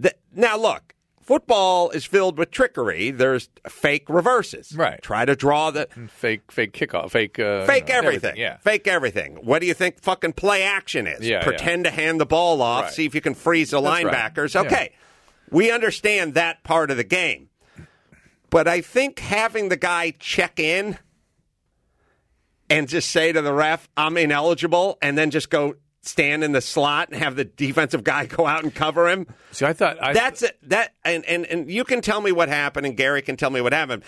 Th- 0.01 0.15
now 0.35 0.57
look, 0.57 0.95
football 1.23 1.91
is 1.91 2.05
filled 2.05 2.39
with 2.39 2.51
trickery. 2.51 3.11
There's 3.11 3.49
fake 3.69 4.05
reverses. 4.09 4.75
Right. 4.77 5.01
Try 5.03 5.25
to 5.25 5.35
draw 5.37 5.71
the 5.71 5.89
Fake, 6.09 6.53
fake 6.53 6.73
kickoff, 6.73 7.11
fake, 7.11 7.39
uh, 7.39 7.65
fake 7.67 7.89
know, 7.89 7.95
everything. 7.95 8.37
Yeah. 8.37 8.59
Fake 8.59 8.87
everything. 8.87 9.37
What 9.43 9.61
do 9.61 9.67
you 9.67 9.75
think 9.75 10.01
fucking 10.03 10.35
play 10.35 10.63
action 10.63 11.07
is? 11.07 11.27
Yeah, 11.27 11.43
Pretend 11.43 11.85
to 11.85 11.91
hand 11.91 12.21
the 12.21 12.27
ball 12.27 12.61
off, 12.63 12.85
Right. 12.85 12.93
see 12.93 13.07
if 13.07 13.15
you 13.15 13.21
can 13.21 13.35
freeze 13.35 13.71
the 13.71 13.81
That's 13.81 14.05
right. 14.05 14.13
linebackers. 14.35 14.55
Yeah. 14.55 14.61
Okay. 14.63 14.93
We 15.51 15.71
understand 15.71 16.35
that 16.35 16.65
part 16.65 16.91
of 16.91 16.97
the 16.97 17.05
game. 17.05 17.49
But 18.51 18.69
I 18.69 18.81
think 18.83 19.19
having 19.19 19.69
the 19.69 19.77
guy 19.77 20.13
check 20.19 20.59
in 20.61 20.99
and 22.71 22.89
just 22.89 23.11
say 23.11 23.33
to 23.33 23.43
the 23.43 23.53
ref, 23.53 23.89
I'm 23.97 24.17
ineligible, 24.17 24.99
and 25.03 25.19
then 25.19 25.31
just 25.31 25.51
go 25.51 25.75
stand 26.07 26.45
in 26.45 26.53
the 26.53 26.61
slot 26.61 27.09
and 27.11 27.23
have 27.23 27.37
the 27.37 27.45
defensive 27.45 28.05
guy 28.05 28.27
go 28.27 28.47
out 28.47 28.63
and 28.63 28.75
cover 28.75 29.09
him. 29.09 29.27
See, 29.53 29.65
I 29.65 29.73
thought 29.73 30.03
I, 30.03 30.13
That's 30.13 30.43
it. 30.43 30.59
That 30.69 30.95
and, 31.05 31.25
and 31.25 31.47
and 31.47 31.71
you 31.71 31.85
can 31.85 32.01
tell 32.01 32.21
me 32.21 32.33
what 32.33 32.49
happened, 32.49 32.87
and 32.87 32.97
Gary 32.97 33.23
can 33.23 33.37
tell 33.37 33.51
me 33.51 33.61
what 33.61 33.73
happened. 33.73 34.03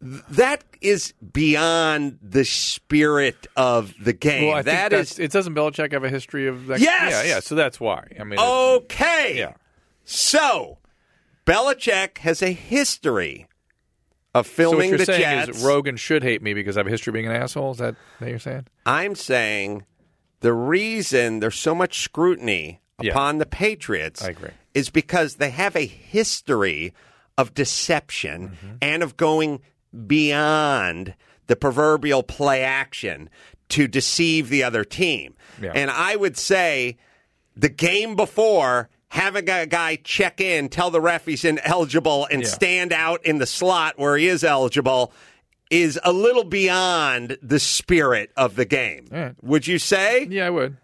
That 0.00 0.64
is 0.80 1.12
beyond 1.12 2.18
the 2.20 2.44
spirit 2.44 3.46
of 3.56 3.94
the 4.02 4.12
game. 4.12 4.48
Well, 4.48 4.56
I 4.56 4.62
think 4.62 4.76
that 4.76 4.92
is 4.92 5.18
It 5.20 5.30
doesn't 5.30 5.54
Belichick 5.54 5.92
have 5.92 6.02
a 6.02 6.08
history 6.08 6.48
of 6.48 6.66
that? 6.66 6.80
Yes! 6.80 7.12
Yeah, 7.12 7.34
yeah. 7.34 7.40
So 7.40 7.54
that's 7.54 7.78
why. 7.78 8.08
I 8.18 8.24
mean, 8.24 8.40
okay. 8.40 9.38
yeah. 9.38 9.52
So 10.04 10.78
Belichick 11.46 12.18
has 12.18 12.42
a 12.42 12.50
history 12.52 13.46
of 14.34 14.46
So 14.46 14.50
what 14.50 14.56
filming 14.56 14.88
you're 14.88 14.98
the 14.98 15.06
saying 15.06 15.20
Jets. 15.20 15.58
is 15.58 15.64
Rogen 15.64 15.96
should 15.98 16.24
hate 16.24 16.42
me 16.42 16.52
because 16.54 16.76
I 16.76 16.80
have 16.80 16.88
a 16.88 16.90
history 16.90 17.10
of 17.10 17.14
being 17.14 17.26
an 17.26 17.36
asshole? 17.36 17.72
Is 17.72 17.78
that 17.78 17.94
what 18.18 18.28
you're 18.30 18.38
saying? 18.40 18.66
I'm 18.86 19.14
saying 19.14 19.84
the 20.42 20.52
reason 20.52 21.40
there's 21.40 21.58
so 21.58 21.74
much 21.74 22.00
scrutiny 22.00 22.80
Yeah. 23.00 23.12
upon 23.12 23.38
the 23.38 23.46
Patriots 23.46 24.22
is 24.74 24.90
because 24.90 25.36
they 25.36 25.50
have 25.50 25.74
a 25.74 25.86
history 25.86 26.92
of 27.38 27.54
deception 27.54 28.50
Mm-hmm. 28.50 28.76
and 28.82 29.02
of 29.02 29.16
going 29.16 29.60
beyond 30.26 31.14
the 31.46 31.56
proverbial 31.56 32.22
play 32.22 32.62
action 32.62 33.28
to 33.70 33.88
deceive 33.88 34.48
the 34.48 34.62
other 34.62 34.84
team. 34.84 35.34
Yeah. 35.60 35.72
And 35.74 35.90
I 35.90 36.14
would 36.16 36.36
say 36.36 36.96
the 37.56 37.68
game 37.68 38.14
before 38.16 38.88
having 39.08 39.48
a 39.50 39.66
guy 39.66 39.96
check 39.96 40.40
in, 40.40 40.68
tell 40.68 40.90
the 40.90 41.00
ref 41.00 41.26
he's 41.26 41.44
ineligible, 41.44 42.26
and 42.30 42.42
Yeah. 42.42 42.48
stand 42.48 42.92
out 42.92 43.24
in 43.26 43.38
the 43.38 43.46
slot 43.46 43.98
where 43.98 44.16
he 44.16 44.26
is 44.28 44.44
eligible 44.44 45.12
is 45.72 45.98
a 46.04 46.12
little 46.12 46.44
beyond 46.44 47.38
the 47.42 47.58
spirit 47.58 48.30
of 48.36 48.56
the 48.56 48.66
game. 48.66 49.06
Right. 49.10 49.34
Would 49.42 49.66
you 49.66 49.78
say? 49.78 50.26
Yeah, 50.30 50.46
I 50.46 50.50
would. 50.50 50.76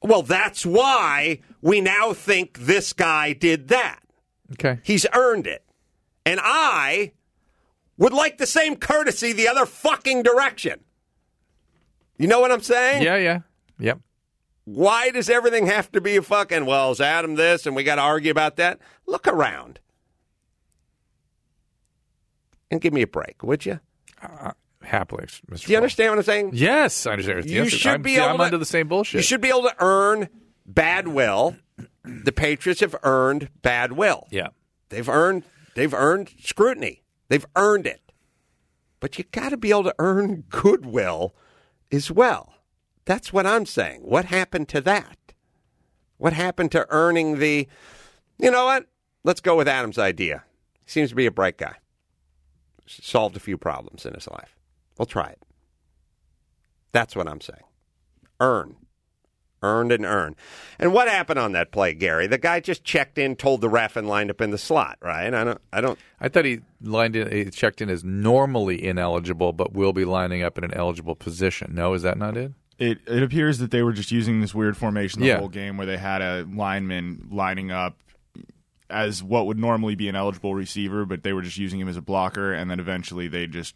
Well, 0.00 0.22
that's 0.22 0.64
why 0.64 1.40
we 1.60 1.82
now 1.82 2.14
think 2.14 2.58
this 2.58 2.94
guy 2.94 3.34
did 3.34 3.68
that. 3.68 4.00
Okay. 4.52 4.78
He's 4.82 5.04
earned 5.12 5.46
it. 5.46 5.62
And 6.24 6.40
I 6.42 7.12
would 7.98 8.14
like 8.14 8.38
the 8.38 8.46
same 8.46 8.76
courtesy 8.76 9.34
the 9.34 9.48
other 9.48 9.66
fucking 9.66 10.22
direction. 10.22 10.80
You 12.16 12.28
know 12.28 12.40
what 12.40 12.50
I'm 12.50 12.62
saying? 12.62 13.02
Yeah, 13.02 13.16
yeah. 13.16 13.40
Yep. 13.78 14.00
Why 14.64 15.10
does 15.10 15.28
everything 15.28 15.66
have 15.66 15.92
to 15.92 16.00
be 16.00 16.16
a 16.16 16.22
fucking, 16.22 16.64
well, 16.64 16.90
is 16.90 17.02
Adam 17.02 17.34
this 17.34 17.66
and 17.66 17.76
we 17.76 17.84
got 17.84 17.96
to 17.96 18.02
argue 18.02 18.30
about 18.30 18.56
that? 18.56 18.80
Look 19.06 19.28
around. 19.28 19.78
And 22.70 22.80
give 22.80 22.92
me 22.92 23.02
a 23.02 23.06
break, 23.06 23.42
would 23.42 23.64
you? 23.64 23.80
Uh, 24.22 24.52
happily, 24.82 25.26
Mr. 25.50 25.66
Do 25.66 25.72
you 25.72 25.76
understand 25.78 26.10
what 26.12 26.18
I'm 26.18 26.24
saying? 26.24 26.50
Yes, 26.54 27.06
I 27.06 27.12
understand. 27.12 27.48
You 27.48 27.64
Yes, 27.64 27.72
should 27.72 27.92
I'm, 27.92 28.02
be 28.02 28.16
able 28.16 28.26
I'm 28.28 28.36
to- 28.38 28.42
under 28.44 28.58
the 28.58 28.64
same 28.64 28.88
bullshit. 28.88 29.18
You 29.18 29.22
should 29.22 29.40
be 29.40 29.48
able 29.48 29.62
to 29.62 29.74
earn 29.78 30.28
bad 30.66 31.08
will. 31.08 31.56
The 32.04 32.32
Patriots 32.32 32.80
have 32.80 32.96
earned 33.02 33.50
bad 33.62 33.92
will. 33.92 34.26
Yeah. 34.30 34.48
They've 34.88 35.08
earned 35.08 35.44
they've 35.74 35.92
earned 35.94 36.30
scrutiny. 36.42 37.02
They've 37.28 37.46
earned 37.56 37.86
it. 37.86 38.00
But 39.00 39.18
you 39.18 39.24
got 39.30 39.50
to 39.50 39.56
be 39.56 39.70
able 39.70 39.84
to 39.84 39.94
earn 39.98 40.44
goodwill 40.48 41.34
as 41.92 42.10
well. 42.10 42.54
That's 43.04 43.32
what 43.32 43.46
I'm 43.46 43.66
saying. 43.66 44.00
What 44.02 44.24
happened 44.26 44.68
to 44.70 44.80
that? 44.82 45.18
What 46.16 46.32
happened 46.32 46.72
to 46.72 46.86
earning 46.88 47.38
the 47.38 47.68
You 48.38 48.50
know 48.50 48.64
what? 48.64 48.86
Let's 49.22 49.40
go 49.40 49.56
with 49.56 49.68
Adam's 49.68 49.98
idea. 49.98 50.44
He 50.84 50.90
seems 50.90 51.10
to 51.10 51.16
be 51.16 51.26
a 51.26 51.30
bright 51.30 51.58
guy. 51.58 51.74
Solved 52.86 53.36
a 53.36 53.40
few 53.40 53.58
problems 53.58 54.06
in 54.06 54.14
his 54.14 54.28
life. 54.28 54.56
We'll 54.98 55.06
try 55.06 55.28
it. 55.30 55.38
That's 56.92 57.14
what 57.16 57.28
I'm 57.28 57.40
saying. 57.40 57.62
Earn. 58.40 58.76
Earned 59.62 59.90
and 59.90 60.04
earned. 60.04 60.36
And 60.78 60.92
what 60.92 61.08
happened 61.08 61.38
on 61.38 61.52
that 61.52 61.72
play, 61.72 61.94
Gary? 61.94 62.26
The 62.26 62.38
guy 62.38 62.60
just 62.60 62.84
checked 62.84 63.18
in, 63.18 63.36
told 63.36 63.60
the 63.62 63.68
ref, 63.68 63.96
and 63.96 64.06
lined 64.06 64.30
up 64.30 64.40
in 64.40 64.50
the 64.50 64.58
slot, 64.58 64.98
right? 65.02 65.32
I 65.32 65.44
don't. 65.44 65.60
I 65.72 65.80
don't. 65.80 65.98
I 66.20 66.28
thought 66.28 66.44
he 66.44 66.60
lined 66.82 67.16
in, 67.16 67.30
he 67.32 67.50
checked 67.50 67.80
in 67.80 67.88
as 67.88 68.04
normally 68.04 68.84
ineligible, 68.84 69.52
but 69.52 69.72
will 69.72 69.92
be 69.94 70.04
lining 70.04 70.42
up 70.42 70.58
in 70.58 70.64
an 70.64 70.74
eligible 70.74 71.14
position. 71.16 71.74
No, 71.74 71.94
is 71.94 72.02
that 72.02 72.18
not 72.18 72.36
it? 72.36 72.52
It 72.78 72.98
it 73.06 73.22
appears 73.22 73.58
that 73.58 73.70
they 73.70 73.82
were 73.82 73.94
just 73.94 74.12
using 74.12 74.42
this 74.42 74.54
weird 74.54 74.76
formation 74.76 75.20
the 75.22 75.28
Yeah. 75.28 75.38
whole 75.38 75.48
game 75.48 75.78
where 75.78 75.86
they 75.86 75.96
had 75.96 76.20
a 76.20 76.46
lineman 76.52 77.26
lining 77.30 77.70
up 77.70 77.98
as 78.90 79.22
what 79.22 79.46
would 79.46 79.58
normally 79.58 79.94
be 79.94 80.08
an 80.08 80.16
eligible 80.16 80.54
receiver, 80.54 81.04
but 81.04 81.22
they 81.22 81.32
were 81.32 81.42
just 81.42 81.58
using 81.58 81.80
him 81.80 81.88
as 81.88 81.96
a 81.96 82.02
blocker, 82.02 82.52
and 82.52 82.70
then 82.70 82.78
eventually 82.80 83.28
they 83.28 83.46
just 83.46 83.74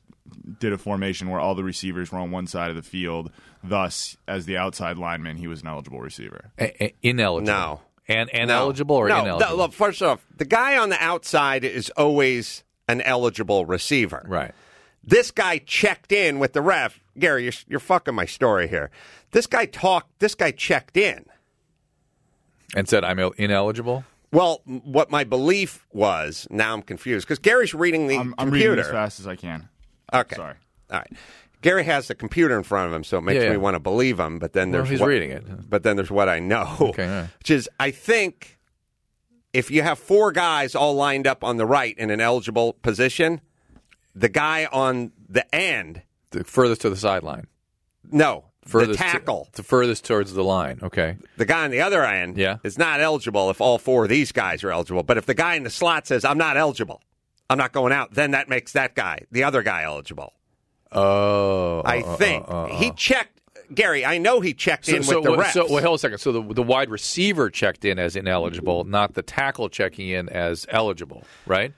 did 0.60 0.72
a 0.72 0.78
formation 0.78 1.28
where 1.28 1.40
all 1.40 1.54
the 1.54 1.64
receivers 1.64 2.12
were 2.12 2.18
on 2.18 2.30
one 2.30 2.46
side 2.46 2.70
of 2.70 2.76
the 2.76 2.82
field. 2.82 3.30
Thus, 3.64 4.16
as 4.28 4.46
the 4.46 4.56
outside 4.56 4.96
lineman, 4.98 5.36
he 5.36 5.46
was 5.46 5.62
an 5.62 5.68
eligible 5.68 6.00
receiver. 6.00 6.52
A- 6.58 6.84
a- 6.84 6.94
ineligible. 7.02 7.52
No. 7.52 7.80
And 8.08 8.30
and 8.30 8.48
no. 8.48 8.56
eligible 8.56 8.96
or 8.96 9.08
no, 9.08 9.20
ineligible? 9.20 9.50
no, 9.50 9.56
look, 9.56 9.72
first 9.72 10.02
off, 10.02 10.24
the 10.36 10.44
guy 10.44 10.76
on 10.76 10.88
the 10.88 11.02
outside 11.02 11.64
is 11.64 11.90
always 11.90 12.64
an 12.88 13.00
eligible 13.02 13.66
receiver. 13.66 14.24
right. 14.28 14.52
This 15.02 15.30
guy 15.30 15.58
checked 15.58 16.12
in 16.12 16.38
with 16.38 16.52
the 16.52 16.60
ref. 16.60 17.00
Gary, 17.18 17.44
you're, 17.44 17.52
you're 17.66 17.80
fucking 17.80 18.14
my 18.14 18.26
story 18.26 18.68
here. 18.68 18.90
This 19.30 19.46
guy 19.46 19.64
talked. 19.64 20.18
This 20.18 20.34
guy 20.34 20.50
checked 20.50 20.96
in. 20.98 21.24
And 22.76 22.86
said 22.88 23.02
I'm 23.02 23.18
ineligible. 23.18 24.04
Well, 24.32 24.62
what 24.64 25.10
my 25.10 25.24
belief 25.24 25.86
was, 25.92 26.46
now 26.50 26.72
I'm 26.72 26.82
confused 26.82 27.26
because 27.26 27.38
Gary's 27.40 27.74
reading 27.74 28.06
the 28.06 28.16
I'm, 28.16 28.34
I'm 28.38 28.48
computer. 28.48 28.70
reading 28.70 28.84
as 28.84 28.90
fast 28.90 29.20
as 29.20 29.26
I 29.26 29.34
can. 29.36 29.68
Okay. 30.12 30.36
Sorry. 30.36 30.54
All 30.90 30.98
right. 30.98 31.12
Gary 31.62 31.84
has 31.84 32.08
the 32.08 32.14
computer 32.14 32.56
in 32.56 32.62
front 32.62 32.86
of 32.88 32.92
him, 32.94 33.04
so 33.04 33.18
it 33.18 33.22
makes 33.22 33.36
Yeah, 33.38 33.44
yeah. 33.44 33.50
me 33.50 33.56
want 33.58 33.74
to 33.74 33.80
believe 33.80 34.18
him. 34.18 34.38
But 34.38 34.52
then 34.54 34.70
Well, 34.70 34.80
there's 34.82 34.90
he's 34.90 35.00
what, 35.00 35.08
reading 35.08 35.30
it. 35.30 35.68
But 35.68 35.82
then 35.82 35.96
there's 35.96 36.10
what 36.10 36.28
I 36.28 36.38
know, 36.38 36.74
Okay, 36.80 37.06
right. 37.06 37.28
which 37.38 37.50
is 37.50 37.68
I 37.78 37.90
think 37.90 38.58
if 39.52 39.70
you 39.70 39.82
have 39.82 39.98
four 39.98 40.30
guys 40.32 40.74
all 40.74 40.94
lined 40.94 41.26
up 41.26 41.42
on 41.44 41.56
the 41.56 41.66
right 41.66 41.96
in 41.98 42.10
an 42.10 42.20
eligible 42.20 42.74
position, 42.74 43.40
the 44.14 44.28
guy 44.28 44.68
on 44.72 45.12
the 45.28 45.52
end, 45.54 46.02
The 46.30 46.44
furthest 46.44 46.80
to 46.82 46.90
the 46.90 46.96
sideline. 46.96 47.46
no, 48.10 48.44
the 48.72 48.86
Furthest 48.86 48.98
to- 48.98 49.04
tackle, 49.04 49.48
the 49.52 49.62
furthest 49.62 50.04
towards 50.04 50.32
the 50.32 50.44
line. 50.44 50.78
Okay. 50.82 51.16
the 51.36 51.44
guy 51.44 51.64
on 51.64 51.70
the 51.70 51.80
other 51.80 52.04
end, 52.04 52.36
Yeah. 52.36 52.58
is 52.62 52.78
not 52.78 53.00
eligible 53.00 53.50
if 53.50 53.60
all 53.60 53.78
four 53.78 54.04
of 54.04 54.08
these 54.10 54.32
guys 54.32 54.62
are 54.64 54.70
eligible. 54.70 55.02
But 55.02 55.16
if 55.18 55.26
the 55.26 55.34
guy 55.34 55.54
in 55.54 55.62
the 55.64 55.70
slot 55.70 56.06
says 56.06 56.24
I'm 56.24 56.38
not 56.38 56.56
eligible, 56.56 57.02
I'm 57.48 57.58
not 57.58 57.72
going 57.72 57.92
out, 57.92 58.14
then 58.14 58.30
that 58.32 58.48
makes 58.48 58.72
that 58.72 58.94
guy, 58.94 59.26
the 59.32 59.44
other 59.44 59.62
guy, 59.62 59.82
eligible. 59.82 60.32
Oh, 60.92 61.82
I 61.84 62.00
uh, 62.00 62.04
uh, 62.04 62.16
think 62.16 62.48
uh, 62.48 62.64
uh, 62.64 62.66
he 62.78 62.90
checked. 62.92 63.40
Gary, 63.72 64.04
I 64.04 64.18
know 64.18 64.40
he 64.40 64.52
checked 64.52 64.88
in 64.88 65.04
so, 65.04 65.20
with 65.20 65.24
the 65.24 65.36
refs. 65.36 65.52
so 65.52 65.72
wait, 65.72 65.84
hold 65.84 65.94
a 65.94 65.98
second. 66.00 66.18
So 66.18 66.32
the 66.32 66.42
the 66.42 66.62
wide 66.62 66.90
receiver 66.90 67.48
checked 67.50 67.84
in 67.84 68.00
as 68.00 68.16
ineligible, 68.16 68.82
not 68.84 69.14
the 69.14 69.22
tackle 69.22 69.68
checking 69.68 70.08
in 70.08 70.28
as 70.28 70.66
eligible, 70.70 71.22
right? 71.46 71.72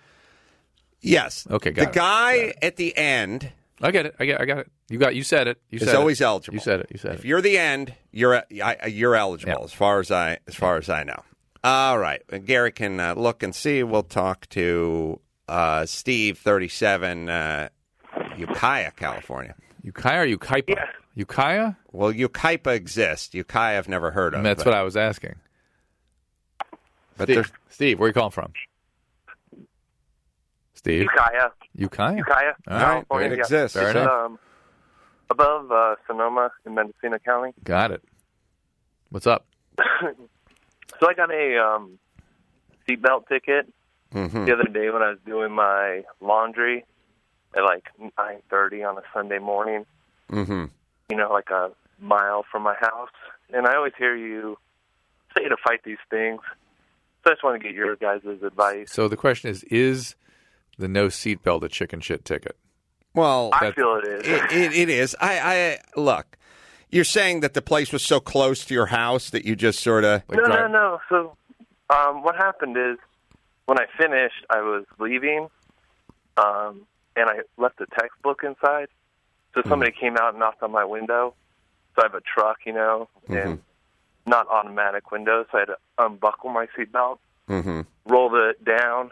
yes. 1.02 1.46
Okay, 1.50 1.70
The 1.70 1.82
got 1.86 1.88
it. 1.88 1.94
guy 1.94 2.54
at 2.62 2.76
the 2.76 2.96
end 2.96 3.50
I 3.82 3.90
get 3.90 4.06
it. 4.06 4.14
I 4.20 4.24
get. 4.26 4.40
I 4.40 4.44
got 4.44 4.58
it. 4.58 4.70
You 4.88 4.98
got. 4.98 5.14
You 5.14 5.22
said 5.24 5.48
it. 5.48 5.58
You 5.70 5.78
is 5.78 5.84
said 5.86 5.96
always 5.96 6.20
it. 6.20 6.24
eligible. 6.24 6.54
You 6.54 6.60
said 6.60 6.80
it. 6.80 6.86
You 6.92 6.98
said 6.98 7.14
If 7.14 7.20
it. 7.24 7.26
you're 7.26 7.40
the 7.40 7.58
end, 7.58 7.94
you're 8.12 8.36
I, 8.62 8.86
you're 8.86 9.16
eligible 9.16 9.52
Yeah. 9.58 9.64
as 9.64 9.72
far 9.72 9.98
as 10.00 10.10
I 10.10 10.38
as 10.46 10.54
far 10.54 10.76
as 10.76 10.88
I 10.88 11.02
know. 11.02 11.22
All 11.64 11.98
right, 11.98 12.22
Gary 12.44 12.72
can 12.72 12.98
uh, 13.00 13.14
look 13.14 13.42
and 13.42 13.54
see. 13.54 13.82
We'll 13.82 14.02
talk 14.02 14.48
to 14.50 15.20
uh, 15.48 15.86
Steve, 15.86 16.38
thirty-seven, 16.38 17.28
uh, 17.28 17.68
Ukiah, 18.36 18.92
California. 18.92 19.54
Ukiah 19.84 20.22
or 20.22 20.26
Yucaipa? 20.26 20.76
Ukiah? 21.14 21.72
Well, 21.90 22.12
Yucaipa 22.12 22.74
exists. 22.74 23.34
Ukiah, 23.34 23.78
I've 23.78 23.88
never 23.88 24.10
heard 24.12 24.34
of. 24.34 24.42
That's 24.42 24.64
but- 24.64 24.70
what 24.70 24.78
I 24.78 24.82
was 24.82 24.96
asking. 24.96 25.34
But 27.16 27.28
Steve, 27.28 27.52
Steve, 27.68 27.98
where 27.98 28.06
are 28.06 28.10
you 28.10 28.14
calling 28.14 28.30
from? 28.30 28.52
Steve, 30.82 31.02
Ukiah, 31.02 31.50
Ukiah. 31.76 32.16
Ukiah, 32.16 32.52
All 32.66 32.76
right, 32.76 32.80
California. 33.08 33.28
it 33.28 33.32
yeah. 33.36 33.38
exists. 33.38 33.76
Fair 33.78 33.86
It's, 33.90 33.96
enough. 33.96 34.10
Um, 34.10 34.38
above 35.30 35.70
uh, 35.70 35.94
Sonoma 36.08 36.50
in 36.66 36.74
Mendocino 36.74 37.18
County. 37.18 37.52
Got 37.62 37.92
it. 37.92 38.02
What's 39.10 39.26
up? 39.26 39.46
So 41.00 41.08
I 41.10 41.14
got 41.14 41.32
a 41.32 41.58
um, 41.58 41.98
seatbelt 42.88 43.26
ticket 43.26 43.66
Mhm. 44.14 44.46
the 44.46 44.52
other 44.52 44.68
day 44.70 44.88
when 44.90 45.02
I 45.02 45.08
was 45.10 45.18
doing 45.26 45.50
my 45.50 46.04
laundry 46.20 46.84
at 47.56 47.64
like 47.64 47.88
9:30 47.98 48.84
on 48.88 48.98
a 48.98 49.02
Sunday 49.12 49.38
morning. 49.38 49.84
Mhm. 50.30 50.70
You 51.08 51.16
know, 51.16 51.32
like 51.32 51.50
a 51.50 51.72
mile 51.98 52.44
from 52.52 52.62
my 52.62 52.74
house. 52.74 53.08
And 53.52 53.66
I 53.66 53.74
always 53.74 53.94
hear 53.98 54.14
you 54.14 54.58
say 55.36 55.48
to 55.48 55.56
fight 55.64 55.80
these 55.82 55.98
things. 56.08 56.40
So 57.24 57.30
I 57.30 57.34
just 57.34 57.42
want 57.42 57.60
to 57.60 57.66
get 57.68 57.74
your 57.74 57.96
guys' 57.96 58.20
advice. 58.44 58.92
So 58.92 59.08
the 59.08 59.16
question 59.16 59.50
is: 59.50 59.64
Is 59.64 60.14
the 60.78 60.88
no 60.88 61.06
seatbelt 61.06 61.62
a 61.62 61.68
chicken 61.68 62.00
shit 62.00 62.24
ticket? 62.24 62.56
Well, 63.14 63.50
I 63.52 63.72
feel 63.72 64.00
it 64.02 64.08
is. 64.08 64.26
it, 64.26 64.52
it, 64.52 64.72
it 64.72 64.88
is. 64.88 65.16
I, 65.20 65.38
I 65.40 66.00
look. 66.00 66.38
You're 66.90 67.04
saying 67.04 67.40
that 67.40 67.54
the 67.54 67.62
place 67.62 67.92
was 67.92 68.02
so 68.02 68.20
close 68.20 68.64
to 68.66 68.74
your 68.74 68.86
house 68.86 69.30
that 69.30 69.44
you 69.44 69.56
just 69.56 69.80
sort 69.80 70.04
of. 70.04 70.22
Like 70.28 70.38
no, 70.38 70.44
drive- 70.44 70.70
no, 70.70 70.78
no. 70.78 70.98
So, 71.08 71.36
um, 71.94 72.22
what 72.22 72.36
happened 72.36 72.76
is 72.76 72.98
when 73.66 73.78
I 73.78 73.84
finished, 73.98 74.44
I 74.50 74.60
was 74.60 74.84
leaving, 74.98 75.48
um, 76.36 76.86
and 77.16 77.28
I 77.28 77.40
left 77.56 77.78
the 77.78 77.86
textbook 77.98 78.42
inside. 78.44 78.88
So 79.54 79.62
somebody 79.68 79.92
came 79.92 80.16
out 80.16 80.30
and 80.30 80.38
knocked 80.38 80.62
on 80.62 80.72
my 80.72 80.84
window. 80.84 81.34
So 81.94 82.02
I 82.02 82.06
have 82.06 82.14
a 82.14 82.22
truck, 82.22 82.58
you 82.64 82.72
know, 82.72 83.08
and 83.28 83.60
not 84.26 84.48
automatic 84.48 85.10
windows. 85.10 85.46
So 85.52 85.58
I 85.58 85.60
had 85.60 85.66
to 85.66 85.76
unbuckle 85.98 86.50
my 86.50 86.66
seatbelt, 86.76 87.18
hmm 87.48 87.82
rolled 88.06 88.34
it 88.34 88.64
down, 88.64 89.10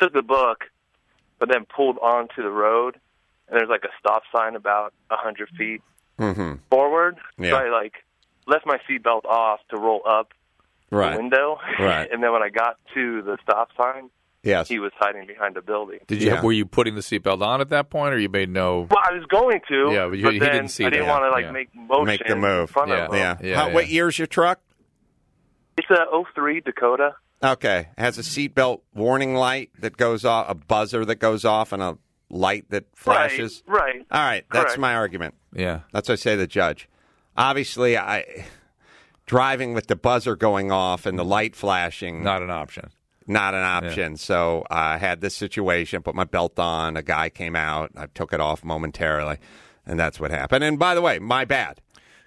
took 0.00 0.12
the 0.12 0.22
book, 0.22 0.64
but 1.38 1.48
then 1.50 1.64
pulled 1.64 1.98
onto 1.98 2.42
the 2.42 2.50
road. 2.50 2.98
And 3.48 3.58
there's 3.58 3.68
like 3.70 3.84
a 3.84 3.88
stop 3.98 4.22
sign 4.34 4.56
about 4.56 4.92
a 5.10 5.16
hundred 5.16 5.48
feet 5.56 5.80
hmm 6.18 6.54
forward. 6.70 7.16
Yeah. 7.38 7.50
So 7.50 7.56
I 7.56 7.70
like 7.70 7.94
left 8.46 8.66
my 8.66 8.78
seatbelt 8.88 9.24
off 9.24 9.60
to 9.70 9.76
roll 9.78 10.02
up 10.08 10.32
Right. 10.90 11.12
the 11.12 11.18
window. 11.18 11.58
Right. 11.78 12.08
and 12.12 12.22
then 12.22 12.32
when 12.32 12.42
I 12.42 12.48
got 12.48 12.76
to 12.94 13.22
the 13.22 13.38
stop 13.42 13.68
sign, 13.76 14.10
Yes. 14.42 14.68
he 14.68 14.78
was 14.78 14.92
hiding 14.98 15.26
behind 15.26 15.56
a 15.56 15.62
building. 15.62 15.98
Did 16.06 16.22
you 16.22 16.28
Yeah. 16.30 16.42
were 16.42 16.52
you 16.52 16.64
putting 16.64 16.94
the 16.94 17.00
seatbelt 17.02 17.42
on 17.42 17.60
at 17.60 17.68
that 17.70 17.90
point, 17.90 18.14
or 18.14 18.18
you 18.18 18.28
made 18.28 18.48
no? 18.48 18.86
Well, 18.90 19.00
I 19.04 19.12
was 19.12 19.24
going 19.26 19.60
to. 19.68 19.90
Yeah, 19.92 20.06
but 20.08 20.18
you- 20.18 20.24
but 20.24 20.32
he 20.34 20.38
then 20.38 20.52
didn't 20.52 20.68
see 20.68 20.84
I 20.84 20.90
didn't 20.90 21.06
that. 21.06 21.10
want 21.12 21.24
to 21.24 21.30
like 21.30 21.44
Yeah. 21.46 21.50
make 21.52 21.74
motion 21.74 22.06
Make 22.06 22.26
the 22.26 22.36
move. 22.36 22.60
in 22.62 22.66
front 22.68 22.88
Yeah. 22.90 23.04
of 23.06 23.12
him. 23.12 23.18
yeah. 23.18 23.36
Yeah, 23.40 23.56
How, 23.56 23.66
yeah. 23.68 23.74
What 23.74 23.88
year's 23.88 24.18
your 24.18 24.26
truck? 24.26 24.60
It's 25.76 25.90
a 25.90 26.06
03 26.34 26.60
Dakota. 26.60 27.14
Okay. 27.42 27.88
Has 27.96 28.18
a 28.18 28.22
seatbelt 28.22 28.80
warning 28.94 29.34
light 29.34 29.70
that 29.80 29.96
goes 29.96 30.24
off, 30.24 30.46
a 30.50 30.54
buzzer 30.54 31.04
that 31.04 31.16
goes 31.16 31.44
off, 31.44 31.72
and 31.72 31.82
a 31.82 31.98
light 32.30 32.68
that 32.70 32.84
flashes. 32.94 33.62
Right. 33.66 33.80
Right. 33.80 34.06
All 34.10 34.20
right. 34.20 34.44
That's 34.52 34.64
Correct. 34.66 34.78
my 34.80 34.94
argument. 34.94 35.34
Yeah. 35.54 35.80
That's 35.92 36.08
what 36.08 36.14
I 36.14 36.16
say 36.16 36.30
to 36.32 36.38
the 36.38 36.46
judge. 36.46 36.88
Obviously, 37.36 37.96
I 37.96 38.46
driving 39.26 39.74
with 39.74 39.86
the 39.86 39.96
buzzer 39.96 40.34
going 40.36 40.72
off 40.72 41.06
and 41.06 41.18
the 41.18 41.24
light 41.24 41.54
flashing 41.54 42.22
Not 42.24 42.42
an 42.42 42.50
option. 42.50 42.90
not 43.26 43.54
an 43.54 43.62
option. 43.62 44.16
So 44.16 44.64
I 44.70 44.96
had 44.98 45.20
this 45.20 45.36
situation, 45.36 46.02
put 46.02 46.14
my 46.14 46.24
belt 46.24 46.58
on. 46.58 46.96
A 46.96 47.02
guy 47.02 47.28
came 47.28 47.54
out. 47.54 47.92
I 47.96 48.06
took 48.06 48.32
it 48.32 48.40
off 48.40 48.64
momentarily, 48.64 49.36
and 49.86 50.00
that's 50.00 50.18
what 50.18 50.30
happened. 50.30 50.64
And 50.64 50.78
by 50.78 50.94
the 50.94 51.02
way, 51.02 51.18
my 51.18 51.44
bad. 51.44 51.80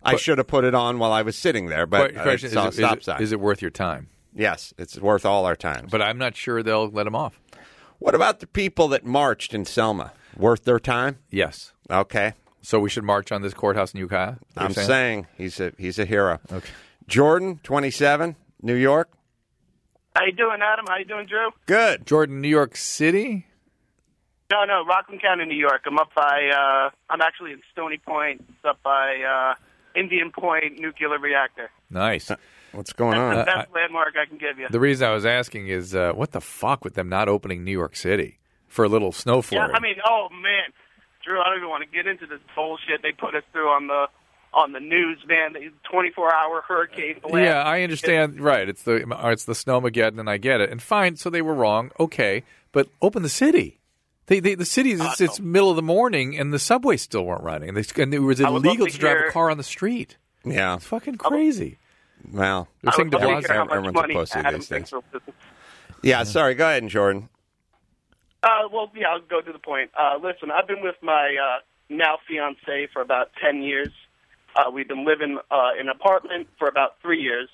I 0.03 0.15
should 0.15 0.37
have 0.39 0.47
put 0.47 0.63
it 0.63 0.73
on 0.73 0.97
while 0.99 1.11
I 1.11 1.21
was 1.21 1.35
sitting 1.37 1.67
there, 1.67 1.85
but 1.85 2.13
Que- 2.13 2.19
I 2.19 2.23
question 2.23 2.47
is, 2.47 2.53
saw 2.53 2.65
a 2.65 2.67
it- 2.69 2.73
stop 2.73 2.97
is, 2.97 3.01
it, 3.01 3.03
sign. 3.05 3.21
is 3.21 3.31
it 3.31 3.39
worth 3.39 3.61
your 3.61 3.69
time? 3.71 4.07
Yes, 4.33 4.73
it's 4.77 4.97
worth 4.99 5.25
all 5.25 5.45
our 5.45 5.55
time. 5.55 5.87
But 5.89 6.01
I'm 6.01 6.17
not 6.17 6.35
sure 6.35 6.61
they'll 6.63 6.89
let 6.89 7.07
him 7.07 7.15
off. 7.15 7.39
what 7.99 8.15
about 8.15 8.39
the 8.39 8.47
people 8.47 8.87
that 8.89 9.05
marched 9.05 9.53
in 9.53 9.65
Selma? 9.65 10.13
Worth 10.37 10.63
their 10.63 10.79
time? 10.79 11.17
Yes. 11.29 11.73
Okay, 11.89 12.33
So 12.61 12.79
we 12.79 12.89
should 12.89 13.03
march 13.03 13.31
on 13.31 13.41
this 13.41 13.53
courthouse 13.53 13.93
in 13.93 13.99
Ukiah. 13.99 14.35
I'm 14.55 14.73
saying? 14.73 15.27
he's 15.37 15.59
a 15.59 15.73
he's 15.77 15.99
a 15.99 16.05
hero. 16.05 16.39
Okay. 16.51 16.69
Jordan, 17.07 17.59
27, 17.63 18.35
New 18.61 18.75
York. 18.75 19.09
How 20.15 20.23
you 20.25 20.31
doing, 20.31 20.59
Adam? 20.61 20.85
How 20.87 20.97
you 20.97 21.05
doing, 21.05 21.25
Drew? 21.25 21.49
Good. 21.65 22.05
Jordan, 22.05 22.39
New 22.41 22.47
York 22.47 22.77
City. 22.77 23.47
No, 24.51 24.63
no, 24.65 24.85
Rockland 24.85 25.21
County, 25.21 25.45
New 25.45 25.55
York. 25.55 25.81
I'm 25.85 25.97
up 25.97 26.13
by. 26.15 26.49
Uh, 26.53 26.89
I'm 27.09 27.21
actually 27.21 27.51
in 27.53 27.61
Stony 27.71 27.97
Point. 27.97 28.43
It's 28.49 28.65
up 28.65 28.81
by 28.83 29.21
uh, 29.21 29.99
Indian 29.99 30.31
Point 30.31 30.79
Nuclear 30.79 31.17
Reactor. 31.19 31.69
Nice. 31.89 32.31
What's 32.71 32.93
going 32.93 33.17
That's 33.17 33.21
on? 33.21 33.37
the 33.37 33.45
best 33.45 33.73
landmark 33.73 34.13
I 34.21 34.25
can 34.25 34.37
give 34.37 34.57
you. 34.57 34.67
The 34.69 34.79
reason 34.79 35.07
I 35.07 35.13
was 35.13 35.25
asking 35.25 35.67
is, 35.67 35.93
uh, 35.93 36.13
what 36.13 36.31
the 36.31 36.41
fuck 36.41 36.83
with 36.83 36.93
them 36.93 37.09
not 37.09 37.27
opening 37.27 37.63
New 37.63 37.71
York 37.71 37.95
City 37.95 38.39
for 38.67 38.85
a 38.85 38.89
little 38.89 39.11
snow 39.11 39.43
yeah. 39.51 39.67
I 39.73 39.79
mean, 39.79 39.95
oh 40.05 40.29
man, 40.31 40.71
Drew, 41.23 41.41
I 41.41 41.45
don't 41.45 41.57
even 41.57 41.69
want 41.69 41.83
to 41.83 41.95
get 41.95 42.07
into 42.07 42.25
this 42.25 42.39
bullshit 42.55 43.01
they 43.03 43.11
put 43.11 43.35
us 43.35 43.43
through 43.51 43.69
on 43.69 43.87
the 43.87 44.07
on 44.53 44.71
the 44.73 44.79
news, 44.79 45.19
man. 45.27 45.53
The 45.53 45.71
24 45.89 46.33
hour 46.33 46.63
hurricane 46.67 47.19
blast. 47.21 47.43
Yeah, 47.43 47.61
I 47.61 47.83
understand. 47.83 48.39
Right, 48.39 48.67
it's 48.67 48.83
the 48.83 49.05
it's 49.25 49.45
the 49.45 49.53
snowmageddon, 49.53 50.19
and 50.19 50.29
I 50.29 50.37
get 50.37 50.61
it. 50.61 50.69
And 50.69 50.81
fine, 50.81 51.17
so 51.17 51.29
they 51.29 51.41
were 51.41 51.53
wrong. 51.53 51.91
Okay, 51.99 52.43
but 52.71 52.87
open 53.01 53.23
the 53.23 53.29
city. 53.29 53.79
They, 54.27 54.39
they 54.39 54.55
the 54.55 54.65
city 54.65 54.91
is 54.91 55.01
it's, 55.01 55.19
it's 55.19 55.39
middle 55.39 55.69
of 55.69 55.75
the 55.75 55.81
morning, 55.81 56.37
and 56.37 56.53
the 56.53 56.59
subways 56.59 57.01
still 57.01 57.25
weren't 57.25 57.43
running. 57.43 57.69
And, 57.69 57.77
they, 57.77 58.01
and 58.01 58.13
it 58.13 58.19
was 58.19 58.39
I 58.39 58.49
would 58.49 58.63
love 58.63 58.65
illegal 58.65 58.85
to 58.87 58.93
to 58.93 58.97
drive 58.97 59.17
a 59.27 59.31
car 59.31 59.49
on 59.51 59.57
the 59.57 59.63
street. 59.63 60.17
yeah. 60.45 60.75
It's 60.75 60.85
fucking 60.85 61.17
crazy. 61.17 61.77
Well, 62.31 62.67
They're 62.81 62.93
I 62.93 62.95
saying 62.97 63.09
would 63.09 63.19
de 63.21 63.27
love 63.27 63.43
to 63.43 63.47
hear 63.47 63.57
how 63.57 63.65
much 63.65 63.73
Everyone's 63.73 63.95
a 63.97 64.01
money 64.01 64.13
pussy 64.15 64.39
Adam 64.39 64.59
these 64.59 64.67
days. 64.67 64.89
thinks 64.89 64.93
yeah. 66.03 66.23
Sorry. 66.23 66.55
Go 66.55 66.67
ahead, 66.67 66.87
Jordan. 66.87 67.29
Uh, 68.43 68.67
well, 68.71 68.91
yeah, 68.95 69.09
I'll 69.09 69.21
go 69.21 69.39
to 69.41 69.51
the 69.51 69.59
point. 69.59 69.91
Uh, 69.97 70.17
listen, 70.21 70.49
I've 70.51 70.67
been 70.67 70.81
with 70.81 70.95
my 71.03 71.35
uh, 71.41 71.59
now 71.89 72.17
fiance 72.27 72.87
for 72.91 73.01
about 73.01 73.31
ten 73.41 73.61
years. 73.61 73.89
Uh, 74.55 74.71
we've 74.71 74.87
been 74.87 75.05
living 75.05 75.37
uh, 75.51 75.69
in 75.79 75.87
an 75.87 75.89
apartment 75.89 76.47
for 76.57 76.67
about 76.67 76.95
three 77.01 77.21
years. 77.21 77.49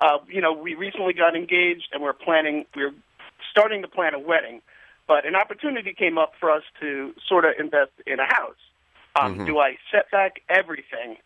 Uh, 0.00 0.18
you 0.28 0.40
know, 0.40 0.52
we 0.52 0.74
recently 0.74 1.12
got 1.12 1.36
engaged, 1.36 1.88
and 1.92 2.02
we're 2.02 2.12
planning. 2.14 2.64
We're 2.74 2.94
starting 3.50 3.82
to 3.82 3.88
plan 3.88 4.14
a 4.14 4.18
wedding, 4.18 4.62
but 5.06 5.26
an 5.26 5.36
opportunity 5.36 5.92
came 5.92 6.16
up 6.18 6.32
for 6.40 6.50
us 6.50 6.62
to 6.80 7.14
sort 7.28 7.44
of 7.44 7.52
invest 7.58 7.92
in 8.06 8.18
a 8.20 8.26
house. 8.26 8.56
Um, 9.20 9.44
Do 9.46 9.58
I 9.58 9.76
set 9.90 10.10
back 10.10 10.40
everything 10.48 11.16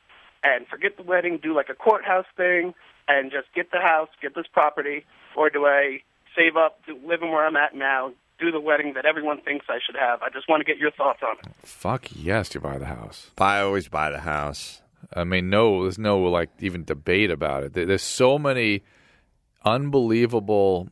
and 0.42 0.66
forget 0.66 0.96
the 0.96 1.02
wedding, 1.02 1.38
do 1.42 1.54
like 1.54 1.68
a 1.68 1.74
courthouse 1.74 2.26
thing, 2.36 2.74
and 3.08 3.30
just 3.30 3.52
get 3.54 3.70
the 3.70 3.80
house, 3.80 4.08
get 4.22 4.34
this 4.34 4.46
property, 4.52 5.04
or 5.36 5.50
do 5.50 5.66
I 5.66 6.02
save 6.36 6.56
up, 6.56 6.80
do, 6.86 6.98
live 7.06 7.22
in 7.22 7.30
where 7.30 7.46
I'm 7.46 7.56
at 7.56 7.74
now, 7.74 8.12
do 8.38 8.50
the 8.50 8.60
wedding 8.60 8.94
that 8.94 9.04
everyone 9.04 9.40
thinks 9.42 9.66
I 9.68 9.78
should 9.84 9.96
have? 9.96 10.22
I 10.22 10.30
just 10.30 10.48
want 10.48 10.60
to 10.60 10.64
get 10.64 10.78
your 10.78 10.90
thoughts 10.90 11.20
on 11.22 11.36
it. 11.38 11.66
Fuck 11.66 12.08
yes, 12.14 12.54
you 12.54 12.60
buy 12.60 12.78
the 12.78 12.86
house. 12.86 13.30
I 13.38 13.60
always 13.60 13.88
buy 13.88 14.10
the 14.10 14.20
house. 14.20 14.80
I 15.14 15.24
mean, 15.24 15.50
no, 15.50 15.82
there's 15.82 15.98
no 15.98 16.20
like 16.20 16.50
even 16.60 16.84
debate 16.84 17.30
about 17.30 17.64
it. 17.64 17.72
There's 17.74 18.02
so 18.02 18.38
many 18.38 18.82
unbelievable, 19.64 20.88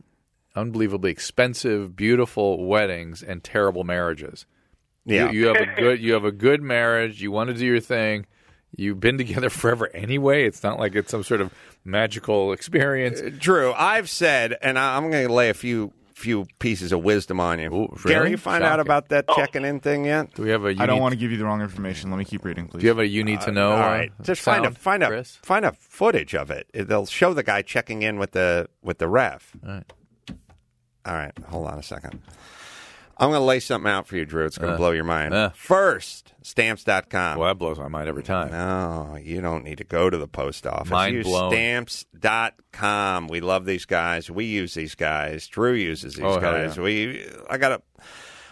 unbelievably 0.55 1.11
expensive, 1.11 1.95
beautiful 1.95 2.65
weddings 2.65 3.23
and 3.23 3.43
terrible 3.43 3.83
marriages. 3.83 4.45
Yeah. 5.05 5.31
You, 5.31 5.39
you 5.39 5.47
have 5.47 5.57
a 5.57 5.75
good, 5.79 5.99
you 5.99 6.13
have 6.13 6.25
a 6.25 6.31
good 6.31 6.61
marriage. 6.61 7.21
You 7.21 7.31
want 7.31 7.49
to 7.49 7.55
do 7.55 7.65
your 7.65 7.79
thing. 7.79 8.25
You've 8.75 8.99
been 8.99 9.17
together 9.17 9.49
forever 9.61 9.89
anyway. 9.93 10.45
It's 10.45 10.63
not 10.63 10.79
like 10.79 10.95
it's 10.95 11.11
some 11.11 11.23
sort 11.23 11.41
of 11.41 11.53
magical 11.83 12.51
experience. 12.53 13.21
Drew, 13.39 13.73
I've 13.73 14.09
said, 14.09 14.57
and 14.61 14.77
I- 14.79 14.97
I'm 14.97 15.09
going 15.09 15.27
to 15.27 15.33
lay 15.33 15.49
a 15.49 15.53
few 15.53 15.93
few 16.13 16.45
pieces 16.59 16.91
of 16.91 17.01
wisdom 17.01 17.39
on 17.39 17.59
you. 17.59 17.73
Ooh, 17.73 17.95
Gary, 18.05 18.31
you 18.31 18.35
find 18.37 18.61
out 18.61 18.81
about 18.81 19.07
that 19.07 19.25
checking 19.37 19.63
in 19.63 19.79
thing 19.79 20.03
yet? 20.03 20.33
Do 20.33 20.43
we 20.43 20.49
have 20.49 20.65
a? 20.65 20.75
I 20.77 20.85
don't 20.85 20.99
want 20.99 21.13
to 21.13 21.17
give 21.17 21.31
you 21.31 21.37
the 21.37 21.45
wrong 21.45 21.61
information. 21.61 22.11
Let 22.11 22.17
me 22.17 22.25
keep 22.25 22.43
reading, 22.43 22.67
please. 22.67 22.81
Do 22.81 22.83
you 22.83 22.89
have 22.89 22.99
a 22.99 23.07
you 23.07 23.23
need 23.23 23.39
to 23.41 23.51
know? 23.53 23.71
All 23.71 23.79
right, 23.79 24.11
uh, 24.19 24.23
just 24.23 24.41
find 24.41 24.65
a 24.65 24.67
sound, 24.67 24.77
find 24.77 25.03
a 25.03 25.07
Chris? 25.07 25.37
find 25.41 25.63
a 25.63 25.71
footage 25.71 26.35
of 26.35 26.51
it. 26.51 26.67
They'll 26.73 27.05
show 27.05 27.33
the 27.33 27.41
guy 27.43 27.61
checking 27.61 28.01
in 28.01 28.19
with 28.19 28.31
the 28.31 28.67
with 28.81 28.97
the 28.97 29.07
ref. 29.07 29.53
All 29.65 29.71
right. 29.71 29.93
All 31.05 31.13
right, 31.13 31.31
hold 31.47 31.67
on 31.67 31.79
a 31.79 31.83
second. 31.83 32.21
I'm 33.19 33.29
going 33.29 33.39
to 33.41 33.45
lay 33.45 33.59
something 33.59 33.89
out 33.91 34.07
for 34.07 34.15
you, 34.15 34.25
Drew. 34.25 34.45
It's 34.45 34.57
going 34.57 34.71
to 34.71 34.77
blow 34.77 34.91
your 34.91 35.03
mind. 35.03 35.33
uh. 35.33 35.49
First, 35.49 36.33
stamps.com. 36.41 37.37
Well, 37.37 37.47
that 37.49 37.55
blows 37.57 37.77
my 37.77 37.87
mind 37.89 38.07
every 38.07 38.23
time. 38.23 38.51
No, 38.51 39.17
you 39.21 39.41
don't 39.41 39.63
need 39.63 39.79
to 39.79 39.83
go 39.83 40.09
to 40.09 40.17
the 40.17 40.27
post 40.27 40.65
office. 40.65 40.89
Mind 40.89 41.15
use 41.15 41.25
blown. 41.25 41.51
stamps.com. 41.51 43.27
We 43.27 43.41
love 43.41 43.65
these 43.65 43.85
guys. 43.85 44.29
We 44.31 44.45
use 44.45 44.73
these 44.73 44.95
guys. 44.95 45.47
Drew 45.47 45.73
uses 45.73 46.15
these 46.15 46.25
Oh, 46.25 46.39
guys. 46.39 46.77
yeah. 46.77 46.83
We 46.83 47.25
I 47.49 47.57
got 47.57 47.73
a 47.73 47.81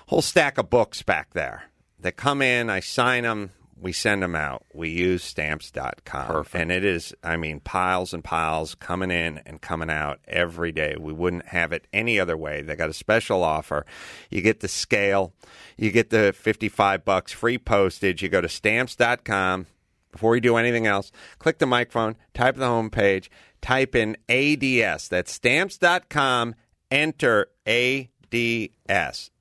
whole 0.07 0.21
stack 0.21 0.57
of 0.57 0.69
books 0.69 1.01
back 1.01 1.33
there. 1.33 1.63
They 1.99 2.11
come 2.11 2.41
in, 2.41 2.69
I 2.69 2.79
sign 2.79 3.23
them, 3.23 3.51
we 3.79 3.91
send 3.91 4.23
them 4.23 4.35
out. 4.35 4.65
We 4.73 4.89
use 4.89 5.23
stamps.com. 5.23 6.27
Perfect. 6.27 6.55
And 6.55 6.71
it 6.71 6.83
is, 6.83 7.13
I 7.23 7.37
mean, 7.37 7.59
piles 7.59 8.13
and 8.13 8.23
piles 8.23 8.75
coming 8.75 9.11
in 9.11 9.39
and 9.45 9.61
coming 9.61 9.89
out 9.89 10.19
every 10.27 10.71
day. 10.71 10.95
We 10.99 11.13
wouldn't 11.13 11.47
have 11.47 11.71
it 11.71 11.87
any 11.93 12.19
other 12.19 12.35
way. 12.35 12.61
They 12.61 12.75
got 12.75 12.89
a 12.89 12.93
special 12.93 13.43
offer. 13.43 13.85
You 14.29 14.41
get 14.41 14.61
the 14.61 14.67
scale, 14.67 15.33
you 15.77 15.91
get 15.91 16.09
the 16.09 16.33
55 16.33 17.05
bucks 17.05 17.31
free 17.31 17.57
postage. 17.57 18.23
You 18.23 18.29
go 18.29 18.41
to 18.41 18.49
stamps.com 18.49 19.67
before 20.11 20.35
you 20.35 20.41
do 20.41 20.57
anything 20.57 20.87
else. 20.87 21.11
Click 21.39 21.59
the 21.59 21.65
microphone, 21.65 22.15
type 22.33 22.55
the 22.55 22.65
home 22.65 22.89
page, 22.89 23.29
type 23.61 23.95
in 23.95 24.17
ADS. 24.27 25.07
That's 25.09 25.31
stamps.com. 25.31 26.55
Enter 26.89 27.47
ADS. 27.65 29.31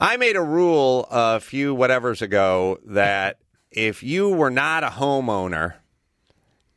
I 0.00 0.16
made 0.16 0.36
a 0.36 0.42
rule 0.42 1.08
a 1.10 1.40
few 1.40 1.74
whatevers 1.74 2.22
ago 2.22 2.78
that 2.86 3.38
if 3.70 4.02
you 4.02 4.28
were 4.30 4.50
not 4.50 4.84
a 4.84 4.88
homeowner, 4.88 5.74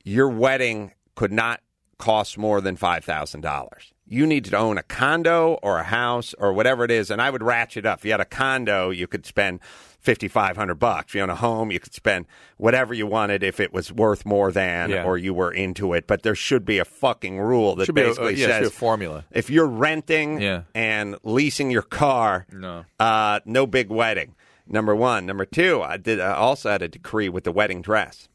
your 0.03 0.29
wedding 0.29 0.91
could 1.15 1.31
not 1.31 1.61
cost 1.97 2.37
more 2.37 2.61
than 2.61 2.75
$5,000. 2.75 3.67
You 4.07 4.25
need 4.27 4.45
to 4.45 4.57
own 4.57 4.77
a 4.77 4.83
condo 4.83 5.53
or 5.63 5.77
a 5.77 5.83
house 5.83 6.33
or 6.37 6.51
whatever 6.51 6.83
it 6.83 6.91
is, 6.91 7.09
and 7.11 7.21
I 7.21 7.29
would 7.29 7.43
ratchet 7.43 7.85
up. 7.85 7.99
If 7.99 8.05
you 8.05 8.11
had 8.11 8.19
a 8.19 8.25
condo, 8.25 8.89
you 8.89 9.07
could 9.07 9.25
spend 9.25 9.61
5500 9.99 10.75
bucks. 10.75 11.11
If 11.11 11.15
you 11.15 11.21
own 11.21 11.29
a 11.29 11.35
home, 11.35 11.71
you 11.71 11.79
could 11.79 11.93
spend 11.93 12.25
whatever 12.57 12.93
you 12.93 13.05
wanted 13.07 13.43
if 13.43 13.59
it 13.59 13.71
was 13.71 13.91
worth 13.91 14.25
more 14.25 14.51
than 14.51 14.89
Yeah. 14.89 15.03
or 15.05 15.17
you 15.17 15.33
were 15.33 15.51
into 15.53 15.93
it. 15.93 16.07
But 16.07 16.23
there 16.23 16.35
should 16.35 16.65
be 16.65 16.79
a 16.79 16.83
fucking 16.85 17.39
rule 17.39 17.75
that 17.75 17.85
Should 17.85 17.95
be 17.95 18.01
a- 18.01 18.07
basically 18.07 18.33
yeah, 18.35 18.47
says 18.47 18.67
a 18.67 18.71
formula. 18.71 19.25
if 19.31 19.49
you're 19.49 19.67
renting 19.67 20.41
Yeah. 20.41 20.63
and 20.75 21.15
leasing 21.23 21.69
your 21.71 21.83
car, 21.83 22.47
No. 22.51 22.83
uh, 22.99 23.39
no 23.45 23.65
big 23.67 23.89
wedding. 23.89 24.35
Number 24.71 24.95
one. 24.95 25.25
Number 25.25 25.43
two, 25.45 25.81
I 25.81 25.97
did. 25.97 26.21
I 26.21 26.33
also 26.33 26.69
had 26.69 26.81
a 26.81 26.87
decree 26.87 27.27
with 27.27 27.43
the 27.43 27.51
wedding 27.51 27.81
dress. 27.81 28.29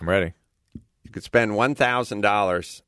I'm 0.00 0.08
ready. 0.08 0.32
You 1.04 1.10
could 1.12 1.22
spend 1.22 1.54
one 1.54 1.76
thousand 1.76 2.22
dollars 2.22 2.82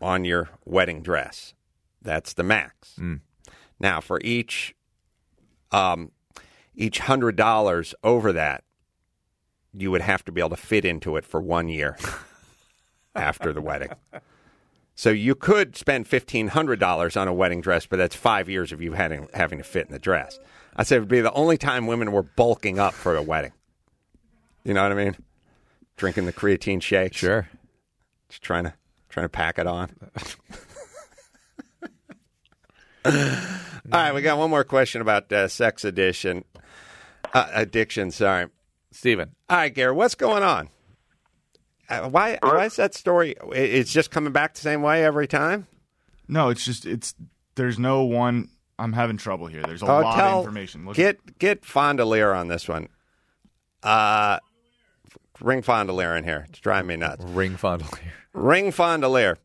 on 0.00 0.26
your 0.26 0.50
wedding 0.66 1.02
dress. 1.02 1.54
That's 2.02 2.34
the 2.34 2.42
max. 2.42 2.96
Mm. 3.00 3.20
Now, 3.78 4.00
for 4.00 4.20
each 4.22 4.74
um, 5.72 6.12
each 6.74 6.98
hundred 6.98 7.34
dollars 7.34 7.94
over 8.04 8.30
that, 8.34 8.64
you 9.72 9.90
would 9.90 10.02
have 10.02 10.22
to 10.26 10.32
be 10.32 10.42
able 10.42 10.50
to 10.50 10.56
fit 10.56 10.84
into 10.84 11.16
it 11.16 11.24
for 11.24 11.40
one 11.40 11.68
year 11.68 11.96
after 13.14 13.54
the 13.54 13.62
wedding. 13.62 13.90
So 15.00 15.08
you 15.08 15.34
could 15.34 15.76
spend 15.76 16.06
fifteen 16.06 16.48
hundred 16.48 16.78
dollars 16.78 17.16
on 17.16 17.26
a 17.26 17.32
wedding 17.32 17.62
dress, 17.62 17.86
but 17.86 17.96
that's 17.96 18.14
five 18.14 18.50
years 18.50 18.70
of 18.70 18.82
you 18.82 18.92
having 18.92 19.28
having 19.32 19.56
to 19.56 19.64
fit 19.64 19.86
in 19.86 19.94
the 19.94 19.98
dress. 19.98 20.38
I 20.76 20.82
said 20.82 20.96
it 20.96 21.00
would 21.00 21.08
be 21.08 21.22
the 21.22 21.32
only 21.32 21.56
time 21.56 21.86
women 21.86 22.12
were 22.12 22.22
bulking 22.22 22.78
up 22.78 22.92
for 22.92 23.16
a 23.16 23.22
wedding. 23.22 23.52
You 24.62 24.74
know 24.74 24.82
what 24.82 24.92
I 24.92 24.94
mean? 24.94 25.16
Drinking 25.96 26.26
the 26.26 26.34
creatine 26.34 26.82
shake. 26.82 27.14
Sure. 27.14 27.48
Just 28.28 28.42
trying 28.42 28.64
to 28.64 28.74
trying 29.08 29.24
to 29.24 29.30
pack 29.30 29.58
it 29.58 29.66
on. 29.66 29.90
All 33.06 33.12
right, 33.90 34.14
we 34.14 34.20
got 34.20 34.36
one 34.36 34.50
more 34.50 34.64
question 34.64 35.00
about 35.00 35.32
uh, 35.32 35.48
sex 35.48 35.82
addiction. 35.82 36.44
Uh, 37.32 37.48
addiction, 37.54 38.10
sorry. 38.10 38.48
Steven. 38.90 39.30
All 39.48 39.56
right, 39.56 39.74
Gary, 39.74 39.92
what's 39.92 40.14
going 40.14 40.42
on? 40.42 40.68
Uh, 41.90 42.08
why 42.08 42.38
why 42.42 42.64
is 42.66 42.76
that 42.76 42.94
story? 42.94 43.34
It's 43.52 43.92
just 43.92 44.10
coming 44.10 44.32
back 44.32 44.54
the 44.54 44.60
same 44.60 44.80
way 44.82 45.04
every 45.04 45.26
time. 45.26 45.66
No, 46.28 46.48
it's 46.48 46.64
just 46.64 46.86
it's 46.86 47.14
there's 47.56 47.78
no 47.78 48.04
one. 48.04 48.48
I'm 48.78 48.92
having 48.94 49.16
trouble 49.18 49.46
here. 49.48 49.62
There's 49.62 49.82
a 49.82 49.86
Oh, 49.86 50.00
lot 50.00 50.16
tell- 50.16 50.38
of 50.38 50.44
information. 50.46 50.86
Look, 50.86 50.96
Get 50.96 51.38
get 51.38 51.62
Fondelier 51.62 52.34
on 52.34 52.48
this 52.48 52.66
one. 52.68 52.88
Uh, 53.82 54.38
ring 55.40 55.62
Fondelier 55.62 56.16
in 56.16 56.24
here. 56.24 56.46
It's 56.48 56.60
driving 56.60 56.86
me 56.88 56.96
nuts. 56.96 57.24
Ring 57.24 57.56
fondle 57.56 57.88
here. 58.02 58.12
Ring 58.32 58.70
Fondelier. 58.72 59.36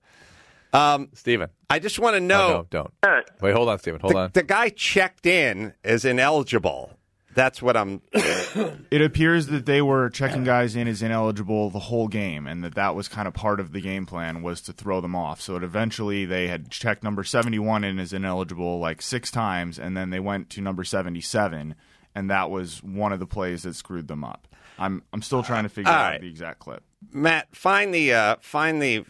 Um, 0.74 1.10
Steven. 1.14 1.50
I 1.70 1.80
just 1.80 2.00
want 2.00 2.14
to 2.16 2.18
Oh, 2.18 2.28
know. 2.28 2.48
no, 2.50 2.68
don't. 2.70 3.26
Wait, 3.42 3.54
hold 3.56 3.70
on, 3.70 3.80
Steven. 3.80 4.00
Hold 4.02 4.14
the, 4.14 4.18
on. 4.20 4.32
the 4.34 4.44
guy 4.44 4.70
checked 4.70 5.26
in 5.26 5.74
as 5.84 6.06
ineligible. 6.06 6.92
That's 7.36 7.62
what 7.62 7.78
I'm. 7.78 8.02
it 8.14 9.02
appears 9.02 9.48
that 9.48 9.66
they 9.66 9.82
were 9.82 10.10
checking 10.10 10.46
guys 10.46 10.76
in 10.76 10.88
as 10.88 11.02
ineligible 11.02 11.70
the 11.70 11.80
whole 11.80 12.08
game, 12.08 12.48
and 12.48 12.64
that 12.64 12.76
that 12.76 12.96
was 12.96 13.08
kind 13.08 13.28
of 13.28 13.34
part 13.34 13.60
of 13.60 13.74
the 13.74 13.82
game 13.82 14.06
plan 14.06 14.42
was 14.42 14.62
to 14.62 14.74
throw 14.74 15.02
them 15.02 15.16
off. 15.16 15.42
So 15.42 15.58
it 15.58 15.64
eventually 15.64 16.26
they 16.26 16.48
had 16.48 16.72
checked 16.72 17.04
number 17.04 17.24
71 17.24 17.84
in 17.84 18.00
as 18.00 18.14
ineligible 18.14 18.80
like 18.80 19.02
six 19.02 19.30
times, 19.30 19.78
and 19.78 19.96
then 19.96 20.10
they 20.10 20.20
went 20.20 20.50
to 20.52 20.62
number 20.62 20.86
77, 20.86 21.76
and 22.16 22.30
that 22.30 22.50
was 22.50 22.82
one 22.82 23.12
of 23.12 23.20
the 23.20 23.28
plays 23.28 23.64
that 23.64 23.76
screwed 23.76 24.08
them 24.08 24.24
up. 24.24 24.48
I'm 24.80 25.04
I'm 25.14 25.22
still 25.22 25.44
trying 25.44 25.64
to 25.64 25.70
figure 25.70 25.92
All 25.92 25.98
out 25.98 26.12
right. 26.12 26.22
the 26.22 26.30
exact 26.30 26.60
clip. 26.60 26.84
Matt, 27.12 27.54
find 27.56 27.94
the 27.94 28.14
uh, 28.14 28.36
find 28.42 28.82
the 28.82 29.06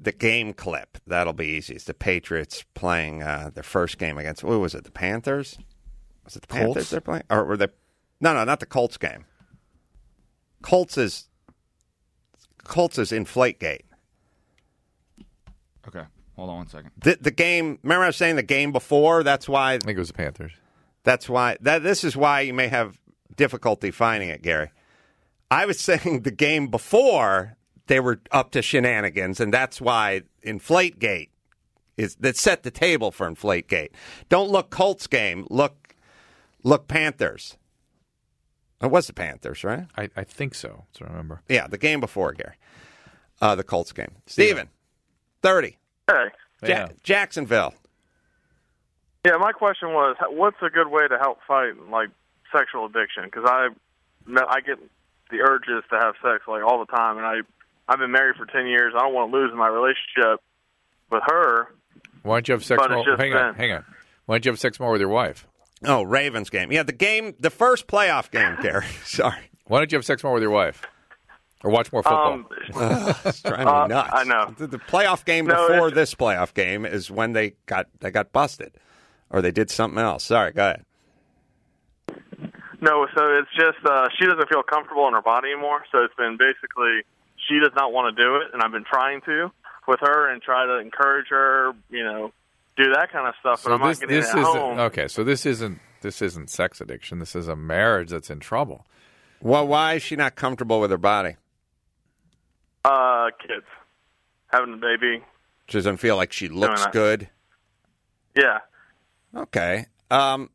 the 0.00 0.12
game 0.12 0.54
clip. 0.54 0.98
That'll 1.06 1.32
be 1.32 1.46
easy. 1.46 1.74
It's 1.74 1.84
the 1.84 1.94
Patriots 1.94 2.64
playing 2.74 3.22
uh, 3.22 3.50
their 3.52 3.62
first 3.62 3.98
game 3.98 4.16
against. 4.16 4.44
What 4.44 4.58
was 4.58 4.74
it? 4.74 4.84
The 4.84 4.90
Panthers? 4.90 5.58
Was 6.28 6.36
it 6.36 6.42
the 6.42 6.48
Panthers 6.48 6.74
Colts? 6.74 6.90
they're 6.90 7.00
playing, 7.00 7.22
or 7.30 7.42
were 7.46 7.56
they? 7.56 7.68
No, 8.20 8.34
no, 8.34 8.44
not 8.44 8.60
the 8.60 8.66
Colts 8.66 8.98
game. 8.98 9.24
Colts 10.60 10.98
is 10.98 11.30
Colts 12.64 12.98
is 12.98 13.12
Inflategate. 13.12 13.84
Okay, 15.86 16.04
hold 16.36 16.50
on 16.50 16.56
one 16.56 16.66
second. 16.68 16.90
The, 16.98 17.16
the 17.18 17.30
game. 17.30 17.78
Remember, 17.82 18.04
I 18.04 18.08
was 18.08 18.16
saying 18.16 18.36
the 18.36 18.42
game 18.42 18.72
before. 18.72 19.22
That's 19.22 19.48
why. 19.48 19.72
I 19.72 19.78
think 19.78 19.96
it 19.96 19.98
was 19.98 20.08
the 20.08 20.14
Panthers. 20.14 20.52
That's 21.02 21.30
why. 21.30 21.56
That 21.62 21.82
this 21.82 22.04
is 22.04 22.14
why 22.14 22.42
you 22.42 22.52
may 22.52 22.68
have 22.68 23.00
difficulty 23.34 23.90
finding 23.90 24.28
it, 24.28 24.42
Gary. 24.42 24.70
I 25.50 25.64
was 25.64 25.80
saying 25.80 26.24
the 26.24 26.30
game 26.30 26.66
before 26.66 27.56
they 27.86 28.00
were 28.00 28.20
up 28.32 28.50
to 28.50 28.60
shenanigans, 28.60 29.40
and 29.40 29.50
that's 29.50 29.80
why 29.80 30.24
Inflategate 30.44 31.30
is 31.96 32.16
that 32.16 32.36
set 32.36 32.64
the 32.64 32.70
table 32.70 33.10
for 33.10 33.30
Inflategate. 33.30 33.92
Don't 34.28 34.50
look 34.50 34.68
Colts 34.68 35.06
game. 35.06 35.46
Look, 35.48 35.87
look 36.68 36.86
Panthers. 36.88 37.56
It 38.80 38.90
was 38.90 39.06
the 39.08 39.12
Panthers, 39.12 39.64
right? 39.64 39.86
I, 39.96 40.08
I 40.16 40.22
think 40.24 40.54
so. 40.54 40.84
That's 40.86 41.00
what 41.00 41.08
I 41.08 41.12
remember. 41.12 41.42
Yeah, 41.48 41.66
the 41.66 41.78
game 41.78 41.98
before, 42.00 42.32
Gary. 42.32 42.54
Uh, 43.40 43.54
the 43.54 43.64
Colts 43.64 43.92
game. 43.92 44.12
Steven, 44.26 44.68
30. 45.42 45.76
Hey. 46.08 46.24
Ja- 46.64 46.88
Jacksonville. 47.02 47.74
Yeah, 49.26 49.36
my 49.38 49.52
question 49.52 49.88
was, 49.90 50.16
what's 50.30 50.56
a 50.62 50.70
good 50.70 50.88
way 50.88 51.08
to 51.08 51.18
help 51.18 51.38
fight 51.46 51.72
like 51.90 52.10
sexual 52.56 52.86
addiction? 52.86 53.24
Because 53.24 53.44
I, 53.46 53.68
I 54.48 54.60
get 54.60 54.78
the 55.30 55.38
urges 55.40 55.82
to 55.90 55.98
have 55.98 56.14
sex 56.22 56.44
like 56.46 56.62
all 56.62 56.78
the 56.78 56.86
time, 56.96 57.16
and 57.18 57.26
I, 57.26 57.36
I've 57.88 57.98
been 57.98 58.12
married 58.12 58.36
for 58.36 58.46
ten 58.46 58.66
years. 58.68 58.94
I 58.96 59.00
don't 59.00 59.12
want 59.14 59.32
to 59.32 59.36
lose 59.36 59.50
my 59.56 59.66
relationship 59.68 60.40
with 61.10 61.22
her. 61.26 61.66
Why 62.22 62.36
don't 62.36 62.48
you 62.48 62.52
have 62.52 62.64
sex 62.64 62.80
But 62.80 62.92
it's 62.92 62.96
more? 62.96 63.04
just 63.04 63.20
Hang 63.20 63.34
on, 63.34 63.54
hang 63.54 63.72
on. 63.72 63.84
Why 64.26 64.36
don't 64.36 64.44
you 64.46 64.52
have 64.52 64.60
sex 64.60 64.78
more 64.78 64.92
with 64.92 65.00
your 65.00 65.10
wife? 65.10 65.47
Oh, 65.84 66.02
Ravens 66.02 66.50
game. 66.50 66.72
Yeah, 66.72 66.82
the 66.82 66.92
game, 66.92 67.34
the 67.38 67.50
first 67.50 67.86
playoff 67.86 68.30
game, 68.30 68.56
Gary. 68.60 68.86
Sorry. 69.04 69.50
Why 69.66 69.78
don't 69.78 69.92
you 69.92 69.96
have 69.98 70.04
sex 70.04 70.24
more 70.24 70.32
with 70.34 70.42
your 70.42 70.50
wife? 70.50 70.82
Or 71.62 71.70
watch 71.70 71.92
more 71.92 72.02
football? 72.02 72.32
Um, 72.34 72.46
Ugh, 72.74 73.16
it's 73.24 73.42
driving 73.42 73.66
me 73.66 73.72
Uh, 73.72 73.86
nuts. 73.88 74.10
I 74.12 74.24
know. 74.24 74.54
The, 74.56 74.66
the 74.66 74.78
playoff 74.78 75.24
game 75.24 75.46
No, 75.46 75.68
before 75.68 75.90
this 75.90 76.14
playoff 76.14 76.54
game 76.54 76.84
is 76.86 77.10
when 77.10 77.32
they 77.32 77.54
got 77.66 77.86
they 78.00 78.10
got 78.10 78.32
busted, 78.32 78.72
or 79.30 79.42
they 79.42 79.50
did 79.50 79.68
something 79.70 79.98
else. 79.98 80.24
Sorry, 80.24 80.52
go 80.52 80.62
ahead. 80.70 80.84
No, 82.80 83.08
so 83.16 83.38
it's 83.38 83.50
just 83.56 83.84
uh, 83.84 84.06
she 84.18 84.26
doesn't 84.26 84.48
feel 84.48 84.62
comfortable 84.62 85.08
in 85.08 85.14
her 85.14 85.22
body 85.22 85.50
anymore. 85.50 85.84
So 85.90 86.04
it's 86.04 86.14
been 86.14 86.36
basically 86.38 87.02
she 87.48 87.58
does 87.58 87.72
not 87.74 87.92
want 87.92 88.16
to 88.16 88.22
do 88.22 88.36
it, 88.36 88.48
and 88.52 88.62
I've 88.62 88.70
been 88.72 88.84
trying 88.84 89.20
to 89.22 89.50
with 89.88 89.98
her 90.00 90.30
and 90.30 90.40
try 90.40 90.64
to 90.66 90.78
encourage 90.78 91.26
her, 91.30 91.72
you 91.90 92.04
know, 92.04 92.32
do 92.78 92.92
that 92.94 93.10
kind 93.12 93.26
of 93.28 93.34
stuff. 93.40 93.62
But 93.64 93.68
so 93.70 93.74
I'm 93.74 93.88
this 93.88 94.00
not 94.00 94.08
getting 94.08 94.20
this 94.22 94.28
it 94.30 94.36
at 94.36 94.38
isn't 94.42 94.54
home. 94.60 94.78
okay. 94.78 95.08
So 95.08 95.24
this 95.24 95.44
isn't 95.44 95.80
this 96.00 96.22
isn't 96.22 96.48
sex 96.48 96.80
addiction. 96.80 97.18
This 97.18 97.34
is 97.36 97.48
a 97.48 97.56
marriage 97.56 98.10
that's 98.10 98.30
in 98.30 98.40
trouble. 98.40 98.86
Well, 99.42 99.66
why 99.66 99.94
is 99.94 100.02
she 100.02 100.16
not 100.16 100.34
comfortable 100.36 100.80
with 100.80 100.90
her 100.90 100.96
body? 100.98 101.36
Uh, 102.84 103.26
kids 103.40 103.66
having 104.46 104.74
a 104.74 104.76
baby. 104.76 105.22
She 105.68 105.78
doesn't 105.78 105.98
feel 105.98 106.16
like 106.16 106.32
she 106.32 106.48
looks 106.48 106.86
good. 106.86 107.28
Yeah. 108.36 108.60
Okay. 109.34 109.86
Um. 110.10 110.50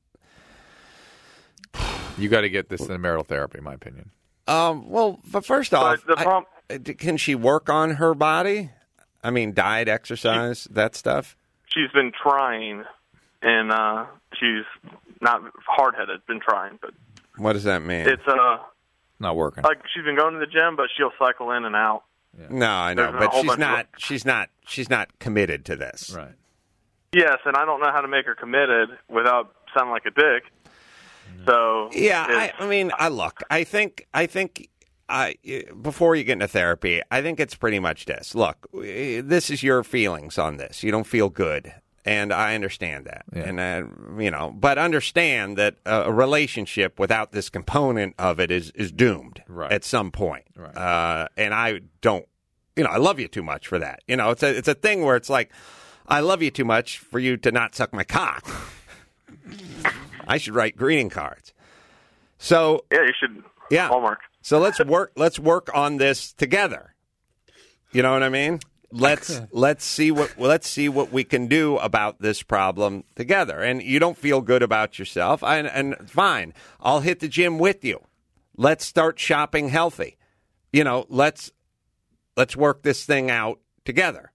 You 2.18 2.30
got 2.30 2.42
to 2.42 2.50
get 2.50 2.70
this 2.70 2.82
in 2.88 3.02
marital 3.02 3.24
therapy, 3.24 3.58
in 3.60 3.64
my 3.64 3.74
opinion. 3.74 4.12
Um. 4.48 4.90
Well, 4.90 5.20
but 5.32 5.46
first 5.46 5.74
off, 5.74 6.04
I- 6.10 6.44
uh, 6.70 6.78
can 6.98 7.18
she 7.18 7.36
work 7.36 7.70
on 7.70 7.92
her 7.92 8.14
body? 8.16 8.72
I 9.24 9.32
mean, 9.32 9.54
diet, 9.54 9.88
exercise, 9.88 10.66
that 10.72 10.96
stuff. 10.96 11.36
She's 11.74 11.92
been 11.92 12.12
trying, 12.22 12.84
and 13.42 13.72
uh, 13.72 14.06
she's 14.40 14.64
not 15.22 15.42
hard 15.66 15.96
headed. 15.96 16.26
Been 16.28 16.40
trying, 16.40 16.78
but 16.82 16.92
What 17.38 17.54
does 17.54 17.64
that 17.64 17.82
mean? 17.82 18.08
it's 18.08 18.28
uh 18.28 18.58
Not 19.20 19.36
working. 19.36 19.64
like 19.64 19.80
she's 19.94 20.04
been 20.04 20.16
going 20.16 20.34
to 20.34 20.40
the 20.40 20.46
gym, 20.48 20.76
but 20.76 20.88
she'll 20.96 21.12
cycle 21.18 21.52
in 21.52 21.66
and 21.66 21.76
out. 21.76 22.04
No, 22.50 22.68
I 22.70 22.94
know, 22.94 23.12
There's 23.12 23.26
but 23.26 23.34
she's 23.34 23.42
bunch 23.44 23.54
of- 23.54 23.60
not. 23.60 23.88
She's 23.98 24.26
not. 24.26 24.50
She's 24.68 24.90
not 24.90 25.20
committed 25.20 25.66
to 25.66 25.76
this. 25.76 26.14
Right. 26.16 26.32
Yes, 27.14 27.38
and 27.46 27.56
I 27.56 27.64
don't 27.66 27.80
know 27.80 27.92
how 27.92 28.02
to 28.02 28.08
make 28.08 28.26
her 28.26 28.34
committed 28.36 28.90
without 29.08 29.54
sounding 29.76 29.92
like 29.92 30.06
a 30.06 30.12
dick. 30.12 30.44
So 31.46 31.90
Yeah, 31.94 32.26
I, 32.28 32.54
I 32.60 32.68
mean, 32.68 32.92
I 32.98 33.10
look. 33.10 33.42
I 33.50 33.64
think. 33.64 34.08
I 34.14 34.26
think. 34.26 34.70
I 35.10 35.36
before 35.82 36.16
you 36.16 36.24
get 36.24 36.34
into 36.34 36.48
therapy, 36.48 37.02
I 37.12 37.22
think 37.22 37.40
it's 37.40 37.56
pretty 37.56 37.80
much 37.80 38.06
this. 38.06 38.34
Look, 38.36 38.68
this 38.74 39.50
is 39.50 39.62
your 39.64 39.84
feelings 39.84 40.38
on 40.38 40.58
this. 40.58 40.82
You 40.84 40.92
don't 40.92 41.06
feel 41.06 41.30
good, 41.30 41.74
and 42.06 42.32
I 42.34 42.56
understand 42.56 43.06
that. 43.06 43.26
And 43.34 43.60
uh, 43.60 43.84
you 44.22 44.32
know, 44.32 44.52
but 44.56 44.78
understand 44.78 45.58
that 45.58 45.76
a, 45.86 46.04
a 46.04 46.12
relationship 46.12 47.00
without 47.00 47.32
this 47.34 47.50
component 47.50 48.16
of 48.18 48.40
it 48.40 48.50
is 48.52 48.72
is 48.72 48.92
doomed 48.92 49.44
Right. 49.48 49.72
at 49.72 49.84
some 49.84 50.10
point. 50.12 50.46
Right. 50.56 50.76
Uh, 50.76 51.28
and 51.38 51.54
I 51.54 51.82
don't 52.02 52.26
you 52.76 52.84
know, 52.84 52.90
I 52.90 52.98
love 52.98 53.20
you 53.20 53.28
too 53.28 53.44
much 53.44 53.68
for 53.68 53.78
that. 53.80 54.02
You 54.08 54.16
know, 54.16 54.32
it's 54.32 54.42
a 54.42 54.58
it's 54.58 54.68
a 54.68 54.74
thing 54.74 55.04
where 55.04 55.16
it's 55.16 55.30
like, 55.30 55.52
I 56.08 56.22
love 56.22 56.42
you 56.42 56.50
too 56.50 56.66
much 56.66 56.98
for 56.98 57.20
you 57.20 57.38
to 57.38 57.52
not 57.52 57.76
suck 57.76 57.94
my 57.94 58.04
cock. 58.04 58.48
I 60.28 60.38
should 60.38 60.56
write 60.56 60.78
greeting 60.78 61.10
cards. 61.10 61.54
So 62.38 62.86
Yeah, 62.92 63.02
you 63.04 63.14
should. 63.20 63.44
Yeah. 63.74 63.88
Hallmark. 63.88 64.20
So 64.42 64.60
let's 64.60 64.84
work. 64.84 65.14
Let's 65.16 65.40
work 65.40 65.70
on 65.74 65.98
this 65.98 66.32
together. 66.34 66.94
You 67.92 68.04
know 68.04 68.14
what 68.14 68.24
I 68.24 68.30
mean? 68.30 68.60
Let's 68.92 69.42
let's 69.52 69.84
see 69.84 70.12
what 70.12 70.36
let's 70.38 70.70
see 70.70 70.88
what 70.88 71.12
we 71.12 71.24
can 71.24 71.48
do 71.48 71.78
about 71.78 72.22
this 72.22 72.44
problem 72.44 73.04
together. 73.16 73.62
And 73.62 73.82
you 73.82 73.98
don't 73.98 74.18
feel 74.18 74.42
good 74.42 74.62
about 74.62 75.00
yourself, 75.00 75.42
and, 75.44 75.66
and 75.68 75.96
fine. 76.08 76.54
I'll 76.80 77.00
hit 77.00 77.20
the 77.20 77.28
gym 77.28 77.58
with 77.58 77.84
you. 77.84 78.00
Let's 78.56 78.86
start 78.86 79.18
shopping 79.18 79.70
healthy. 79.70 80.18
You 80.72 80.84
know, 80.84 81.06
let's 81.10 81.52
let's 82.38 82.56
work 82.56 82.84
this 82.84 83.06
thing 83.06 83.32
out 83.32 83.60
together. 83.86 84.33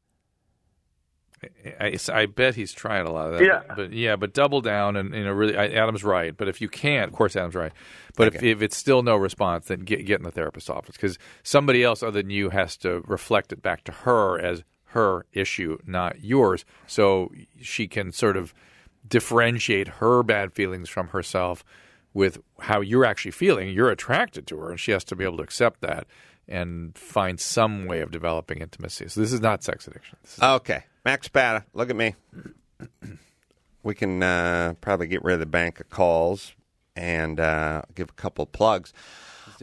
I, 1.80 1.97
I 2.12 2.26
bet 2.26 2.55
he's 2.55 2.72
trying 2.72 3.07
a 3.07 3.12
lot 3.12 3.32
of 3.32 3.39
that. 3.39 3.45
Yeah. 3.45 3.62
But, 3.68 3.76
but 3.76 3.93
yeah, 3.93 4.16
but 4.16 4.34
double 4.34 4.61
down 4.61 4.97
and 4.97 5.14
you 5.14 5.24
know 5.24 5.32
really 5.32 5.57
I, 5.57 5.68
Adam's 5.68 6.05
right. 6.05 6.36
But 6.36 6.49
if 6.49 6.61
you 6.61 6.68
can't, 6.68 7.11
of 7.11 7.16
course 7.16 7.36
Adam's 7.36 7.55
right. 7.55 7.72
But 8.16 8.34
if, 8.34 8.43
if 8.43 8.62
it's 8.62 8.76
still 8.76 9.03
no 9.03 9.16
response, 9.16 9.66
then 9.66 9.80
get 9.80 10.05
get 10.07 10.18
in 10.18 10.24
the 10.24 10.30
therapist's 10.30 10.70
office 10.70 10.97
because 10.97 11.18
somebody 11.43 11.84
else 11.84 12.03
other 12.03 12.22
than 12.22 12.30
you 12.30 12.51
has 12.51 12.76
to 12.78 13.03
reflect 13.07 13.53
it 13.53 13.62
back 13.62 13.84
to 13.84 13.93
her 13.93 14.39
as 14.41 14.64
her 14.93 15.26
issue, 15.32 15.78
not 15.86 16.24
yours, 16.24 16.64
so 16.86 17.30
she 17.61 17.86
can 17.86 18.11
sort 18.11 18.36
of 18.36 18.55
differentiate 19.07 19.89
her 19.89 20.22
bad 20.22 20.53
feelings 20.53 20.89
from 20.89 21.09
herself 21.09 21.64
with 22.14 22.41
how 22.61 22.80
you're 22.80 23.05
actually 23.05 23.30
feeling. 23.30 23.68
You're 23.68 23.91
attracted 23.91 24.47
to 24.49 24.59
her, 24.59 24.70
and 24.70 24.80
she 24.80 24.91
has 24.93 25.05
to 25.05 25.16
be 25.16 25.24
able 25.24 25.36
to 25.39 25.43
accept 25.43 25.82
that 25.82 26.07
and 26.49 26.97
find 26.97 27.39
some 27.39 27.84
way 27.84 28.01
of 28.01 28.11
developing 28.11 28.59
intimacy. 28.59 29.09
So 29.09 29.20
this 29.20 29.32
is 29.32 29.41
not 29.41 29.62
sex 29.62 29.86
addiction. 29.86 30.16
This 30.22 30.39
is 30.39 30.43
Okay, 30.43 30.84
Max 31.09 31.27
Pata, 31.27 31.65
look 31.73 31.89
at 31.89 31.97
me. 31.97 32.15
We 33.83 33.95
can 33.95 34.23
uh, 34.23 34.75
probably 34.83 35.07
get 35.07 35.25
rid 35.25 35.33
of 35.33 35.41
the 35.41 35.47
bank 35.47 35.81
of 35.81 35.89
calls 35.89 36.53
and 36.95 37.41
uh, 37.41 37.81
give 37.95 38.11
a 38.11 38.13
couple 38.13 38.43
of 38.43 38.53
plugs. 38.53 38.93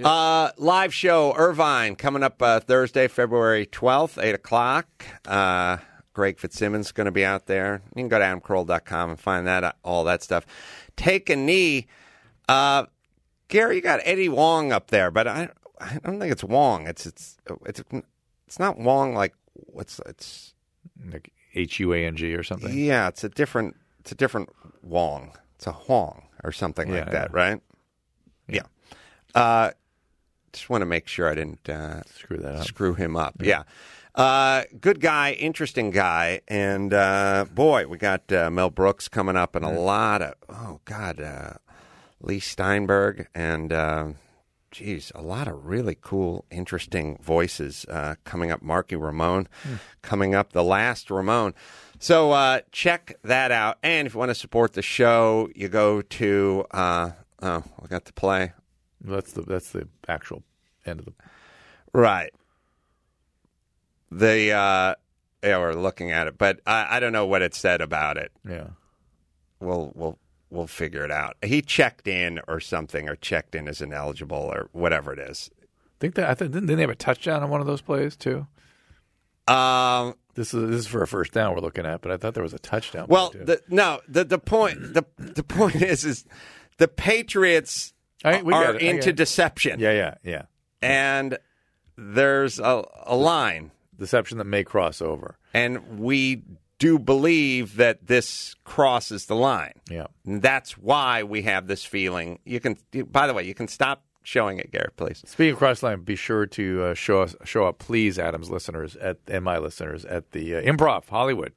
Uh, 0.04 0.50
live 0.58 0.92
show, 0.92 1.36
Irvine, 1.38 1.98
coming 1.98 2.24
up 2.24 2.42
uh, 2.42 2.62
Thursday, 2.62 3.08
February 3.08 3.68
12th, 3.68 4.20
8 4.20 4.34
o'clock. 4.34 4.88
Uh, 5.28 5.78
Greg 6.14 6.40
Fitzsimmons 6.40 6.88
is 6.88 6.92
going 6.92 7.06
to 7.06 7.12
be 7.12 7.24
out 7.24 7.46
there. 7.46 7.84
You 7.96 8.02
can 8.02 8.08
go 8.08 8.18
to 8.18 8.26
adamcarolla.com 8.26 9.12
and 9.12 9.20
find 9.20 9.46
that 9.46 9.64
uh, 9.64 9.74
all 9.84 10.04
that 10.06 10.24
stuff. 10.24 10.48
Take 10.96 11.30
a 11.30 11.36
knee. 11.36 11.86
Uh, 12.50 12.88
Gary, 13.50 13.76
you 13.76 13.82
got 13.84 14.00
Eddie 14.04 14.30
Wong 14.30 14.72
up 14.72 14.90
there, 14.90 15.12
but 15.12 15.28
I, 15.28 15.50
I 15.80 16.00
don't 16.04 16.20
think 16.20 16.32
it's 16.32 16.44
Wong. 16.44 16.88
It's 16.88 17.06
it's 17.06 17.38
it's 17.68 17.84
it's 18.48 18.58
not 18.58 18.80
Wong 18.80 19.14
like 19.14 19.36
what's 19.54 20.02
it's 20.08 20.56
like 21.12 21.32
H 21.56 21.80
U 21.80 21.94
A 21.94 22.06
N 22.06 22.16
G 22.16 22.36
or 22.36 22.44
something. 22.44 22.78
yeah, 22.78 23.08
it's 23.08 23.24
a 23.24 23.30
different 23.30 23.76
it's 24.00 24.12
a 24.12 24.16
different 24.16 24.50
Wong. 24.84 25.32
It's 25.56 25.68
a 25.68 25.72
Huang 25.72 26.24
or 26.44 26.52
something 26.52 26.92
like 26.92 27.12
that, 27.12 27.32
yeah. 27.32 27.38
right? 27.38 27.62
Yeah. 28.48 28.64
Uh, 29.34 29.72
just 30.54 30.70
want 30.70 30.82
to 30.82 30.86
make 30.86 31.08
sure 31.08 31.30
I 31.30 31.36
didn't 31.36 31.68
uh, 31.70 32.04
Screw 32.04 32.38
that 32.38 32.56
up. 32.56 32.66
screw 32.66 32.94
him 32.94 33.16
up. 33.16 33.36
Yeah. 33.42 33.64
Uh, 34.14 34.64
good 34.80 35.02
guy, 35.02 35.34
interesting 35.34 35.92
guy, 35.92 36.40
and 36.48 36.94
uh, 36.94 37.46
boy, 37.54 37.86
we 37.88 37.98
got 37.98 38.32
uh, 38.32 38.50
Mel 38.50 38.70
Brooks 38.70 39.10
coming 39.10 39.36
up, 39.36 39.56
and 39.58 39.66
a 39.66 39.70
lot 39.70 40.22
of 40.22 40.36
oh 40.48 40.80
god, 40.86 41.20
uh, 41.20 41.54
Leigh 42.22 42.40
Steinberg, 42.40 43.28
and 43.36 43.74
uh, 43.74 44.08
geez, 44.76 45.10
a 45.16 45.22
lot 45.22 45.48
of 45.48 45.66
really 45.66 45.98
cool, 46.00 46.44
interesting 46.52 47.18
voices 47.22 47.86
uh, 47.88 48.16
coming 48.26 48.52
up. 48.52 48.62
Marky 48.62 48.98
Ramone 48.98 49.48
coming 50.02 50.36
up, 50.36 50.52
the 50.52 50.64
last 50.64 51.10
Ramone. 51.10 51.54
So 51.98 52.34
uh, 52.34 52.60
check 52.74 53.16
that 53.24 53.52
out, 53.52 53.78
and 53.82 54.06
if 54.06 54.14
you 54.14 54.20
want 54.20 54.32
to 54.32 54.36
support 54.36 54.74
the 54.74 54.82
show, 54.82 55.48
you 55.56 55.70
go 55.70 56.02
to 56.02 56.66
uh, 56.72 57.12
oh, 57.42 57.64
I 57.82 57.88
got 57.88 58.04
to 58.06 58.14
play 58.14 58.52
That's 59.00 59.32
the 59.32 59.44
that's 59.44 59.72
the 59.72 59.88
actual 60.10 60.44
end 60.86 61.00
of 61.00 61.06
the. 61.06 61.14
Right. 61.94 62.34
The 64.12 64.52
uh 64.52 64.96
yeah, 65.42 65.60
we're 65.60 65.74
looking 65.74 66.12
at 66.12 66.28
it, 66.28 66.38
but 66.38 66.60
I, 66.66 66.98
I 66.98 67.00
don't 67.00 67.14
know 67.14 67.26
what 67.26 67.42
it 67.42 67.54
said 67.54 67.80
about 67.80 68.18
it. 68.18 68.32
Yeah. 68.48 68.70
We'll 69.62 69.94
we'll 69.96 70.20
we'll 70.50 70.68
figure 70.68 71.04
it 71.04 71.12
out. 71.12 71.38
He 71.44 71.62
checked 71.62 72.08
in 72.08 72.40
or 72.48 72.60
something, 72.60 73.10
or 73.10 73.16
checked 73.16 73.56
in 73.56 73.68
as 73.68 73.82
ineligible, 73.82 74.38
or 74.38 74.70
whatever 74.72 75.14
it 75.14 75.20
is. 75.20 75.50
I 75.62 75.98
think 76.00 76.16
that 76.16 76.30
I 76.30 76.34
think 76.34 76.52
didn't 76.52 76.68
they 76.68 76.82
have 76.82 76.90
a 76.90 76.96
touchdown 76.96 77.44
on 77.44 77.50
one 77.50 77.62
of 77.62 77.68
those 77.68 77.82
plays 77.82 78.16
too? 78.16 78.48
Um. 79.48 80.16
This 80.36 80.54
is 80.54 80.70
this 80.70 80.80
is 80.82 80.88
for 80.88 81.02
a 81.02 81.08
first 81.08 81.32
down 81.32 81.54
we're 81.56 81.62
looking 81.62 81.86
at, 81.86 82.02
but 82.02 82.12
I 82.12 82.18
thought 82.18 82.34
there 82.34 82.44
was 82.44 82.54
a 82.54 82.60
touchdown. 82.60 83.06
Well, 83.08 83.30
the, 83.30 83.62
no. 83.70 84.02
The 84.06 84.26
the 84.26 84.38
point 84.38 84.94
the 84.94 85.06
the 85.18 85.44
point 85.44 85.76
is 85.82 86.04
is 86.04 86.26
the 86.78 86.90
Patriots 86.90 87.94
we 88.24 88.54
are. 88.54 88.76
I 88.76 88.78
into 88.78 89.14
deception, 89.14 89.80
yeah, 89.80 89.94
yeah, 89.94 90.16
yeah. 90.24 90.42
and 90.82 91.38
there's 91.98 92.60
a, 92.60 92.84
a 93.06 93.16
line, 93.16 93.72
Deception 93.98 94.38
that 94.40 94.44
may 94.44 94.66
cross 94.66 95.02
over. 95.02 95.38
and 95.54 96.00
we 96.00 96.44
do 96.80 97.00
believe 97.00 97.78
that 97.78 98.08
this 98.08 98.56
crosses 98.64 99.26
the 99.26 99.36
line. 99.36 99.74
Yeah. 99.90 100.08
And 100.26 100.42
that's 100.42 100.78
why 100.78 101.24
we 101.24 101.44
have 101.44 101.68
this 101.68 101.86
feeling. 101.86 102.40
You 102.46 102.60
can, 102.60 102.78
by 103.10 103.28
the 103.28 103.34
way, 103.34 103.44
you 103.44 103.54
can 103.54 103.68
stop 103.68 104.04
showing 104.24 104.60
it, 104.60 104.72
Garrett, 104.72 104.98
please. 104.98 105.24
Speaking 105.26 105.54
of 105.54 105.60
cross 105.60 105.84
line, 105.84 106.02
be 106.02 106.16
sure 106.16 106.46
to 106.48 106.84
uh, 106.84 106.94
show 106.94 107.22
us 107.22 107.36
show 107.44 107.66
up, 107.66 107.80
please, 107.80 108.20
Adam's 108.20 108.50
listeners 108.50 108.96
at 108.98 109.18
and 109.28 109.44
my 109.44 109.58
listeners 109.58 110.04
at 110.06 110.32
the 110.32 110.56
uh, 110.56 110.62
Improv 110.62 111.08
Hollywood 111.08 111.54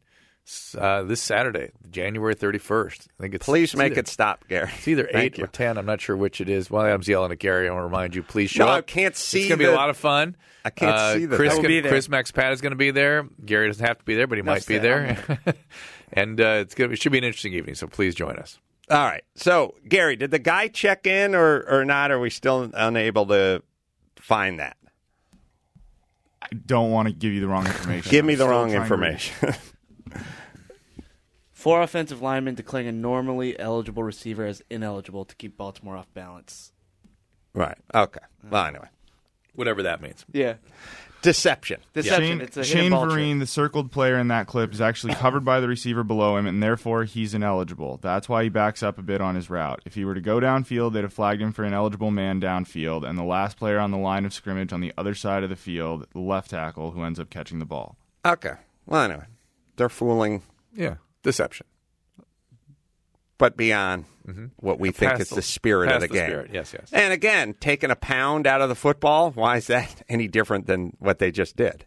uh, 0.79 1.03
this 1.03 1.21
Saturday, 1.21 1.71
January 1.91 2.35
thirty 2.35 2.59
first. 2.59 3.09
I 3.19 3.23
think 3.23 3.35
it's 3.35 3.45
Please 3.47 3.71
it's 3.71 3.77
make 3.77 3.93
either- 3.93 4.01
it 4.01 4.09
stop, 4.09 4.45
Gary. 4.49 4.71
It's 4.77 4.89
either 4.89 5.09
eight 5.15 5.39
you. 5.39 5.45
or 5.45 5.47
ten. 5.49 5.77
I'm 5.79 5.87
not 5.87 6.01
sure 6.01 6.17
which 6.17 6.41
it 6.41 6.49
is. 6.49 6.71
While 6.71 6.87
Adam's 6.87 7.09
yelling 7.09 7.33
at 7.33 7.39
Gary, 7.39 7.69
I 7.69 7.73
want 7.73 7.83
to 7.83 7.87
remind 7.87 8.15
you, 8.15 8.23
please 8.23 8.51
show 8.51 8.65
No, 8.67 8.73
up. 8.73 8.79
I 8.79 8.83
can't 8.83 9.15
see 9.17 9.41
It's 9.41 9.49
going 9.49 9.59
to 9.59 9.65
be 9.65 9.71
a 9.71 9.75
lot 9.75 9.91
of 9.91 9.97
fun. 9.97 10.37
I 10.65 10.71
can't 10.71 10.95
Uh, 10.97 11.15
see 11.15 11.27
the- 11.27 11.37
Chris. 11.37 11.53
I 11.53 11.57
can- 11.57 11.67
be 11.67 11.81
there. 11.81 11.91
Chris 11.93 12.09
Max 12.09 12.31
Pat 12.31 12.53
is 12.53 12.61
going 12.61 12.73
to 12.73 12.77
be 12.77 12.91
there. 12.91 13.27
Gary 13.45 13.67
doesn't 13.69 13.85
have 13.87 13.99
to 13.99 14.05
be 14.05 14.15
there, 14.15 14.27
but 14.27 14.39
he 14.39 14.43
might 14.43 14.67
be 14.67 14.75
said. 14.77 14.83
there. 14.83 15.39
and 16.13 16.41
uh, 16.41 16.59
it's 16.63 16.75
going 16.75 16.91
to 16.91 16.95
it 16.95 17.01
should 17.01 17.13
be 17.13 17.19
an 17.19 17.25
interesting 17.25 17.53
evening. 17.55 17.75
So 17.75 17.87
please 17.87 18.15
join 18.15 18.37
us. 18.37 18.59
All 18.91 19.05
right. 19.05 19.25
So, 19.35 19.75
Gary, 19.87 20.17
did 20.17 20.31
the 20.31 20.39
guy 20.39 20.69
check 20.69 21.07
in 21.07 21.35
or, 21.35 21.63
or 21.69 21.85
not? 21.85 22.11
Are 22.11 22.19
we 22.19 22.31
still 22.31 22.71
unable 22.73 23.27
to 23.27 23.63
find 24.17 24.61
that? 24.61 24.77
I 26.41 26.49
don't 26.55 26.91
want 26.91 27.09
to 27.09 27.15
give 27.15 27.33
you 27.33 27.41
the 27.41 27.49
wrong 27.49 27.67
information. 27.67 28.11
Give 28.11 28.25
me 28.25 28.33
I'm 28.35 28.39
the 28.39 28.49
wrong 28.49 28.69
trying 28.71 28.79
to 28.79 28.83
information. 28.83 29.55
Four 31.53 31.83
offensive 31.83 32.23
linemen 32.23 32.55
declaring 32.55 32.87
a 32.87 32.93
normally 32.93 33.59
eligible 33.59 34.05
receiver 34.05 34.47
as 34.47 34.63
ineligible 34.71 35.25
to 35.25 35.35
keep 35.35 35.57
Baltimore 35.57 35.97
off 35.97 36.13
balance. 36.15 36.73
right. 37.53 37.77
Okay. 37.95 38.21
Well, 38.49 38.67
anyway. 38.67 38.89
Whatever 39.55 39.83
that 39.83 40.01
means. 40.01 40.25
Yeah. 40.33 40.55
Deception. 41.21 41.81
Deception. 41.95 42.25
Shane, 42.25 42.41
it's 42.41 42.57
a 42.57 42.61
hidden 42.61 42.83
Shane 42.83 42.91
ball 42.93 43.07
trick. 43.07 43.17
Vereen, 43.17 43.41
the 43.41 43.47
circled 43.47 43.91
player 43.91 44.19
in 44.19 44.29
that 44.29 44.47
clip, 44.47 44.73
is 44.73 44.81
actually 44.81 45.15
covered 45.15 45.45
by 45.45 45.59
the 45.59 45.67
receiver 45.67 46.05
below 46.05 46.37
him, 46.37 46.47
and 46.47 46.63
therefore 46.63 47.03
he's 47.03 47.35
ineligible. 47.35 47.99
That's 48.01 48.29
why 48.29 48.45
he 48.45 48.49
backs 48.49 48.85
up 48.85 48.99
a 48.99 49.03
bit 49.03 49.21
on 49.21 49.35
his 49.35 49.51
route. 49.51 49.83
If 49.85 49.95
he 49.97 50.05
were 50.05 50.15
to 50.15 50.21
go 50.21 50.39
downfield, 50.39 50.93
they'd 50.93 51.03
have 51.03 51.13
flagged 51.13 51.43
him 51.43 51.53
for 51.53 51.65
an 51.65 51.75
eligible 51.75 52.13
man 52.13 52.41
downfield, 52.41 53.05
and 53.05 53.19
the 53.19 53.25
last 53.25 53.57
player 53.57 53.81
on 53.81 53.91
the 53.91 53.99
line 53.99 54.25
of 54.25 54.33
scrimmage 54.33 54.73
on 54.73 54.81
the 54.81 54.93
other 54.97 55.17
side 55.17 55.43
of 55.43 55.51
the 55.51 55.57
field, 55.57 56.07
the 56.13 56.21
left 56.21 56.51
tackle, 56.51 56.93
who 56.93 57.03
ends 57.03 57.19
up 57.19 57.31
catching 57.31 57.59
the 57.59 57.65
ball. 57.65 57.97
Okay. 58.25 58.55
Well, 58.87 59.03
anyway. 59.03 59.25
They're 59.79 59.89
fooling, 59.89 60.43
Yeah, 60.75 60.97
deception. 61.23 61.67
but 63.39 63.57
beyond 63.57 64.05
what 64.57 64.79
we 64.79 64.91
think 64.91 65.19
is 65.21 65.31
the- 65.31 65.37
the 65.37 65.43
spirit 65.43 65.91
of 65.91 66.03
the 66.03 66.09
the 66.09 66.13
game. 66.13 66.27
spirit. 66.29 66.51
Yes, 66.53 66.75
yes. 66.75 66.91
And 66.93 67.15
again, 67.15 67.55
taking 67.61 67.91
a 67.91 67.97
pound 67.97 68.47
out 68.47 68.61
of 68.61 68.69
the 68.69 68.75
football, 68.75 69.31
why 69.31 69.57
is 69.57 69.69
that 69.69 70.03
any 70.11 70.29
different 70.29 70.67
than 70.67 70.95
what 70.99 71.19
they 71.19 71.31
just 71.31 71.57
did? 71.57 71.87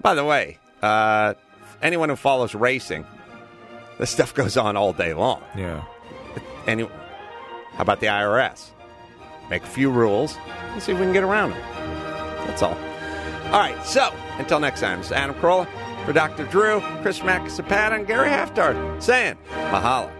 By 0.00 0.14
the 0.14 0.24
way, 0.24 0.58
uh, 0.80 1.34
anyone 1.82 2.08
who 2.08 2.14
follows 2.16 2.54
racing, 2.54 3.04
this 3.98 4.10
stuff 4.10 4.32
goes 4.40 4.56
on 4.56 4.76
all 4.76 4.92
day 4.92 5.12
long. 5.14 5.42
Yeah. 5.56 5.82
Any, 6.68 6.84
how 6.84 7.80
about 7.80 7.98
the 7.98 8.06
IRS? 8.06 8.70
Make 9.50 9.64
a 9.64 9.66
few 9.66 9.90
rules 9.90 10.38
and 10.72 10.80
see 10.82 10.92
if 10.92 10.98
we 10.98 11.04
can 11.04 11.12
get 11.12 11.24
around 11.24 11.50
them. 11.50 11.60
That's 12.46 12.62
all. 12.62 12.76
All 13.46 13.58
right, 13.58 13.84
so 13.84 14.12
until 14.38 14.60
next 14.60 14.80
time, 14.80 14.98
this 14.98 15.06
is 15.08 15.12
Adam 15.12 15.34
Carolla 15.36 15.66
for 16.04 16.12
Dr. 16.12 16.44
Drew, 16.46 16.80
Chris 17.02 17.20
Macasapat, 17.20 17.92
and 17.92 18.06
Gary 18.06 18.28
Haftard 18.28 19.02
saying 19.02 19.36
mahalo. 19.70 20.10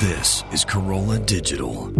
This 0.00 0.44
is 0.52 0.64
Carolla 0.64 1.24
Digital. 1.24 1.92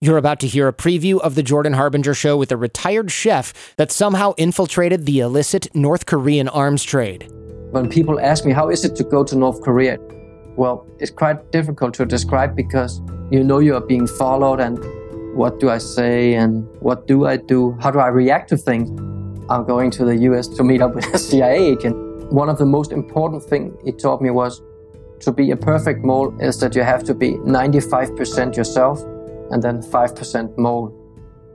You're 0.00 0.16
about 0.16 0.40
to 0.40 0.46
hear 0.46 0.68
a 0.68 0.72
preview 0.72 1.18
of 1.20 1.34
The 1.34 1.42
Jordan 1.42 1.72
Harbinger 1.72 2.14
Show 2.14 2.36
with 2.36 2.52
a 2.52 2.56
retired 2.56 3.10
chef 3.10 3.74
that 3.76 3.90
somehow 3.90 4.32
infiltrated 4.36 5.06
the 5.06 5.20
illicit 5.20 5.74
North 5.74 6.06
Korean 6.06 6.48
arms 6.48 6.84
trade. 6.84 7.28
When 7.72 7.88
people 7.88 8.20
ask 8.20 8.44
me, 8.44 8.52
how 8.52 8.68
is 8.68 8.84
it 8.84 8.94
to 8.96 9.04
go 9.04 9.24
to 9.24 9.36
North 9.36 9.60
Korea? 9.60 9.98
Well, 10.58 10.88
it's 10.98 11.12
quite 11.12 11.52
difficult 11.52 11.94
to 11.94 12.04
describe 12.04 12.56
because 12.56 13.00
you 13.30 13.44
know 13.44 13.60
you 13.60 13.76
are 13.76 13.80
being 13.80 14.08
followed 14.08 14.58
and 14.58 14.76
what 15.36 15.60
do 15.60 15.70
I 15.70 15.78
say 15.78 16.34
and 16.34 16.66
what 16.80 17.06
do 17.06 17.26
I 17.26 17.36
do? 17.36 17.78
How 17.80 17.92
do 17.92 18.00
I 18.00 18.08
react 18.08 18.48
to 18.48 18.56
things? 18.56 18.90
I'm 19.48 19.64
going 19.64 19.92
to 19.92 20.04
the 20.04 20.16
US 20.30 20.48
to 20.48 20.64
meet 20.64 20.82
up 20.82 20.96
with 20.96 21.06
a 21.14 21.18
CIA 21.18 21.58
agent. 21.58 21.94
One 22.32 22.48
of 22.48 22.58
the 22.58 22.66
most 22.66 22.90
important 22.90 23.44
things 23.44 23.72
he 23.84 23.92
taught 23.92 24.20
me 24.20 24.30
was 24.30 24.60
to 25.20 25.30
be 25.30 25.52
a 25.52 25.56
perfect 25.56 26.04
mole 26.04 26.36
is 26.40 26.58
that 26.58 26.74
you 26.74 26.82
have 26.82 27.04
to 27.04 27.14
be 27.14 27.34
95% 27.34 28.56
yourself 28.56 29.00
and 29.52 29.62
then 29.62 29.80
5% 29.80 30.58
mole. 30.58 30.92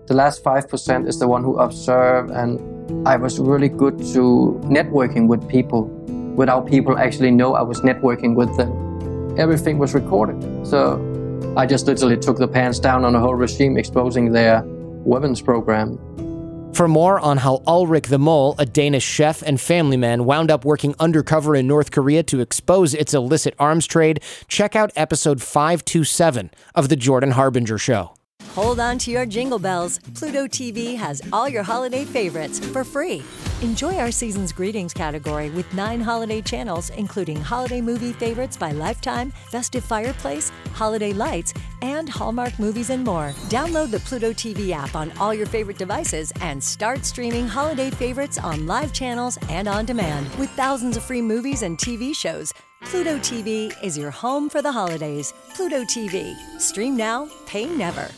The 0.07 0.13
last 0.13 0.45
5% 0.45 1.09
is 1.09 1.19
the 1.19 1.27
one 1.27 1.43
who 1.43 1.57
observe 1.59 2.31
and 2.31 3.05
I 3.05 3.17
was 3.17 3.37
really 3.37 3.67
good 3.67 3.97
to 4.13 4.61
networking 4.63 5.27
with 5.27 5.45
people 5.49 5.89
without 6.37 6.67
people 6.67 6.97
actually 6.97 7.31
know 7.31 7.53
I 7.53 7.63
was 7.63 7.81
networking 7.81 8.33
with 8.33 8.55
them. 8.55 8.92
Everything 9.37 9.79
was 9.79 9.93
recorded. 9.93 10.67
So 10.67 10.99
I 11.57 11.65
just 11.65 11.87
literally 11.87 12.17
took 12.17 12.37
the 12.37 12.47
pants 12.47 12.79
down 12.79 13.03
on 13.03 13.13
the 13.13 13.19
whole 13.19 13.35
regime 13.35 13.77
exposing 13.77 14.31
their 14.31 14.63
weapons 14.65 15.41
program. 15.41 15.99
For 16.73 16.87
more 16.87 17.19
on 17.19 17.37
how 17.37 17.61
Ulrich 17.67 18.07
the 18.07 18.17
Mole, 18.17 18.55
a 18.57 18.65
Danish 18.65 19.03
chef 19.03 19.43
and 19.43 19.61
family 19.61 19.97
man, 19.97 20.25
wound 20.25 20.49
up 20.49 20.65
working 20.65 20.95
undercover 20.99 21.55
in 21.55 21.67
North 21.67 21.91
Korea 21.91 22.23
to 22.23 22.39
expose 22.39 22.95
its 22.95 23.13
illicit 23.13 23.53
arms 23.59 23.85
trade, 23.85 24.21
check 24.47 24.75
out 24.75 24.91
episode 24.95 25.41
527 25.41 26.49
of 26.73 26.89
The 26.89 26.95
Jordan 26.95 27.31
Harbinger 27.31 27.77
Show. 27.77 28.15
Hold 28.53 28.79
on 28.79 28.97
to 28.99 29.11
your 29.11 29.25
jingle 29.27 29.59
bells. 29.59 29.99
Pluto 30.15 30.47
TV 30.47 30.97
has 30.97 31.21
all 31.31 31.47
your 31.47 31.63
holiday 31.63 32.05
favorites 32.05 32.59
for 32.59 32.83
free. 32.83 33.23
Enjoy 33.63 33.95
our 33.95 34.11
season's 34.11 34.51
greetings 34.51 34.93
category 34.93 35.49
with 35.51 35.73
nine 35.73 36.01
holiday 36.01 36.41
channels, 36.41 36.89
including 36.97 37.39
holiday 37.39 37.79
movie 37.79 38.11
favorites 38.11 38.57
by 38.57 38.73
Lifetime, 38.73 39.31
Festive 39.51 39.85
Fireplace, 39.85 40.51
Holiday 40.73 41.13
Lights, 41.13 41.53
and 41.81 42.09
Hallmark 42.09 42.59
movies 42.59 42.89
and 42.89 43.05
more. 43.05 43.29
Download 43.47 43.89
the 43.89 44.01
Pluto 44.01 44.33
TV 44.33 44.71
app 44.71 44.95
on 44.97 45.13
all 45.17 45.33
your 45.33 45.45
favorite 45.45 45.77
devices 45.77 46.33
and 46.41 46.61
start 46.61 47.05
streaming 47.05 47.47
holiday 47.47 47.89
favorites 47.89 48.37
on 48.37 48.67
live 48.67 48.91
channels 48.91 49.37
and 49.47 49.69
on 49.69 49.85
demand. 49.85 50.29
With 50.35 50.49
thousands 50.49 50.97
of 50.97 51.03
free 51.05 51.21
movies 51.21 51.61
and 51.61 51.77
TV 51.77 52.13
shows, 52.13 52.53
Pluto 52.81 53.17
TV 53.19 53.73
is 53.81 53.97
your 53.97 54.11
home 54.11 54.49
for 54.49 54.61
the 54.61 54.73
holidays. 54.73 55.33
Pluto 55.53 55.85
TV. 55.85 56.35
Stream 56.59 56.97
now, 56.97 57.29
pay 57.45 57.65
never. 57.65 58.11